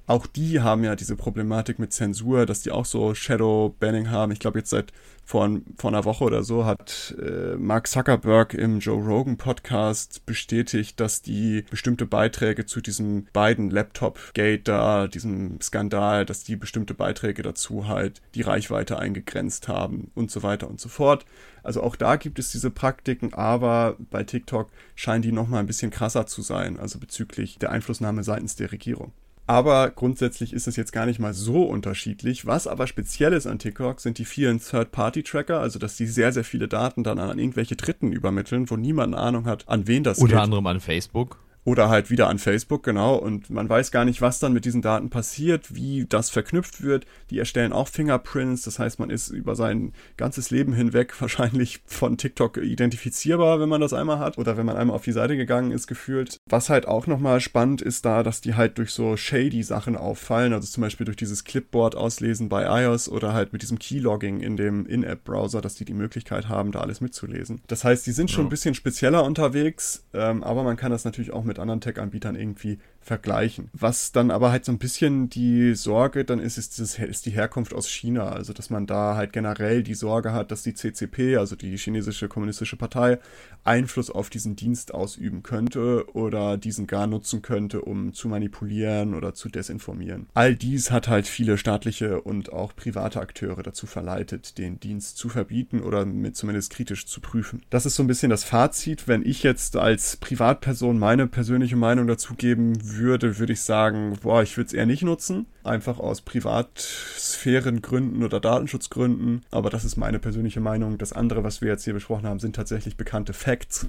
Auch 0.09 0.27
die 0.27 0.61
haben 0.61 0.85
ja 0.85 0.97
diese 0.97 1.17
Problematik 1.17 1.79
mit 1.79 1.93
Zensur, 1.93 2.47
dass 2.47 2.63
die 2.63 2.71
auch 2.71 2.87
so 2.87 3.15
Shadow-Banning 3.15 4.11
haben. 4.11 4.33
Ich 4.33 4.41
glaube, 4.41 4.59
jetzt 4.59 4.71
seit 4.71 4.91
vor, 5.23 5.61
vor 5.77 5.91
einer 5.91 6.07
Woche 6.07 6.25
oder 6.25 6.43
so 6.43 6.65
hat 6.65 7.15
äh, 7.21 7.57
Mark 7.57 7.89
Zuckerberg 7.89 8.55
im 8.55 8.79
Joe 8.79 9.05
Rogan 9.05 9.37
Podcast 9.37 10.25
bestätigt, 10.25 10.99
dass 10.99 11.21
die 11.21 11.67
bestimmte 11.71 12.07
Beiträge 12.07 12.65
zu 12.65 12.81
diesem 12.81 13.27
beiden 13.35 13.69
Laptop-Gate 13.69 14.67
da, 14.67 15.09
diesem 15.09 15.61
Skandal, 15.61 16.25
dass 16.25 16.43
die 16.43 16.57
bestimmte 16.57 16.95
Beiträge 16.95 17.43
dazu 17.43 17.87
halt 17.87 18.23
die 18.35 18.41
Reichweite 18.41 18.99
eingegrenzt 18.99 19.69
haben 19.69 20.11
und 20.15 20.31
so 20.31 20.43
weiter 20.43 20.71
und 20.71 20.81
so 20.81 20.89
fort. 20.89 21.27
Also 21.63 21.83
auch 21.83 21.97
da 21.97 22.17
gibt 22.17 22.39
es 22.39 22.51
diese 22.51 22.71
Praktiken, 22.71 23.35
aber 23.35 23.99
bei 24.11 24.25
TikTok 24.25 24.71
scheinen 24.95 25.21
die 25.21 25.33
nochmal 25.33 25.61
ein 25.61 25.67
bisschen 25.67 25.91
krasser 25.91 26.25
zu 26.25 26.41
sein, 26.41 26.81
also 26.81 26.99
bezüglich 26.99 27.59
der 27.59 27.73
Einflussnahme 27.73 28.25
seitens 28.25 28.57
der 28.57 28.73
Regierung. 28.73 29.13
Aber 29.49 29.91
grundsätzlich 29.91 30.53
ist 30.53 30.69
es 30.69 30.77
jetzt 30.77 30.93
gar 30.93 31.07
nicht 31.07 31.21
mal 31.21 31.33
so 31.33 31.63
unterschiedlich. 31.63 32.45
Was 32.45 32.67
aber 32.67 32.87
speziell 32.87 33.33
ist 33.33 33.47
an 33.47 33.59
TikTok 33.59 33.99
sind 33.99 34.19
die 34.19 34.27
vielen 34.27 34.61
Third-Party-Tracker, 34.61 35.59
also 35.59 35.79
dass 35.79 35.97
die 35.97 36.07
sehr, 36.07 36.33
sehr 36.33 36.45
viele 36.45 36.69
Daten 36.69 37.03
dann 37.03 37.19
an 37.19 37.39
irgendwelche 37.39 37.75
Dritten 37.75 38.13
übermitteln, 38.13 38.69
wo 38.69 38.77
niemand 38.77 39.15
eine 39.15 39.23
Ahnung 39.23 39.47
hat, 39.47 39.67
an 39.67 39.87
wen 39.87 40.05
das 40.05 40.19
Unter 40.19 40.35
geht. 40.35 40.43
anderem 40.43 40.67
an 40.67 40.81
Facebook. 40.81 41.39
Oder 41.69 41.91
halt 41.91 42.09
wieder 42.09 42.31
an 42.31 42.39
Facebook, 42.39 42.83
genau. 42.83 43.17
Und 43.17 43.51
man 43.51 43.69
weiß 43.69 43.91
gar 43.91 44.07
nicht, 44.07 44.23
was 44.23 44.39
dann 44.39 44.55
mit 44.55 44.65
diesen 44.65 44.81
Daten 44.81 45.11
passiert, 45.11 45.75
wie 45.75 46.07
das 46.09 46.31
verknüpft 46.31 46.83
wird. 46.83 47.05
Die 47.29 47.39
erstellen 47.39 47.75
auch 47.75 47.89
Fingerprints. 47.89 48.63
Das 48.63 48.79
heißt, 48.79 48.99
man 48.99 49.11
ist 49.11 49.29
über 49.29 49.55
sein 49.55 49.93
ganzes 50.17 50.49
Leben 50.49 50.73
hinweg 50.73 51.13
wahrscheinlich 51.21 51.81
von 51.85 52.17
TikTok 52.17 52.57
identifizierbar, 52.57 53.61
wenn 53.61 53.69
man 53.69 53.83
das 53.83 53.93
einmal 53.93 54.19
hat. 54.19 54.39
Oder 54.39 54.57
wenn 54.57 54.65
man 54.65 54.79
einmal 54.79 54.97
auf 54.97 55.05
die 55.05 55.13
Seite 55.13 55.37
gegangen 55.37 55.71
ist, 55.71 55.89
gefühlt. 55.89 56.39
Was 56.49 56.71
halt 56.71 56.89
auch 56.89 57.07
nochmal 57.07 57.39
spannend 57.39 57.83
ist 57.83 58.07
da, 58.07 58.23
dass 58.23 58.41
die 58.41 58.55
halt 58.55 58.79
durch 58.79 58.93
so 58.93 59.19
shady 59.19 59.63
Sachen 59.63 59.95
auffallen. 59.95 60.55
Also 60.55 60.69
zum 60.69 60.81
Beispiel 60.81 61.05
durch 61.05 61.19
dieses 61.19 61.45
Clipboard 61.45 61.97
auslesen 61.97 62.49
bei 62.49 62.65
iOS 62.85 63.11
oder 63.11 63.35
halt 63.35 63.53
mit 63.53 63.61
diesem 63.61 63.79
Keylogging 63.79 64.41
in 64.41 64.57
dem 64.57 64.87
In-App-Browser, 64.87 65.61
dass 65.61 65.75
die 65.75 65.85
die 65.85 65.93
Möglichkeit 65.93 66.49
haben, 66.49 66.73
da 66.73 66.81
alles 66.81 67.03
mitzulesen. 67.03 67.61
Das 67.67 67.85
heißt, 67.85 68.07
die 68.07 68.13
sind 68.13 68.31
schon 68.31 68.45
ja. 68.45 68.47
ein 68.47 68.51
bisschen 68.51 68.75
spezieller 68.75 69.23
unterwegs, 69.23 70.05
ähm, 70.15 70.43
aber 70.43 70.63
man 70.63 70.79
kann 70.79 70.93
das 70.93 71.05
natürlich 71.05 71.31
auch 71.31 71.45
mit 71.45 71.58
anderen 71.59 71.81
Tech-Anbietern 71.81 72.37
irgendwie 72.37 72.79
vergleichen. 73.09 73.71
Was 73.73 74.13
dann 74.13 74.31
aber 74.31 74.53
halt 74.53 74.67
so 74.67 74.71
ein 74.71 74.79
bisschen 74.79 75.31
die 75.31 75.75
Sorge 75.75 76.25
dann 76.25 76.39
ist, 76.39 76.59
ist, 76.59 76.79
das, 76.79 76.99
ist 76.99 77.27
die 77.27 77.31
Herkunft 77.31 77.75
aus 77.75 77.89
China. 77.89 78.29
Also, 78.29 78.53
dass 78.53 78.69
man 78.71 78.87
da 78.87 79.17
halt 79.17 79.33
generell 79.33 79.83
die 79.83 79.95
Sorge 79.95 80.33
hat, 80.33 80.53
dass 80.53 80.63
die 80.63 80.75
CCP, 80.75 81.39
also 81.39 81.57
die 81.57 81.77
chinesische 81.77 82.29
kommunistische 82.29 82.77
Partei, 82.77 83.19
Einfluss 83.65 84.11
auf 84.11 84.29
diesen 84.29 84.57
Dienst 84.57 84.93
ausüben 84.95 85.43
könnte 85.43 86.05
oder 86.15 86.59
diesen 86.59 86.87
gar 86.87 87.07
nutzen 87.07 87.41
könnte, 87.43 87.81
um 87.81 88.13
zu 88.13 88.29
manipulieren 88.29 89.15
oder 89.15 89.35
zu 89.35 89.49
desinformieren. 89.49 90.27
All 90.35 90.55
dies 90.55 90.91
hat 90.91 91.09
halt 91.09 91.27
viele 91.27 91.57
staatliche 91.57 92.21
und 92.21 92.53
auch 92.53 92.77
private 92.77 93.21
Akteure 93.21 93.63
dazu 93.63 93.87
verleitet, 93.87 94.59
den 94.59 94.81
Dienst 94.81 95.17
zu 95.17 95.31
verbieten 95.31 95.81
oder 95.81 96.05
mit 96.05 96.37
zumindest 96.37 96.73
kritisch 96.73 97.07
zu 97.07 97.21
prüfen. 97.23 97.63
Das 97.71 97.87
ist 97.87 97.97
so 97.97 98.03
ein 98.03 98.07
bisschen 98.07 98.29
das 98.31 98.45
Fazit. 98.45 99.09
Wenn 99.09 99.25
ich 99.25 99.43
jetzt 99.43 99.77
als 99.77 100.19
Privatperson 100.19 100.99
meine 100.99 101.27
persönliche 101.27 101.77
Meinung 101.77 102.07
dazu 102.07 102.35
geben 102.35 102.75
würde, 102.83 102.98
würde, 102.99 103.39
würde 103.39 103.53
ich 103.53 103.61
sagen, 103.61 104.19
boah, 104.23 104.43
ich 104.43 104.57
würde 104.57 104.69
es 104.69 104.75
eher 104.75 104.87
nicht 104.87 105.03
nutzen. 105.03 105.47
Einfach 105.65 105.99
aus 105.99 106.21
Privatsphärengründen 106.21 108.23
oder 108.23 108.41
Datenschutzgründen. 108.41 109.45
Aber 109.51 109.71
das 109.71 109.85
ist 109.85 109.97
meine 109.97 110.19
persönliche 110.19 110.61
Meinung. 110.61 110.99
Das 110.99 111.13
andere, 111.13 111.45
was 111.45 111.61
wir 111.61 111.69
jetzt 111.69 111.85
hier 111.85 111.95
besprochen 111.95 112.27
haben, 112.27 112.41
sind 112.41 112.57
tatsächlich 112.57 112.97
bekannte 112.97 113.33
Facts. 113.33 113.87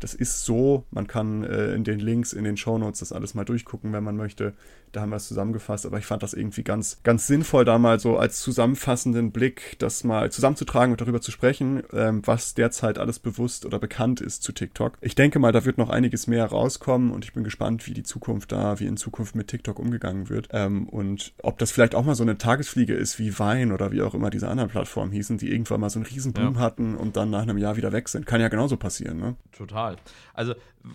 Das 0.00 0.14
ist 0.14 0.44
so. 0.44 0.84
Man 0.90 1.06
kann 1.06 1.44
äh, 1.44 1.74
in 1.74 1.84
den 1.84 1.98
Links, 1.98 2.32
in 2.32 2.44
den 2.44 2.56
Shownotes 2.56 3.00
das 3.00 3.12
alles 3.12 3.34
mal 3.34 3.44
durchgucken, 3.44 3.92
wenn 3.92 4.04
man 4.04 4.16
möchte. 4.16 4.54
Da 4.92 5.00
haben 5.00 5.10
wir 5.10 5.16
es 5.16 5.28
zusammengefasst, 5.28 5.86
aber 5.86 5.98
ich 5.98 6.06
fand 6.06 6.22
das 6.22 6.34
irgendwie 6.34 6.62
ganz, 6.62 7.00
ganz 7.02 7.26
sinnvoll, 7.26 7.64
da 7.64 7.78
mal 7.78 7.98
so 7.98 8.18
als 8.18 8.40
zusammenfassenden 8.40 9.32
Blick 9.32 9.76
das 9.78 10.04
mal 10.04 10.30
zusammenzutragen 10.30 10.92
und 10.92 11.00
darüber 11.00 11.20
zu 11.20 11.30
sprechen, 11.30 11.82
ähm, 11.92 12.22
was 12.24 12.54
derzeit 12.54 12.98
alles 12.98 13.18
bewusst 13.18 13.64
oder 13.64 13.78
bekannt 13.78 14.20
ist 14.20 14.42
zu 14.42 14.52
TikTok. 14.52 14.98
Ich 15.00 15.14
denke 15.14 15.38
mal, 15.38 15.52
da 15.52 15.64
wird 15.64 15.78
noch 15.78 15.90
einiges 15.90 16.26
mehr 16.26 16.46
rauskommen 16.46 17.10
und 17.10 17.24
ich 17.24 17.32
bin 17.32 17.44
gespannt, 17.44 17.86
wie 17.86 17.94
die 17.94 18.02
Zukunft 18.02 18.52
da, 18.52 18.78
wie 18.80 18.86
in 18.86 18.96
Zukunft 18.96 19.34
mit 19.34 19.48
TikTok 19.48 19.78
umgegangen 19.78 20.28
wird. 20.28 20.48
Ähm, 20.52 20.88
und 20.88 21.32
ob 21.42 21.58
das 21.58 21.70
vielleicht 21.70 21.94
auch 21.94 22.04
mal 22.04 22.14
so 22.14 22.22
eine 22.22 22.36
Tagesfliege 22.36 22.94
ist 22.94 23.18
wie 23.18 23.38
Wein 23.38 23.72
oder 23.72 23.92
wie 23.92 24.02
auch 24.02 24.14
immer 24.14 24.30
diese 24.30 24.48
anderen 24.48 24.70
Plattformen 24.70 25.12
hießen, 25.12 25.38
die 25.38 25.50
irgendwann 25.50 25.80
mal 25.80 25.90
so 25.90 25.98
einen 25.98 26.06
Riesenboom 26.06 26.54
ja. 26.54 26.60
hatten 26.60 26.96
und 26.96 27.16
dann 27.16 27.30
nach 27.30 27.42
einem 27.42 27.58
Jahr 27.58 27.76
wieder 27.76 27.92
weg 27.92 28.08
sind. 28.08 28.26
Kann 28.26 28.40
ja 28.40 28.48
genauso 28.48 28.76
passieren, 28.76 29.18
ne? 29.18 29.36
Total 29.56 29.68
total. 29.68 29.96
Also, 30.34 30.54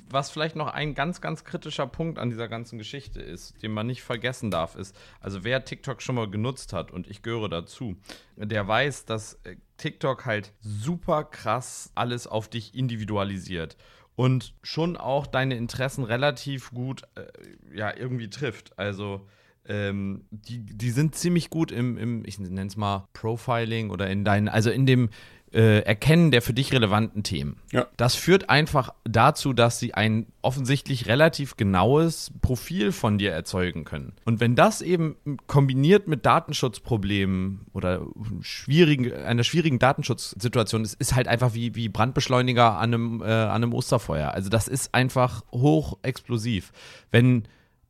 was 0.10 0.30
vielleicht 0.32 0.56
noch 0.56 0.68
ein 0.68 0.94
ganz, 0.94 1.22
ganz 1.22 1.44
kritischer 1.44 1.88
Punkt 1.88 2.20
an 2.20 2.30
dieser 2.30 2.48
ganzen 2.48 2.78
Geschichte 2.78 3.22
ist, 3.22 3.62
den 3.62 3.72
man 3.72 3.88
nicht 3.88 4.04
vergessen 4.04 4.52
darf, 4.52 4.76
ist, 4.76 4.96
also 5.20 5.44
wer 5.44 5.66
TikTok 5.66 6.02
schon 6.02 6.16
mal 6.16 6.30
genutzt 6.30 6.74
hat, 6.74 6.92
und 6.92 7.08
ich 7.08 7.22
gehöre 7.22 7.50
dazu, 7.50 7.96
der 8.36 8.68
weiß, 8.68 9.06
dass 9.06 9.36
äh, 9.44 9.56
TikTok 9.78 10.26
halt 10.26 10.54
super 10.62 11.24
krass 11.24 11.92
alles 11.96 12.28
auf 12.28 12.50
dich 12.50 12.76
individualisiert 12.76 13.78
und 14.16 14.54
schon 14.62 14.98
auch 14.98 15.28
deine 15.28 15.56
Interessen 15.56 16.04
relativ 16.04 16.72
gut 16.72 17.04
äh, 17.16 17.26
ja, 17.76 17.96
irgendwie 17.96 18.30
trifft. 18.30 18.78
Also 18.78 19.28
ähm, 19.66 20.26
die, 20.30 20.60
die 20.60 20.92
sind 20.92 21.16
ziemlich 21.16 21.50
gut 21.50 21.72
im, 21.72 21.98
im 21.98 22.24
ich 22.26 22.38
nenne 22.38 22.68
es 22.68 22.76
mal 22.76 23.08
Profiling 23.14 23.90
oder 23.90 24.10
in 24.10 24.26
deinen, 24.26 24.50
also 24.50 24.70
in 24.70 24.86
dem 24.86 25.10
äh, 25.54 25.80
Erkennen 25.80 26.32
der 26.32 26.42
für 26.42 26.54
dich 26.54 26.74
relevanten 26.74 27.24
Themen. 27.24 27.58
Ja. 27.72 27.88
Das 27.98 28.16
führt 28.16 28.50
einfach 28.50 28.94
dazu, 29.04 29.54
dass 29.54 29.80
sie 29.80 29.94
ein 29.94 30.26
offensichtlich 30.42 31.08
relativ 31.08 31.58
genaues 31.58 32.32
Profil 32.42 32.92
von 32.92 33.18
dir 33.18 33.32
erzeugen 33.32 33.84
können. 33.84 34.14
Und 34.26 34.40
wenn 34.40 34.56
das 34.56 34.82
eben 34.82 35.16
kombiniert 35.48 36.08
mit 36.08 36.26
Datenschutzproblemen 36.26 37.68
oder 37.74 38.06
schwierigen, 38.42 39.14
einer 39.14 39.44
schwierigen 39.44 39.80
Datenschutzsituation 39.80 40.84
ist, 40.84 40.96
ist 40.96 41.16
halt 41.16 41.28
einfach 41.28 41.54
wie, 41.54 41.76
wie 41.76 41.88
Brandbeschleuniger 41.88 42.78
an 42.78 42.94
einem, 42.94 43.22
äh, 43.22 43.26
an 43.26 43.64
einem 43.64 43.74
Osterfeuer. 43.74 44.32
Also 44.32 44.50
das 44.50 44.68
ist 44.68 44.94
einfach 44.94 45.44
hochexplosiv. 45.52 46.72
Wenn 47.12 47.44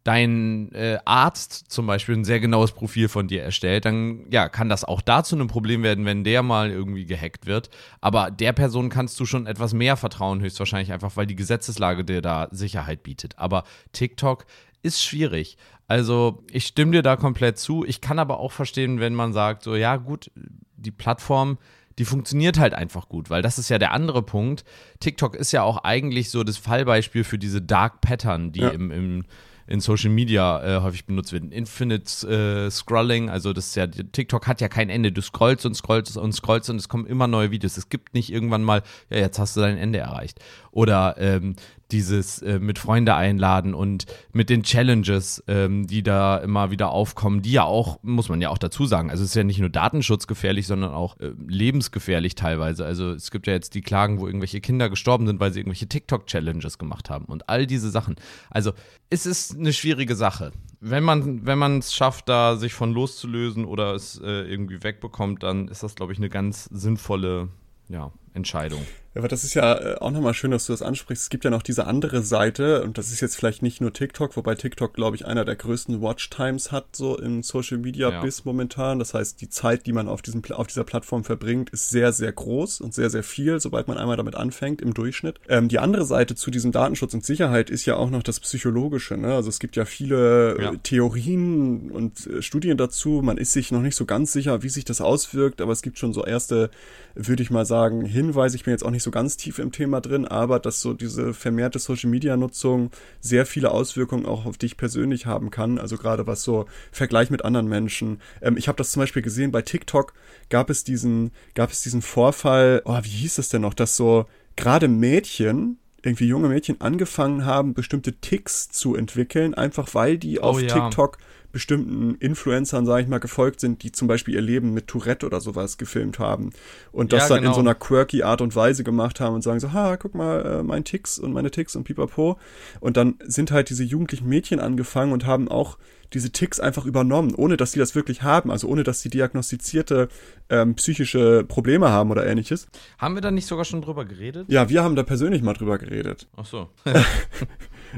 dein 0.03 0.71
äh, 0.73 0.97
Arzt 1.05 1.71
zum 1.71 1.87
Beispiel 1.87 2.15
ein 2.15 2.25
sehr 2.25 2.39
genaues 2.39 2.73
Profil 2.73 3.07
von 3.07 3.27
dir 3.27 3.41
erstellt, 3.41 3.85
dann 3.85 4.25
ja, 4.29 4.49
kann 4.49 4.67
das 4.67 4.83
auch 4.83 5.01
dazu 5.01 5.37
ein 5.37 5.47
Problem 5.47 5.81
werden, 5.81 6.05
wenn 6.05 6.23
der 6.23 6.43
mal 6.43 6.71
irgendwie 6.71 7.05
gehackt 7.05 7.45
wird. 7.45 7.69
Aber 8.01 8.29
der 8.29 8.51
Person 8.51 8.89
kannst 8.89 9.19
du 9.19 9.25
schon 9.25 9.47
etwas 9.47 9.73
mehr 9.73 9.95
vertrauen, 9.95 10.41
höchstwahrscheinlich 10.41 10.91
einfach, 10.91 11.15
weil 11.15 11.25
die 11.25 11.37
Gesetzeslage 11.37 12.03
dir 12.03 12.21
da 12.21 12.49
Sicherheit 12.51 13.03
bietet. 13.03 13.39
Aber 13.39 13.63
TikTok 13.93 14.45
ist 14.81 15.01
schwierig. 15.01 15.57
Also 15.87 16.43
ich 16.51 16.65
stimme 16.65 16.91
dir 16.91 17.01
da 17.01 17.15
komplett 17.15 17.57
zu. 17.57 17.85
Ich 17.85 18.01
kann 18.01 18.19
aber 18.19 18.39
auch 18.39 18.51
verstehen, 18.51 18.99
wenn 18.99 19.15
man 19.15 19.31
sagt, 19.31 19.63
so 19.63 19.75
ja 19.75 19.95
gut, 19.95 20.31
die 20.75 20.91
Plattform 20.91 21.57
die 21.99 22.05
funktioniert 22.05 22.57
halt 22.57 22.73
einfach 22.73 23.07
gut, 23.07 23.29
weil 23.29 23.43
das 23.43 23.59
ist 23.59 23.69
ja 23.69 23.77
der 23.77 23.91
andere 23.91 24.23
Punkt. 24.23 24.63
TikTok 24.99 25.35
ist 25.35 25.51
ja 25.51 25.61
auch 25.61 25.83
eigentlich 25.83 26.31
so 26.31 26.43
das 26.43 26.57
Fallbeispiel 26.57 27.23
für 27.23 27.37
diese 27.37 27.61
Dark 27.61 28.01
Pattern, 28.01 28.51
die 28.51 28.61
ja. 28.61 28.69
im, 28.69 28.89
im 28.89 29.25
in 29.67 29.79
Social 29.79 30.09
Media 30.09 30.63
äh, 30.63 30.81
häufig 30.81 31.05
benutzt 31.05 31.31
wird. 31.31 31.51
Infinite 31.51 32.27
äh, 32.27 32.71
Scrolling, 32.71 33.29
also 33.29 33.53
das 33.53 33.67
ist 33.67 33.75
ja, 33.75 33.87
TikTok 33.87 34.47
hat 34.47 34.61
ja 34.61 34.67
kein 34.67 34.89
Ende. 34.89 35.11
Du 35.11 35.21
scrollst 35.21 35.65
und 35.65 35.75
scrollst 35.75 36.17
und 36.17 36.33
scrollst 36.33 36.69
und 36.69 36.77
es 36.77 36.89
kommen 36.89 37.05
immer 37.05 37.27
neue 37.27 37.51
Videos. 37.51 37.77
Es 37.77 37.89
gibt 37.89 38.13
nicht 38.13 38.31
irgendwann 38.31 38.63
mal, 38.63 38.83
ja, 39.09 39.17
jetzt 39.17 39.39
hast 39.39 39.55
du 39.55 39.61
dein 39.61 39.77
Ende 39.77 39.99
erreicht. 39.99 40.39
Oder 40.71 41.15
ähm, 41.17 41.55
dieses 41.93 42.41
äh, 42.41 42.59
mit 42.59 42.79
Freunde 42.79 43.15
einladen 43.15 43.73
und 43.73 44.05
mit 44.33 44.49
den 44.49 44.63
Challenges, 44.63 45.43
ähm, 45.47 45.87
die 45.87 46.03
da 46.03 46.37
immer 46.37 46.71
wieder 46.71 46.89
aufkommen, 46.89 47.41
die 47.41 47.53
ja 47.53 47.63
auch, 47.63 47.99
muss 48.01 48.27
man 48.27 48.41
ja 48.41 48.49
auch 48.49 48.57
dazu 48.57 48.85
sagen, 48.85 49.09
also 49.09 49.23
es 49.23 49.29
ist 49.29 49.35
ja 49.35 49.43
nicht 49.43 49.59
nur 49.59 49.69
datenschutzgefährlich, 49.69 50.67
sondern 50.67 50.91
auch 50.91 51.17
äh, 51.19 51.31
lebensgefährlich 51.47 52.35
teilweise. 52.35 52.85
Also 52.85 53.11
es 53.11 53.31
gibt 53.31 53.47
ja 53.47 53.53
jetzt 53.53 53.75
die 53.75 53.81
Klagen, 53.81 54.19
wo 54.19 54.25
irgendwelche 54.25 54.59
Kinder 54.59 54.89
gestorben 54.89 55.27
sind, 55.27 55.39
weil 55.39 55.53
sie 55.53 55.59
irgendwelche 55.59 55.87
TikTok-Challenges 55.87 56.77
gemacht 56.77 57.09
haben 57.09 57.25
und 57.25 57.47
all 57.47 57.67
diese 57.67 57.91
Sachen. 57.91 58.15
Also 58.49 58.73
es 59.09 59.25
ist 59.25 59.57
eine 59.57 59.71
schwierige 59.71 60.15
Sache. 60.15 60.51
Wenn 60.81 61.03
man 61.03 61.45
wenn 61.45 61.59
man 61.59 61.77
es 61.77 61.93
schafft, 61.93 62.27
da 62.27 62.57
sich 62.57 62.73
von 62.73 62.91
loszulösen 62.91 63.65
oder 63.65 63.93
es 63.93 64.19
äh, 64.19 64.41
irgendwie 64.41 64.83
wegbekommt, 64.83 65.43
dann 65.43 65.67
ist 65.67 65.83
das, 65.83 65.95
glaube 65.95 66.11
ich, 66.11 66.17
eine 66.17 66.29
ganz 66.29 66.65
sinnvolle 66.65 67.49
ja, 67.87 68.11
Entscheidung. 68.33 68.83
Ja, 69.13 69.21
aber 69.21 69.27
das 69.27 69.43
ist 69.43 69.53
ja 69.53 69.73
äh, 69.75 69.95
auch 69.99 70.11
nochmal 70.11 70.33
schön, 70.33 70.51
dass 70.51 70.65
du 70.65 70.73
das 70.73 70.81
ansprichst. 70.81 71.23
Es 71.23 71.29
gibt 71.29 71.45
ja 71.45 71.51
noch 71.51 71.61
diese 71.61 71.85
andere 71.85 72.23
Seite, 72.23 72.83
und 72.83 72.97
das 72.97 73.11
ist 73.11 73.21
jetzt 73.21 73.35
vielleicht 73.35 73.61
nicht 73.61 73.79
nur 73.79 73.93
TikTok, 73.93 74.35
wobei 74.35 74.55
TikTok, 74.55 74.93
glaube 74.93 75.15
ich, 75.15 75.25
einer 75.25 75.45
der 75.45 75.55
größten 75.55 76.01
Watchtimes 76.01 76.71
hat, 76.71 76.95
so 76.95 77.17
im 77.17 77.43
Social 77.43 77.77
Media 77.77 78.09
ja. 78.09 78.21
bis 78.21 78.45
momentan. 78.45 78.99
Das 78.99 79.13
heißt, 79.13 79.39
die 79.41 79.49
Zeit, 79.49 79.85
die 79.85 79.93
man 79.93 80.07
auf, 80.07 80.21
diesem, 80.21 80.41
auf 80.51 80.67
dieser 80.67 80.83
Plattform 80.83 81.23
verbringt, 81.23 81.69
ist 81.69 81.89
sehr, 81.89 82.11
sehr 82.11 82.31
groß 82.31 82.81
und 82.81 82.93
sehr, 82.93 83.09
sehr 83.09 83.23
viel, 83.23 83.59
sobald 83.59 83.87
man 83.87 83.97
einmal 83.97 84.17
damit 84.17 84.35
anfängt, 84.35 84.81
im 84.81 84.93
Durchschnitt. 84.93 85.39
Ähm, 85.47 85.67
die 85.67 85.79
andere 85.79 86.05
Seite 86.05 86.35
zu 86.35 86.49
diesem 86.49 86.71
Datenschutz 86.71 87.13
und 87.13 87.23
Sicherheit 87.23 87.69
ist 87.69 87.85
ja 87.85 87.95
auch 87.95 88.09
noch 88.09 88.23
das 88.23 88.39
Psychologische. 88.39 89.15
Ne? 89.17 89.33
Also 89.33 89.49
es 89.49 89.59
gibt 89.59 89.75
ja 89.75 89.85
viele 89.85 90.57
äh, 90.57 90.63
ja. 90.63 90.71
Theorien 90.81 91.91
und 91.91 92.25
äh, 92.27 92.41
Studien 92.41 92.77
dazu. 92.77 93.21
Man 93.23 93.37
ist 93.37 93.53
sich 93.53 93.71
noch 93.71 93.81
nicht 93.81 93.95
so 93.95 94.05
ganz 94.05 94.33
sicher, 94.33 94.63
wie 94.63 94.69
sich 94.69 94.85
das 94.85 95.01
auswirkt, 95.01 95.61
aber 95.61 95.71
es 95.71 95.83
gibt 95.83 95.99
schon 95.99 96.13
so 96.13 96.25
erste, 96.25 96.71
würde 97.13 97.43
ich 97.43 97.51
mal 97.51 97.65
sagen, 97.65 98.05
Hinweise. 98.05 98.55
Ich 98.55 98.63
bin 98.63 98.71
jetzt 98.71 98.83
auch 98.83 98.91
nicht 98.91 99.02
nicht 99.03 99.05
so 99.05 99.11
ganz 99.11 99.35
tief 99.35 99.59
im 99.59 99.73
Thema 99.73 99.99
drin, 99.99 100.25
aber 100.25 100.59
dass 100.59 100.79
so 100.79 100.93
diese 100.93 101.33
vermehrte 101.33 101.77
Social 101.77 102.09
Media 102.09 102.37
Nutzung 102.37 102.89
sehr 103.19 103.45
viele 103.45 103.71
Auswirkungen 103.71 104.25
auch 104.25 104.45
auf 104.45 104.57
dich 104.57 104.77
persönlich 104.77 105.25
haben 105.25 105.51
kann. 105.51 105.77
Also 105.77 105.97
gerade 105.97 106.25
was 106.25 106.43
so 106.43 106.67
Vergleich 106.91 107.29
mit 107.29 107.43
anderen 107.43 107.67
Menschen. 107.67 108.21
Ähm, 108.41 108.55
ich 108.55 108.69
habe 108.69 108.77
das 108.77 108.91
zum 108.91 109.01
Beispiel 109.01 109.21
gesehen 109.21 109.51
bei 109.51 109.61
TikTok 109.61 110.13
gab 110.49 110.69
es 110.69 110.85
diesen, 110.85 111.31
gab 111.53 111.71
es 111.71 111.81
diesen 111.81 112.01
Vorfall, 112.01 112.81
oh, 112.85 112.97
wie 113.01 113.09
hieß 113.09 113.35
das 113.35 113.49
denn 113.49 113.63
noch, 113.63 113.73
dass 113.73 113.97
so 113.97 114.25
gerade 114.55 114.87
Mädchen, 114.87 115.79
irgendwie 116.01 116.27
junge 116.27 116.47
Mädchen 116.47 116.79
angefangen 116.79 117.45
haben, 117.45 117.73
bestimmte 117.73 118.13
Ticks 118.13 118.69
zu 118.69 118.95
entwickeln, 118.95 119.53
einfach 119.53 119.93
weil 119.95 120.17
die 120.17 120.39
oh, 120.39 120.43
auf 120.43 120.61
ja. 120.61 120.67
TikTok 120.67 121.17
bestimmten 121.53 122.15
Influencern, 122.15 122.85
sage 122.85 123.03
ich 123.03 123.07
mal, 123.07 123.19
gefolgt 123.19 123.61
sind, 123.61 123.83
die 123.83 123.91
zum 123.91 124.09
Beispiel 124.09 124.33
ihr 124.33 124.41
Leben 124.41 124.73
mit 124.73 124.87
Tourette 124.87 125.25
oder 125.25 125.39
sowas 125.39 125.77
gefilmt 125.77 126.19
haben 126.19 126.49
und 126.91 127.13
das 127.13 127.23
ja, 127.23 127.29
dann 127.29 127.37
genau. 127.43 127.51
in 127.51 127.55
so 127.55 127.61
einer 127.61 127.75
quirky 127.75 128.23
Art 128.23 128.41
und 128.41 128.55
Weise 128.55 128.83
gemacht 128.83 129.19
haben 129.19 129.35
und 129.35 129.43
sagen 129.43 129.59
so, 129.59 129.71
ha, 129.71 129.95
guck 129.95 130.15
mal, 130.15 130.45
äh, 130.45 130.63
mein 130.63 130.83
Ticks 130.83 131.19
und 131.19 131.31
meine 131.31 131.51
Ticks 131.51 131.75
und 131.75 131.83
pipapo. 131.83 132.39
Und 132.79 132.97
dann 132.97 133.19
sind 133.23 133.51
halt 133.51 133.69
diese 133.69 133.83
jugendlichen 133.83 134.27
Mädchen 134.27 134.59
angefangen 134.59 135.13
und 135.13 135.25
haben 135.25 135.47
auch 135.47 135.77
diese 136.11 136.31
Ticks 136.31 136.59
einfach 136.59 136.85
übernommen, 136.85 137.33
ohne 137.35 137.55
dass 137.57 137.71
sie 137.71 137.79
das 137.79 137.95
wirklich 137.95 138.23
haben, 138.23 138.51
also 138.51 138.67
ohne 138.67 138.83
dass 138.83 139.01
sie 139.01 139.09
diagnostizierte 139.09 140.09
ähm, 140.49 140.75
psychische 140.75 141.43
Probleme 141.43 141.89
haben 141.89 142.11
oder 142.11 142.25
ähnliches. 142.25 142.67
Haben 142.97 143.15
wir 143.15 143.21
da 143.21 143.31
nicht 143.31 143.47
sogar 143.47 143.65
schon 143.65 143.81
drüber 143.81 144.05
geredet? 144.05 144.45
Ja, 144.49 144.69
wir 144.69 144.83
haben 144.83 144.95
da 144.95 145.03
persönlich 145.03 145.41
mal 145.43 145.53
drüber 145.53 145.77
geredet. 145.77 146.27
Ach 146.35 146.45
so. 146.45 146.69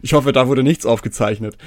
Ich 0.01 0.13
hoffe, 0.13 0.31
da 0.31 0.47
wurde 0.47 0.63
nichts 0.63 0.85
aufgezeichnet. 0.85 1.57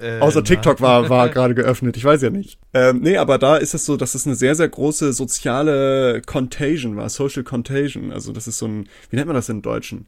Äh, 0.00 0.20
Außer 0.20 0.42
TikTok 0.42 0.80
war, 0.80 1.08
war 1.08 1.28
gerade 1.30 1.54
geöffnet, 1.54 1.96
ich 1.96 2.04
weiß 2.04 2.22
ja 2.22 2.30
nicht. 2.30 2.58
Ähm, 2.74 3.00
nee, 3.02 3.16
aber 3.16 3.38
da 3.38 3.56
ist 3.56 3.74
es 3.74 3.84
so, 3.84 3.96
dass 3.96 4.14
es 4.14 4.26
eine 4.26 4.34
sehr, 4.34 4.54
sehr 4.54 4.68
große 4.68 5.12
soziale 5.12 6.22
Contagion 6.22 6.96
war, 6.96 7.08
Social 7.08 7.44
Contagion. 7.44 8.12
Also 8.12 8.32
das 8.32 8.46
ist 8.48 8.58
so 8.58 8.66
ein, 8.66 8.88
wie 9.10 9.16
nennt 9.16 9.26
man 9.28 9.36
das 9.36 9.48
im 9.48 9.62
Deutschen? 9.62 10.06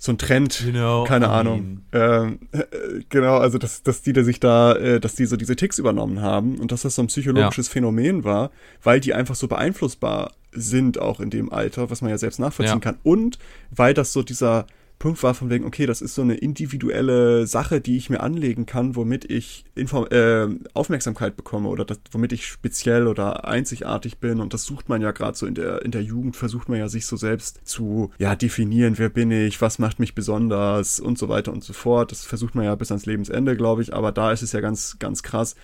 so 0.00 0.12
ein 0.12 0.18
Trend, 0.18 0.60
you 0.64 0.70
know, 0.70 1.04
keine 1.04 1.26
I 1.26 1.28
Ahnung. 1.28 1.80
Ähm, 1.92 2.38
äh, 2.52 2.62
genau, 3.08 3.38
also 3.38 3.58
dass, 3.58 3.82
dass 3.82 4.00
die, 4.02 4.12
die 4.12 4.22
sich 4.22 4.38
da, 4.38 4.74
äh, 4.74 5.00
dass 5.00 5.16
die 5.16 5.26
so 5.26 5.36
diese 5.36 5.56
Ticks 5.56 5.78
übernommen 5.78 6.22
haben 6.22 6.58
und 6.58 6.70
dass 6.70 6.82
das 6.82 6.94
so 6.94 7.02
ein 7.02 7.08
psychologisches 7.08 7.66
ja. 7.66 7.72
Phänomen 7.72 8.22
war, 8.22 8.52
weil 8.82 9.00
die 9.00 9.12
einfach 9.12 9.34
so 9.34 9.48
beeinflussbar 9.48 10.32
sind 10.52 10.98
auch 10.98 11.18
in 11.18 11.30
dem 11.30 11.52
Alter, 11.52 11.90
was 11.90 12.00
man 12.00 12.10
ja 12.10 12.18
selbst 12.18 12.38
nachvollziehen 12.38 12.76
ja. 12.76 12.80
kann 12.80 12.98
und 13.02 13.38
weil 13.70 13.92
das 13.92 14.12
so 14.12 14.22
dieser 14.22 14.66
Punkt 14.98 15.22
war 15.22 15.34
von 15.34 15.48
wegen, 15.48 15.64
okay, 15.64 15.86
das 15.86 16.02
ist 16.02 16.14
so 16.14 16.22
eine 16.22 16.34
individuelle 16.34 17.46
Sache, 17.46 17.80
die 17.80 17.96
ich 17.96 18.10
mir 18.10 18.20
anlegen 18.20 18.66
kann, 18.66 18.96
womit 18.96 19.30
ich 19.30 19.64
Inform 19.76 20.06
äh, 20.10 20.48
Aufmerksamkeit 20.74 21.36
bekomme 21.36 21.68
oder 21.68 21.84
das, 21.84 21.98
womit 22.10 22.32
ich 22.32 22.46
speziell 22.46 23.06
oder 23.06 23.46
einzigartig 23.46 24.18
bin. 24.18 24.40
Und 24.40 24.54
das 24.54 24.64
sucht 24.64 24.88
man 24.88 25.00
ja 25.00 25.12
gerade 25.12 25.38
so 25.38 25.46
in 25.46 25.54
der, 25.54 25.84
in 25.84 25.92
der 25.92 26.02
Jugend, 26.02 26.36
versucht 26.36 26.68
man 26.68 26.78
ja 26.78 26.88
sich 26.88 27.06
so 27.06 27.16
selbst 27.16 27.60
zu 27.64 28.10
ja, 28.18 28.34
definieren, 28.34 28.98
wer 28.98 29.08
bin 29.08 29.30
ich, 29.30 29.60
was 29.60 29.78
macht 29.78 30.00
mich 30.00 30.16
besonders 30.16 30.98
und 30.98 31.16
so 31.16 31.28
weiter 31.28 31.52
und 31.52 31.62
so 31.62 31.72
fort. 31.72 32.10
Das 32.10 32.24
versucht 32.24 32.56
man 32.56 32.64
ja 32.64 32.74
bis 32.74 32.90
ans 32.90 33.06
Lebensende, 33.06 33.56
glaube 33.56 33.82
ich. 33.82 33.94
Aber 33.94 34.10
da 34.10 34.32
ist 34.32 34.42
es 34.42 34.52
ja 34.52 34.60
ganz, 34.60 34.96
ganz 34.98 35.22
krass, 35.22 35.54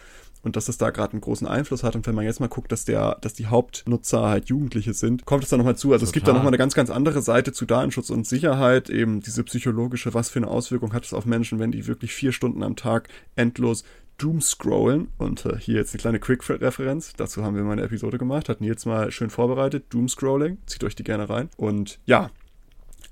und 0.44 0.56
dass 0.56 0.66
das 0.66 0.78
da 0.78 0.90
gerade 0.90 1.12
einen 1.12 1.20
großen 1.20 1.46
Einfluss 1.46 1.82
hat. 1.82 1.96
Und 1.96 2.06
wenn 2.06 2.14
man 2.14 2.24
jetzt 2.24 2.40
mal 2.40 2.48
guckt, 2.48 2.70
dass 2.70 2.84
der, 2.84 3.16
dass 3.20 3.34
die 3.34 3.46
Hauptnutzer 3.46 4.22
halt 4.22 4.48
Jugendliche 4.48 4.94
sind, 4.94 5.24
kommt 5.24 5.44
es 5.44 5.50
da 5.50 5.56
nochmal 5.56 5.76
zu. 5.76 5.92
Also 5.92 6.04
Total. 6.04 6.08
es 6.08 6.12
gibt 6.12 6.28
da 6.28 6.32
nochmal 6.32 6.48
eine 6.48 6.58
ganz, 6.58 6.74
ganz 6.74 6.90
andere 6.90 7.22
Seite 7.22 7.52
zu 7.52 7.66
Datenschutz 7.66 8.10
und 8.10 8.26
Sicherheit, 8.26 8.90
eben 8.90 9.20
diese 9.20 9.42
psychologische, 9.44 10.14
was 10.14 10.28
für 10.28 10.38
eine 10.38 10.48
Auswirkung 10.48 10.92
hat 10.92 11.04
es 11.04 11.14
auf 11.14 11.26
Menschen, 11.26 11.58
wenn 11.58 11.72
die 11.72 11.86
wirklich 11.86 12.14
vier 12.14 12.32
Stunden 12.32 12.62
am 12.62 12.76
Tag 12.76 13.08
endlos 13.34 13.84
Doomscrollen. 14.18 15.08
Und 15.18 15.44
äh, 15.46 15.56
hier 15.58 15.76
jetzt 15.76 15.94
eine 15.94 16.00
kleine 16.00 16.18
Quick-Referenz. 16.20 17.14
Dazu 17.16 17.42
haben 17.42 17.56
wir 17.56 17.64
mal 17.64 17.72
eine 17.72 17.82
Episode 17.82 18.18
gemacht. 18.18 18.48
Hatten 18.48 18.64
jetzt 18.64 18.86
mal 18.86 19.10
schön 19.10 19.30
vorbereitet. 19.30 19.86
Doomscrolling. 19.90 20.58
Zieht 20.66 20.84
euch 20.84 20.94
die 20.94 21.04
gerne 21.04 21.28
rein. 21.28 21.48
Und 21.56 21.98
ja, 22.06 22.30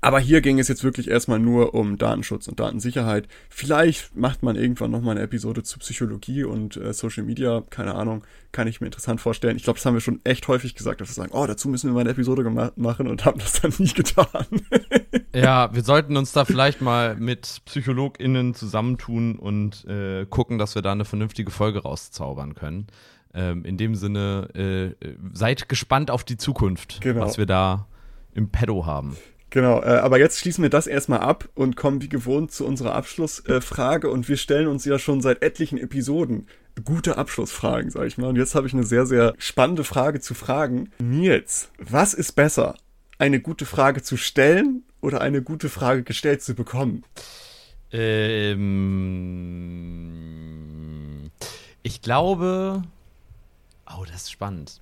aber 0.03 0.19
hier 0.19 0.41
ging 0.41 0.59
es 0.59 0.67
jetzt 0.67 0.83
wirklich 0.83 1.09
erstmal 1.09 1.39
nur 1.39 1.73
um 1.73 1.97
Datenschutz 1.97 2.49
und 2.49 2.59
Datensicherheit. 2.59 3.29
Vielleicht 3.49 4.15
macht 4.17 4.43
man 4.43 4.57
irgendwann 4.57 4.91
nochmal 4.91 5.15
eine 5.15 5.23
Episode 5.23 5.63
zu 5.63 5.79
Psychologie 5.79 6.43
und 6.43 6.75
äh, 6.75 6.91
Social 6.91 7.23
Media. 7.23 7.63
Keine 7.69 7.95
Ahnung, 7.95 8.25
kann 8.51 8.67
ich 8.67 8.81
mir 8.81 8.87
interessant 8.87 9.21
vorstellen. 9.21 9.55
Ich 9.55 9.63
glaube, 9.63 9.79
das 9.79 9.85
haben 9.85 9.93
wir 9.93 10.01
schon 10.01 10.19
echt 10.25 10.45
häufig 10.49 10.75
gesagt, 10.75 10.99
dass 10.99 11.07
wir 11.07 11.13
sagen, 11.13 11.31
oh, 11.33 11.47
dazu 11.47 11.69
müssen 11.69 11.89
wir 11.89 11.93
mal 11.93 12.01
eine 12.01 12.09
Episode 12.09 12.43
machen 12.75 13.07
und 13.07 13.23
haben 13.23 13.39
das 13.39 13.53
dann 13.61 13.71
nie 13.77 13.93
getan. 13.93 14.45
ja, 15.33 15.73
wir 15.73 15.83
sollten 15.83 16.17
uns 16.17 16.33
da 16.33 16.43
vielleicht 16.43 16.81
mal 16.81 17.15
mit 17.15 17.61
PsychologInnen 17.63 18.55
zusammentun 18.55 19.37
und 19.37 19.85
äh, 19.85 20.25
gucken, 20.25 20.57
dass 20.57 20.75
wir 20.75 20.81
da 20.81 20.91
eine 20.91 21.05
vernünftige 21.05 21.49
Folge 21.49 21.79
rauszaubern 21.79 22.55
können. 22.55 22.87
Ähm, 23.33 23.63
in 23.63 23.77
dem 23.77 23.95
Sinne, 23.95 24.95
äh, 24.99 25.07
seid 25.31 25.69
gespannt 25.69 26.11
auf 26.11 26.25
die 26.25 26.35
Zukunft, 26.35 26.99
genau. 26.99 27.21
was 27.21 27.37
wir 27.37 27.45
da 27.45 27.87
im 28.33 28.49
Pedo 28.49 28.85
haben. 28.85 29.15
Genau, 29.53 29.83
äh, 29.83 29.99
aber 29.99 30.17
jetzt 30.17 30.39
schließen 30.39 30.63
wir 30.63 30.71
das 30.71 30.87
erstmal 30.87 31.19
ab 31.19 31.47
und 31.53 31.75
kommen 31.75 32.01
wie 32.01 32.09
gewohnt 32.09 32.51
zu 32.51 32.65
unserer 32.65 32.95
Abschlussfrage. 32.95 34.07
Äh, 34.07 34.09
und 34.09 34.27
wir 34.27 34.37
stellen 34.37 34.65
uns 34.65 34.83
ja 34.83 34.97
schon 34.97 35.21
seit 35.21 35.43
etlichen 35.43 35.77
Episoden 35.77 36.47
gute 36.83 37.19
Abschlussfragen, 37.19 37.91
sag 37.91 38.07
ich 38.07 38.17
mal. 38.17 38.29
Und 38.29 38.35
jetzt 38.35 38.55
habe 38.55 38.65
ich 38.65 38.73
eine 38.73 38.81
sehr, 38.83 39.05
sehr 39.05 39.35
spannende 39.37 39.83
Frage 39.83 40.21
zu 40.21 40.33
fragen. 40.33 40.89
Nils, 40.97 41.69
was 41.77 42.15
ist 42.15 42.31
besser? 42.31 42.73
Eine 43.19 43.41
gute 43.41 43.67
Frage 43.67 44.01
zu 44.01 44.17
stellen 44.17 44.81
oder 45.01 45.21
eine 45.21 45.43
gute 45.43 45.69
Frage 45.69 46.01
gestellt 46.01 46.41
zu 46.41 46.55
bekommen? 46.55 47.03
Ähm, 47.91 48.59
ich 51.83 52.01
glaube. 52.01 52.81
Oh, 53.85 54.03
das 54.03 54.23
ist 54.23 54.31
spannend. 54.31 54.81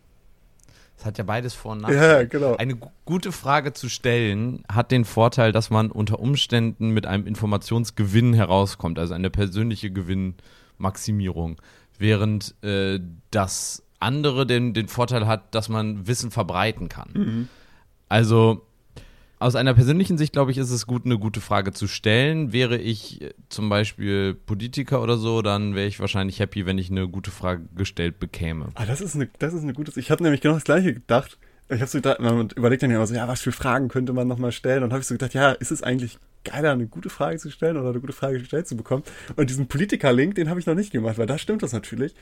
Es 1.01 1.05
hat 1.07 1.17
ja 1.17 1.23
beides 1.23 1.55
Vor- 1.55 1.71
und 1.71 1.81
Nachteile. 1.81 2.21
Ja, 2.21 2.23
genau. 2.25 2.57
Eine 2.57 2.77
gute 3.05 3.31
Frage 3.31 3.73
zu 3.73 3.89
stellen 3.89 4.63
hat 4.71 4.91
den 4.91 5.03
Vorteil, 5.03 5.51
dass 5.51 5.71
man 5.71 5.89
unter 5.89 6.19
Umständen 6.19 6.91
mit 6.91 7.07
einem 7.07 7.25
Informationsgewinn 7.25 8.35
herauskommt, 8.35 8.99
also 8.99 9.15
eine 9.15 9.31
persönliche 9.31 9.89
Gewinnmaximierung, 9.89 11.59
während 11.97 12.53
äh, 12.63 12.99
das 13.31 13.81
andere 13.99 14.45
den, 14.45 14.75
den 14.75 14.87
Vorteil 14.87 15.25
hat, 15.25 15.55
dass 15.55 15.69
man 15.69 16.05
Wissen 16.05 16.29
verbreiten 16.29 16.87
kann. 16.87 17.09
Mhm. 17.13 17.47
Also 18.07 18.61
aus 19.41 19.55
einer 19.55 19.73
persönlichen 19.73 20.19
Sicht, 20.19 20.33
glaube 20.33 20.51
ich, 20.51 20.57
ist 20.59 20.69
es 20.69 20.85
gut, 20.85 21.05
eine 21.05 21.17
gute 21.17 21.41
Frage 21.41 21.73
zu 21.73 21.87
stellen. 21.87 22.53
Wäre 22.53 22.77
ich 22.77 23.21
äh, 23.21 23.33
zum 23.49 23.69
Beispiel 23.69 24.35
Politiker 24.35 25.01
oder 25.01 25.17
so, 25.17 25.41
dann 25.41 25.73
wäre 25.73 25.87
ich 25.87 25.99
wahrscheinlich 25.99 26.39
happy, 26.39 26.67
wenn 26.67 26.77
ich 26.77 26.91
eine 26.91 27.07
gute 27.07 27.31
Frage 27.31 27.63
gestellt 27.75 28.19
bekäme. 28.19 28.67
Ah, 28.75 28.85
das 28.85 29.01
ist 29.01 29.15
eine, 29.15 29.29
das 29.39 29.53
ist 29.53 29.63
eine 29.63 29.73
gute. 29.73 29.99
Ich 29.99 30.11
habe 30.11 30.21
nämlich 30.21 30.41
genau 30.41 30.53
das 30.53 30.63
Gleiche 30.63 30.93
gedacht. 30.93 31.39
Ich 31.69 31.79
habe 31.79 31.89
so 31.89 31.97
gedacht, 31.97 32.19
man 32.19 32.49
überlegt 32.49 32.83
dann 32.83 32.91
ja 32.91 32.97
immer 32.97 33.07
so, 33.07 33.15
ja, 33.15 33.27
was 33.27 33.41
für 33.41 33.51
Fragen 33.51 33.87
könnte 33.87 34.13
man 34.13 34.27
nochmal 34.27 34.51
stellen? 34.51 34.83
Und 34.83 34.91
habe 34.91 35.01
ich 35.01 35.07
so 35.07 35.15
gedacht, 35.15 35.33
ja, 35.33 35.51
ist 35.51 35.71
es 35.71 35.81
eigentlich 35.81 36.19
geiler, 36.43 36.71
eine 36.71 36.85
gute 36.85 37.09
Frage 37.09 37.37
zu 37.37 37.49
stellen 37.49 37.77
oder 37.77 37.89
eine 37.89 37.99
gute 37.99 38.13
Frage 38.13 38.39
gestellt 38.39 38.67
zu 38.67 38.77
bekommen? 38.77 39.03
Und 39.37 39.49
diesen 39.49 39.67
Politiker-Link, 39.67 40.35
den 40.35 40.49
habe 40.49 40.59
ich 40.59 40.65
noch 40.67 40.75
nicht 40.75 40.91
gemacht, 40.91 41.17
weil 41.17 41.27
da 41.27 41.37
stimmt 41.37 41.63
das 41.63 41.73
natürlich. 41.73 42.13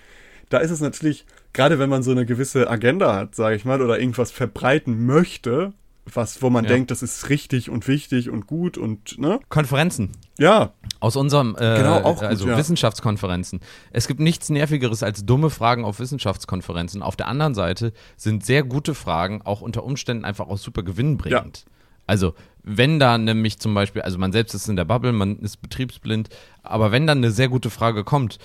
Da 0.50 0.60
ist 0.60 0.72
es 0.72 0.80
natürlich, 0.80 1.26
gerade 1.52 1.80
wenn 1.80 1.90
man 1.90 2.02
so 2.02 2.12
eine 2.12 2.26
gewisse 2.26 2.70
Agenda 2.70 3.14
hat, 3.14 3.36
sage 3.36 3.56
ich 3.56 3.66
mal, 3.66 3.82
oder 3.82 4.00
irgendwas 4.00 4.32
verbreiten 4.32 5.06
möchte, 5.06 5.74
was, 6.06 6.42
wo 6.42 6.50
man 6.50 6.64
Ja. 6.66 6.72
denkt, 6.72 6.90
das 6.92 7.04
ist 7.04 7.30
richtig 7.30 7.70
und 7.70 7.88
wichtig 7.88 8.30
und 8.30 8.48
gut 8.48 8.78
und, 8.78 9.20
ne? 9.20 9.40
Konferenzen. 9.50 10.12
Ja, 10.38 10.72
Aus 11.02 11.16
unserem, 11.16 11.56
äh, 11.56 11.78
Genau, 11.78 12.02
auch 12.02 12.16
gut, 12.20 12.24
also 12.28 12.48
ja. 12.50 12.58
Wissenschaftskonferenzen. 12.58 13.62
Es 13.92 14.08
gibt 14.08 14.20
nichts 14.20 14.50
Nervigeres 14.50 15.02
als 15.04 15.26
dumme 15.26 15.50
Fragen 15.50 15.86
auf 15.86 16.00
Wissenschaftskonferenzen. 16.00 17.02
Auf 17.02 17.16
der 17.16 17.28
anderen 17.28 17.54
Seite 17.56 17.94
sind 18.18 18.46
sehr 18.46 18.64
gute 18.64 18.94
Fragen 18.96 19.42
auch 19.44 19.62
unter 19.62 19.84
Umständen 19.84 20.26
einfach 20.26 20.48
auch 20.50 20.58
super 20.58 20.84
gewinnbringend. 20.84 21.66
Also, 22.06 22.34
wenn 22.64 23.00
da 23.00 23.18
nämlich 23.18 23.60
zum 23.60 23.74
Beispiel, 23.76 24.02
also 24.02 24.18
man 24.18 24.32
selbst 24.34 24.54
ist 24.56 24.68
in 24.68 24.76
der 24.76 24.84
Bubble, 24.86 25.14
man 25.14 25.38
ist 25.40 25.62
betriebsblind, 25.62 26.30
aber 26.64 26.92
wenn 26.92 27.06
dann 27.08 27.20
eine 27.20 27.32
sehr 27.32 27.48
gute 27.50 27.70
Frage 27.70 28.04
kommt, 28.04 28.40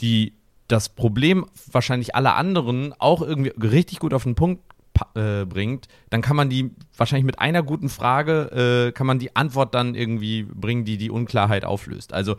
die 0.00 0.34
das 0.68 0.88
Problem 0.88 1.46
wahrscheinlich 1.72 2.14
aller 2.14 2.36
anderen 2.36 2.94
auch 2.98 3.20
irgendwie 3.22 3.52
richtig 3.60 3.98
gut 3.98 4.14
auf 4.14 4.22
den 4.24 4.34
Punkt 4.34 4.62
äh, 5.14 5.44
bringt, 5.44 5.88
dann 6.10 6.22
kann 6.22 6.36
man 6.36 6.50
die 6.50 6.70
wahrscheinlich 6.96 7.24
mit 7.24 7.38
einer 7.38 7.62
guten 7.62 7.88
Frage, 7.88 8.88
äh, 8.88 8.92
kann 8.92 9.06
man 9.06 9.18
die 9.18 9.36
Antwort 9.36 9.74
dann 9.74 9.94
irgendwie 9.94 10.42
bringen, 10.42 10.84
die 10.84 10.96
die 10.96 11.10
Unklarheit 11.10 11.64
auflöst. 11.64 12.12
Also 12.12 12.36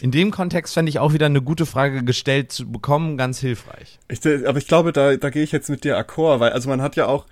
in 0.00 0.10
dem 0.10 0.30
Kontext 0.30 0.74
fände 0.74 0.90
ich 0.90 0.98
auch 0.98 1.12
wieder 1.12 1.26
eine 1.26 1.40
gute 1.42 1.64
Frage 1.64 2.04
gestellt 2.04 2.52
zu 2.52 2.70
bekommen, 2.70 3.16
ganz 3.16 3.40
hilfreich. 3.40 3.98
Ich, 4.08 4.20
aber 4.46 4.58
ich 4.58 4.66
glaube, 4.66 4.92
da, 4.92 5.16
da 5.16 5.30
gehe 5.30 5.42
ich 5.42 5.52
jetzt 5.52 5.70
mit 5.70 5.84
dir 5.84 5.96
akkord, 5.96 6.40
weil 6.40 6.52
also 6.52 6.68
man 6.68 6.82
hat 6.82 6.96
ja 6.96 7.06
auch, 7.06 7.26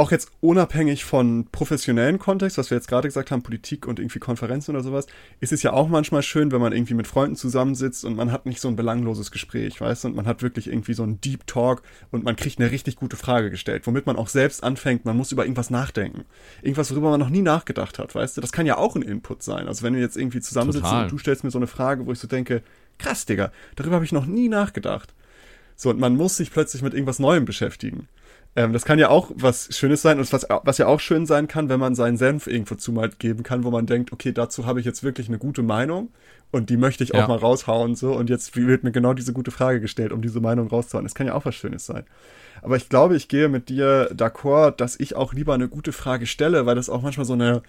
auch 0.00 0.10
jetzt 0.10 0.30
unabhängig 0.40 1.04
von 1.04 1.46
professionellen 1.52 2.18
Kontext, 2.18 2.56
was 2.56 2.70
wir 2.70 2.78
jetzt 2.78 2.88
gerade 2.88 3.06
gesagt 3.06 3.30
haben, 3.30 3.42
Politik 3.42 3.86
und 3.86 3.98
irgendwie 3.98 4.18
Konferenzen 4.18 4.74
oder 4.74 4.82
sowas, 4.82 5.06
ist 5.40 5.52
es 5.52 5.62
ja 5.62 5.74
auch 5.74 5.88
manchmal 5.88 6.22
schön, 6.22 6.50
wenn 6.52 6.60
man 6.60 6.72
irgendwie 6.72 6.94
mit 6.94 7.06
Freunden 7.06 7.36
zusammensitzt 7.36 8.06
und 8.06 8.16
man 8.16 8.32
hat 8.32 8.46
nicht 8.46 8.62
so 8.62 8.68
ein 8.68 8.76
belangloses 8.76 9.30
Gespräch, 9.30 9.78
weißt 9.78 10.04
du, 10.04 10.08
und 10.08 10.16
man 10.16 10.26
hat 10.26 10.42
wirklich 10.42 10.68
irgendwie 10.68 10.94
so 10.94 11.02
einen 11.02 11.20
Deep 11.20 11.46
Talk 11.46 11.82
und 12.10 12.24
man 12.24 12.34
kriegt 12.34 12.58
eine 12.58 12.70
richtig 12.70 12.96
gute 12.96 13.16
Frage 13.16 13.50
gestellt, 13.50 13.86
womit 13.86 14.06
man 14.06 14.16
auch 14.16 14.28
selbst 14.28 14.64
anfängt, 14.64 15.04
man 15.04 15.18
muss 15.18 15.32
über 15.32 15.44
irgendwas 15.44 15.68
nachdenken. 15.68 16.24
Irgendwas, 16.62 16.90
worüber 16.90 17.10
man 17.10 17.20
noch 17.20 17.28
nie 17.28 17.42
nachgedacht 17.42 17.98
hat, 17.98 18.14
weißt 18.14 18.38
du, 18.38 18.40
das 18.40 18.52
kann 18.52 18.64
ja 18.64 18.78
auch 18.78 18.96
ein 18.96 19.02
Input 19.02 19.42
sein. 19.42 19.68
Also 19.68 19.82
wenn 19.82 19.94
wir 19.94 20.00
jetzt 20.00 20.16
irgendwie 20.16 20.40
zusammensitzen 20.40 20.88
Total. 20.88 21.02
und 21.04 21.12
du 21.12 21.18
stellst 21.18 21.44
mir 21.44 21.50
so 21.50 21.58
eine 21.58 21.66
Frage, 21.66 22.06
wo 22.06 22.12
ich 22.12 22.18
so 22.18 22.26
denke, 22.26 22.62
krass, 22.98 23.26
Digga, 23.26 23.52
darüber 23.76 23.96
habe 23.96 24.06
ich 24.06 24.12
noch 24.12 24.24
nie 24.24 24.48
nachgedacht. 24.48 25.12
So, 25.76 25.90
und 25.90 25.98
man 25.98 26.16
muss 26.16 26.38
sich 26.38 26.50
plötzlich 26.50 26.82
mit 26.82 26.94
irgendwas 26.94 27.18
Neuem 27.18 27.44
beschäftigen. 27.44 28.08
Ähm, 28.56 28.72
das 28.72 28.84
kann 28.84 28.98
ja 28.98 29.08
auch 29.10 29.30
was 29.34 29.68
Schönes 29.76 30.02
sein 30.02 30.18
und 30.18 30.32
was, 30.32 30.46
was 30.64 30.78
ja 30.78 30.86
auch 30.86 30.98
schön 31.00 31.24
sein 31.26 31.46
kann, 31.46 31.68
wenn 31.68 31.78
man 31.80 31.94
seinen 31.94 32.16
Senf 32.16 32.46
irgendwo 32.48 32.74
zu 32.74 32.90
mal 32.92 33.08
geben 33.10 33.42
kann, 33.44 33.62
wo 33.64 33.70
man 33.70 33.86
denkt, 33.86 34.12
okay, 34.12 34.32
dazu 34.32 34.66
habe 34.66 34.80
ich 34.80 34.86
jetzt 34.86 35.04
wirklich 35.04 35.28
eine 35.28 35.38
gute 35.38 35.62
Meinung 35.62 36.10
und 36.50 36.68
die 36.68 36.76
möchte 36.76 37.04
ich 37.04 37.14
auch 37.14 37.18
Ja. 37.20 37.28
mal 37.28 37.38
raushauen 37.38 37.94
so 37.94 38.12
und 38.12 38.28
jetzt 38.28 38.56
wird 38.56 38.82
mir 38.82 38.90
genau 38.90 39.14
diese 39.14 39.32
gute 39.32 39.52
Frage 39.52 39.80
gestellt, 39.80 40.10
um 40.12 40.20
diese 40.20 40.40
Meinung 40.40 40.66
rauszuhauen. 40.68 41.04
Das 41.04 41.14
kann 41.14 41.28
ja 41.28 41.34
auch 41.34 41.44
was 41.44 41.54
Schönes 41.54 41.86
sein. 41.86 42.04
Aber 42.62 42.76
ich 42.76 42.88
glaube, 42.88 43.16
ich 43.16 43.28
gehe 43.28 43.48
mit 43.48 43.68
dir 43.68 44.10
d'accord, 44.14 44.72
dass 44.72 44.98
ich 44.98 45.14
auch 45.16 45.32
lieber 45.32 45.54
eine 45.54 45.68
gute 45.68 45.92
Frage 45.92 46.26
stelle, 46.26 46.66
weil 46.66 46.74
das 46.74 46.90
auch 46.90 47.02
manchmal 47.02 47.26
so 47.26 47.32
eine 47.34 47.62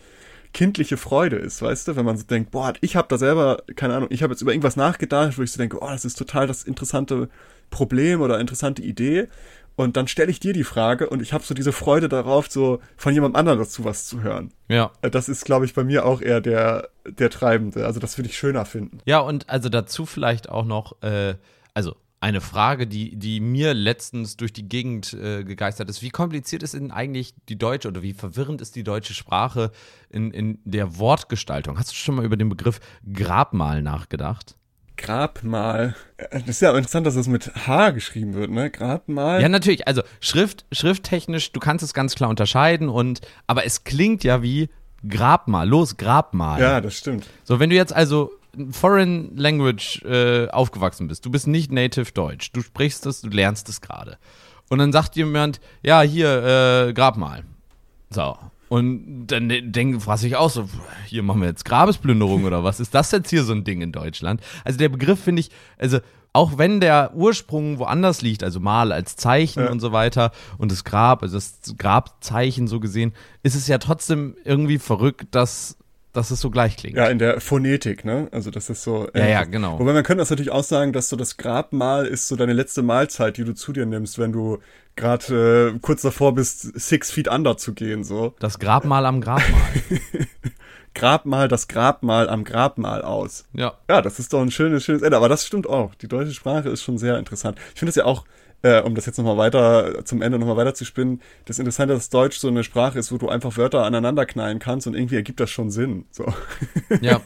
kindliche 0.54 0.98
Freude 0.98 1.38
ist, 1.38 1.62
weißt 1.62 1.88
du, 1.88 1.96
wenn 1.96 2.06
man 2.06 2.18
so 2.18 2.26
denkt, 2.26 2.52
boah, 2.52 2.74
ich 2.82 2.98
habe 2.98 3.08
da 3.08 3.18
selber, 3.18 3.64
keine 3.78 3.96
Ahnung, 3.96 4.10
ich 4.12 4.22
habe 4.22 4.34
jetzt 4.34 4.42
über 4.42 4.52
irgendwas 4.52 4.76
nachgedacht, 4.76 5.38
wo 5.38 5.44
ich 5.44 5.52
so 5.52 5.58
denke, 5.58 5.78
oh, 5.82 5.88
das 5.88 6.04
ist 6.04 6.18
total 6.18 6.46
das 6.46 6.64
interessante 6.64 7.30
Problem 7.70 8.20
oder 8.20 8.38
interessante 8.40 8.82
Idee. 8.82 9.28
Und 9.76 9.98
dann 9.98 10.08
stelle 10.08 10.30
ich 10.30 10.40
dir 10.40 10.54
die 10.54 10.64
Frage 10.64 11.10
und 11.10 11.22
ich 11.22 11.34
habe 11.34 11.44
so 11.44 11.54
diese 11.54 11.72
Freude 11.72 12.10
darauf, 12.10 12.50
so 12.50 12.80
von 12.98 13.14
jemand 13.14 13.36
anderem 13.36 13.60
dazu 13.60 13.86
was 13.86 14.06
zu 14.06 14.22
hören. 14.22 14.52
Ja. 14.68 14.92
Äh, 15.02 15.10
Das 15.10 15.30
ist, 15.30 15.46
glaube 15.46 15.66
ich, 15.66 15.74
bei 15.74 15.84
mir 15.84 16.06
auch 16.06 16.22
eher 16.22 16.42
der, 16.42 16.90
der 17.06 17.30
Treibende. 17.30 17.86
Also 17.86 18.00
das 18.00 18.18
würde 18.18 18.30
ich 18.30 18.38
schöner 18.38 18.66
finden. 18.66 19.00
Ja, 19.06 19.20
und 19.20 19.50
also 19.50 19.70
dazu 19.70 20.06
vielleicht 20.06 20.50
auch 20.50 20.66
noch, 20.66 21.02
äh, 21.02 21.36
also 21.74 21.96
eine 22.22 22.40
Frage, 22.40 22.86
die, 22.86 23.16
die 23.18 23.40
mir 23.40 23.74
letztens 23.74 24.38
durch 24.38 24.54
die 24.54 24.70
Gegend 24.70 25.14
äh, 25.14 25.44
gegeistert 25.44 25.90
ist. 25.90 26.04
Wie 26.04 26.12
kompliziert 26.12 26.62
ist 26.62 26.76
denn 26.76 26.92
eigentlich 26.92 27.34
die 27.50 27.58
deutsche 27.58 27.88
oder 27.88 28.04
wie 28.04 28.14
verwirrend 28.14 28.62
ist 28.62 28.76
die 28.76 28.84
deutsche 28.84 29.16
Sprache 29.16 29.72
in, 30.10 30.30
in 30.30 30.60
der 30.64 31.00
Wortgestaltung? 31.00 31.80
Hast 31.80 31.90
du 31.92 31.96
schon 31.96 32.16
mal 32.16 32.26
über 32.26 32.38
den 32.38 32.50
Begriff 32.50 32.80
Grabmal 33.12 33.82
nachgedacht? 33.82 34.56
Grabmal. 35.02 35.96
Äh, 36.18 36.40
Das 36.40 36.48
ist 36.48 36.62
ja 36.62 36.70
interessant, 36.76 37.06
dass 37.08 37.16
es 37.16 37.28
mit 37.28 37.52
H 37.68 37.90
geschrieben 37.92 38.34
wird, 38.34 38.52
ne? 38.52 38.70
Grabmal. 38.70 39.42
Ja, 39.42 39.50
natürlich. 39.50 39.88
Also 39.88 40.02
Schrift, 40.20 40.66
schrifttechnisch, 40.72 41.52
du 41.52 41.60
kannst 41.60 41.84
es 41.84 41.94
ganz 41.94 42.16
klar 42.16 42.30
unterscheiden 42.30 42.90
und 42.90 43.22
aber 43.48 43.66
es 43.66 43.84
klingt 43.84 44.24
ja 44.24 44.42
wie 44.42 44.70
Grabmal. 45.08 45.68
Los, 45.68 45.98
Grabmal. 45.98 46.62
ja, 46.62 46.80
das 46.82 46.96
stimmt. 46.96 47.28
So, 47.44 47.60
wenn 47.60 47.70
du 47.72 47.76
jetzt 47.76 47.94
also 47.94 48.32
in 48.56 48.72
Foreign 48.74 49.36
Language 49.36 50.04
äh, 50.04 50.48
aufgewachsen 50.50 51.08
bist, 51.08 51.26
du 51.26 51.32
bist 51.32 51.48
nicht 51.48 51.72
native 51.72 52.12
Deutsch, 52.12 52.52
du 52.52 52.62
sprichst 52.62 53.06
es, 53.06 53.22
du 53.22 53.30
lernst 53.30 53.68
es 53.70 53.82
gerade. 53.82 54.18
Und 54.70 54.78
dann 54.80 54.92
sagt 54.92 55.16
jemand, 55.16 55.60
ja, 55.82 56.02
hier, 56.02 56.88
äh, 56.90 56.94
Grabmal. 56.94 57.44
So. 58.10 58.38
Und 58.72 59.28
dann 59.28 59.50
denk, 59.50 60.02
frage 60.02 60.28
ich 60.28 60.38
auch 60.38 60.50
so, 60.50 60.70
hier 61.06 61.24
machen 61.24 61.42
wir 61.42 61.50
jetzt 61.50 61.66
Grabesplünderung 61.66 62.46
oder 62.46 62.64
was? 62.64 62.80
Ist 62.80 62.96
das 62.96 63.12
jetzt 63.12 63.30
hier 63.30 63.44
so 63.44 63.52
ein 63.52 63.66
Ding 63.66 63.82
in 63.82 63.92
Deutschland? 63.92 64.40
Also 64.64 64.78
der 64.80 64.88
Begriff 64.88 65.20
finde 65.20 65.42
ich, 65.42 65.50
also 65.78 66.00
auch 66.32 66.58
wenn 66.58 66.80
der 66.80 67.12
Ursprung 67.14 67.80
woanders 67.80 68.22
liegt, 68.22 68.46
also 68.46 68.62
Mal 68.62 68.94
als 68.94 69.18
Zeichen 69.18 69.64
Ja. 69.66 69.72
und 69.72 69.82
so 69.82 69.92
weiter 69.92 70.32
und 70.58 70.72
das 70.72 70.86
Grab, 70.86 71.22
also 71.22 71.36
das 71.36 71.60
Grabzeichen 71.78 72.70
so 72.70 72.80
gesehen, 72.80 73.12
ist 73.44 73.56
es 73.56 73.68
ja 73.68 73.78
trotzdem 73.78 74.38
irgendwie 74.46 74.80
verrückt, 74.80 75.26
dass, 75.32 75.76
dass 76.14 76.32
es 76.32 76.40
so 76.40 76.50
gleich 76.50 76.78
klingt. 76.78 76.96
Ja, 76.96 77.08
in 77.08 77.20
der 77.20 77.42
Phonetik, 77.42 78.06
ne? 78.06 78.30
Also 78.32 78.52
das 78.52 78.70
ist 78.70 78.84
so. 78.84 79.10
Ja, 79.14 79.28
ja, 79.28 79.44
genau. 79.44 79.80
Wobei 79.80 79.92
man 79.92 80.04
könnte 80.04 80.22
das 80.22 80.30
natürlich 80.30 80.52
auch 80.52 80.64
sagen, 80.64 80.94
dass 80.94 81.10
so 81.10 81.18
das 81.18 81.36
Grabmal 81.36 82.06
ist 82.06 82.30
so 82.30 82.38
deine 82.38 82.54
letzte 82.54 82.84
Mahlzeit, 82.84 83.36
die 83.36 83.44
du 83.44 83.54
zu 83.54 83.74
dir 83.74 83.86
nimmst, 83.86 84.18
wenn 84.18 84.32
du 84.32 84.60
gerade 84.96 85.74
äh, 85.76 85.80
kurz 85.80 86.02
davor 86.02 86.34
bist, 86.36 86.80
six 86.80 87.12
feet 87.12 87.28
under 87.28 87.58
zu 87.58 87.74
gehen, 87.74 88.04
so. 88.04 88.34
Das 88.40 88.60
Grabmal 88.60 89.06
am 89.06 89.22
Grabmal. 89.22 89.72
Grabmal 90.94 91.48
das 91.48 91.68
Grabmal 91.68 92.30
am 92.30 92.44
Grabmal 92.44 93.02
aus. 93.02 93.46
ja. 93.54 93.74
Ja, 93.90 94.02
das 94.02 94.20
ist 94.20 94.34
doch 94.34 94.42
ein 94.42 94.52
schönes, 94.52 94.84
schönes 94.84 95.02
Ende. 95.02 95.18
Aber 95.18 95.30
das 95.30 95.46
stimmt 95.46 95.68
auch. 95.68 95.96
Die 95.96 96.08
deutsche 96.08 96.34
Sprache 96.34 96.70
ist 96.70 96.84
schon 96.84 96.98
sehr 96.98 97.18
interessant. 97.18 97.58
Ich 97.74 97.80
finde 97.80 97.92
es 97.92 97.96
ja 97.96 98.06
auch, 98.06 98.26
äh, 98.64 98.82
um 98.82 98.96
das 98.96 99.06
jetzt 99.06 99.18
nochmal 99.18 99.38
weiter, 99.38 100.06
zum 100.06 100.22
Ende 100.22 100.40
nochmal 100.40 100.58
weiter 100.58 100.74
zu 100.74 100.86
spinnen, 100.86 101.22
das 101.46 101.60
Interessante, 101.60 101.94
dass 101.94 102.10
Deutsch 102.10 102.38
so 102.38 102.48
eine 102.48 102.64
Sprache 102.64 103.00
ist, 103.00 103.12
wo 103.12 103.18
du 103.18 103.30
einfach 103.30 103.58
Wörter 103.58 103.84
aneinander 103.86 104.26
knallen 104.26 104.60
kannst 104.60 104.88
und 104.88 104.94
irgendwie 104.96 105.16
ergibt 105.16 105.40
das 105.40 105.50
schon 105.50 105.72
Sinn. 105.72 106.06
So. 106.12 106.26
Ja. 107.02 107.22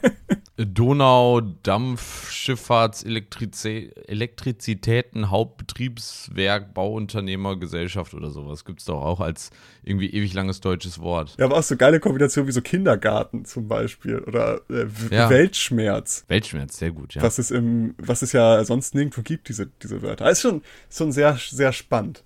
Donau, 0.58 1.42
Dampfschifffahrts, 1.42 3.04
Elektrizi 3.04 3.92
Elektrizitäten, 4.08 5.30
Hauptbetriebswerk, 5.30 6.74
Bauunternehmer, 6.74 7.58
Gesellschaft 7.58 8.14
oder 8.14 8.30
sowas. 8.32 8.64
Gibt 8.64 8.80
es 8.80 8.86
doch 8.86 9.02
auch 9.02 9.20
als 9.20 9.50
irgendwie 9.84 10.10
ewig 10.10 10.34
langes 10.34 10.62
deutsches 10.62 11.00
Wort. 11.00 11.36
Ja, 11.38 11.46
aber 11.46 11.58
auch 11.58 11.64
so 11.64 11.76
geile 11.76 12.00
Kombinationen 12.00 12.48
wie 12.48 12.54
so 12.54 12.62
Kindergarten 12.62 13.46
zum 13.46 13.68
Beispiel 13.68 14.20
oder 14.20 14.62
äh, 14.70 14.86
Ja. 15.12 15.30
Weltschmerz. 15.30 16.24
Weltschmerz, 16.28 16.78
sehr 16.78 16.92
gut, 16.92 17.16
ja. 17.16 17.22
Was 17.22 17.38
es 17.38 17.52
im, 17.52 17.94
was 17.98 18.22
es 18.22 18.32
ja 18.32 18.64
sonst 18.64 18.96
nirgendwo 18.96 19.22
gibt, 19.22 19.50
diese, 19.50 19.68
diese 19.84 20.02
Wörter. 20.02 20.26
Also 20.26 20.32
ist 20.36 20.42
schon, 20.42 20.62
schon 20.90 21.12
sehr, 21.12 21.25
sehr 21.34 21.74
spannend. 21.74 22.24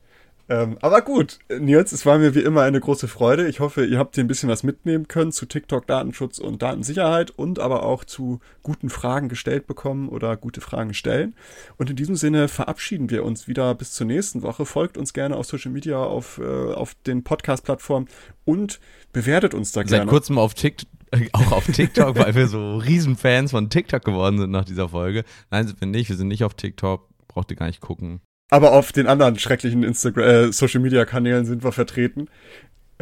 Ähm, 0.51 0.79
aber 0.81 1.03
gut, 1.03 1.37
Nils, 1.59 1.91
es 1.91 2.07
war 2.07 2.17
mir 2.17 2.33
wie 2.33 2.39
immer 2.39 2.63
eine 2.63 2.79
große 2.79 3.07
Freude. 3.07 3.47
Ich 3.47 3.59
hoffe, 3.59 3.85
ihr 3.85 3.99
habt 3.99 4.15
hier 4.15 4.23
ein 4.23 4.27
bisschen 4.27 4.49
was 4.49 4.63
mitnehmen 4.63 5.07
können 5.07 5.31
zu 5.31 5.45
TikTok, 5.45 5.85
Datenschutz 5.85 6.39
und 6.39 6.63
Datensicherheit 6.63 7.29
und 7.29 7.59
aber 7.59 7.83
auch 7.83 8.03
zu 8.03 8.39
guten 8.63 8.89
Fragen 8.89 9.29
gestellt 9.29 9.67
bekommen 9.67 10.09
oder 10.09 10.35
gute 10.37 10.59
Fragen 10.59 10.95
stellen. 10.95 11.35
Und 11.77 11.91
in 11.91 11.95
diesem 11.95 12.15
Sinne 12.15 12.47
verabschieden 12.47 13.11
wir 13.11 13.25
uns 13.25 13.47
wieder 13.47 13.75
bis 13.75 13.91
zur 13.91 14.07
nächsten 14.07 14.41
Woche. 14.41 14.65
Folgt 14.65 14.97
uns 14.97 15.13
gerne 15.13 15.35
auf 15.35 15.45
Social 15.45 15.71
Media, 15.71 15.97
auf, 15.97 16.39
äh, 16.39 16.73
auf 16.73 16.95
den 17.05 17.23
Podcast-Plattformen 17.23 18.07
und 18.43 18.79
bewertet 19.13 19.53
uns 19.53 19.71
da 19.71 19.83
gerne. 19.83 19.97
Seit 19.97 20.07
kurzem 20.07 20.39
auf 20.39 20.55
TikTok 20.55 20.89
auch 21.33 21.51
auf 21.51 21.65
TikTok, 21.65 22.17
weil 22.19 22.35
wir 22.35 22.47
so 22.47 22.77
Riesenfans 22.77 23.51
von 23.51 23.69
TikTok 23.69 24.03
geworden 24.03 24.37
sind 24.37 24.51
nach 24.51 24.65
dieser 24.65 24.89
Folge. 24.89 25.23
Nein, 25.49 25.67
sind 25.67 25.81
wir 25.81 25.87
nicht. 25.87 26.09
Wir 26.09 26.15
sind 26.15 26.27
nicht 26.27 26.43
auf 26.43 26.53
TikTok. 26.53 27.07
Braucht 27.27 27.49
ihr 27.51 27.57
gar 27.57 27.65
nicht 27.65 27.81
gucken. 27.81 28.21
Aber 28.49 28.73
auf 28.73 28.91
den 28.91 29.07
anderen 29.07 29.37
schrecklichen 29.37 29.83
Instagram, 29.83 30.23
äh, 30.23 30.51
Social 30.51 30.81
Media 30.81 31.05
Kanälen 31.05 31.45
sind 31.45 31.63
wir 31.63 31.71
vertreten. 31.71 32.27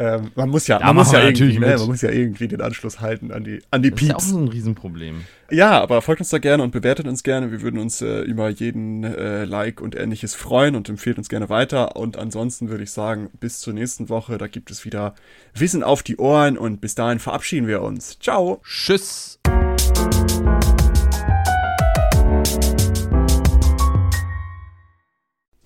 Ähm, 0.00 0.30
man 0.36 0.48
muss 0.48 0.68
ja, 0.68 0.78
Ja, 0.78 0.86
man 0.86 0.96
muss 0.96 1.10
ja 1.10 1.18
irgendwie, 1.18 1.42
natürlich 1.42 1.58
ne, 1.58 1.76
man 1.76 1.86
muss 1.86 2.02
ja 2.02 2.10
irgendwie 2.10 2.46
den 2.46 2.60
Anschluss 2.60 3.00
halten 3.00 3.32
an 3.32 3.42
die, 3.42 3.60
an 3.72 3.82
die 3.82 3.90
Das 3.90 4.00
ist 4.00 4.08
ja 4.08 4.14
auch 4.14 4.20
so 4.20 4.38
ein 4.38 4.46
Riesenproblem. 4.46 5.24
Ja, 5.50 5.80
aber 5.80 6.02
folgt 6.02 6.20
uns 6.20 6.30
da 6.30 6.38
gerne 6.38 6.62
und 6.62 6.70
bewertet 6.70 7.08
uns 7.08 7.24
gerne. 7.24 7.50
Wir 7.50 7.62
würden 7.62 7.80
uns 7.80 8.00
äh, 8.00 8.20
über 8.20 8.48
jeden 8.48 9.02
äh, 9.02 9.44
Like 9.44 9.80
und 9.80 9.96
ähnliches 9.96 10.36
freuen 10.36 10.76
und 10.76 10.88
empfehlt 10.88 11.18
uns 11.18 11.28
gerne 11.28 11.48
weiter. 11.48 11.96
Und 11.96 12.16
ansonsten 12.16 12.68
würde 12.68 12.84
ich 12.84 12.92
sagen, 12.92 13.28
bis 13.40 13.58
zur 13.58 13.72
nächsten 13.72 14.08
Woche. 14.08 14.38
Da 14.38 14.46
gibt 14.46 14.70
es 14.70 14.84
wieder 14.84 15.16
Wissen 15.54 15.82
auf 15.82 16.04
die 16.04 16.16
Ohren 16.18 16.56
und 16.56 16.80
bis 16.80 16.94
dahin 16.94 17.18
verabschieden 17.18 17.66
wir 17.66 17.82
uns. 17.82 18.20
Ciao! 18.20 18.60
Tschüss. 18.62 19.40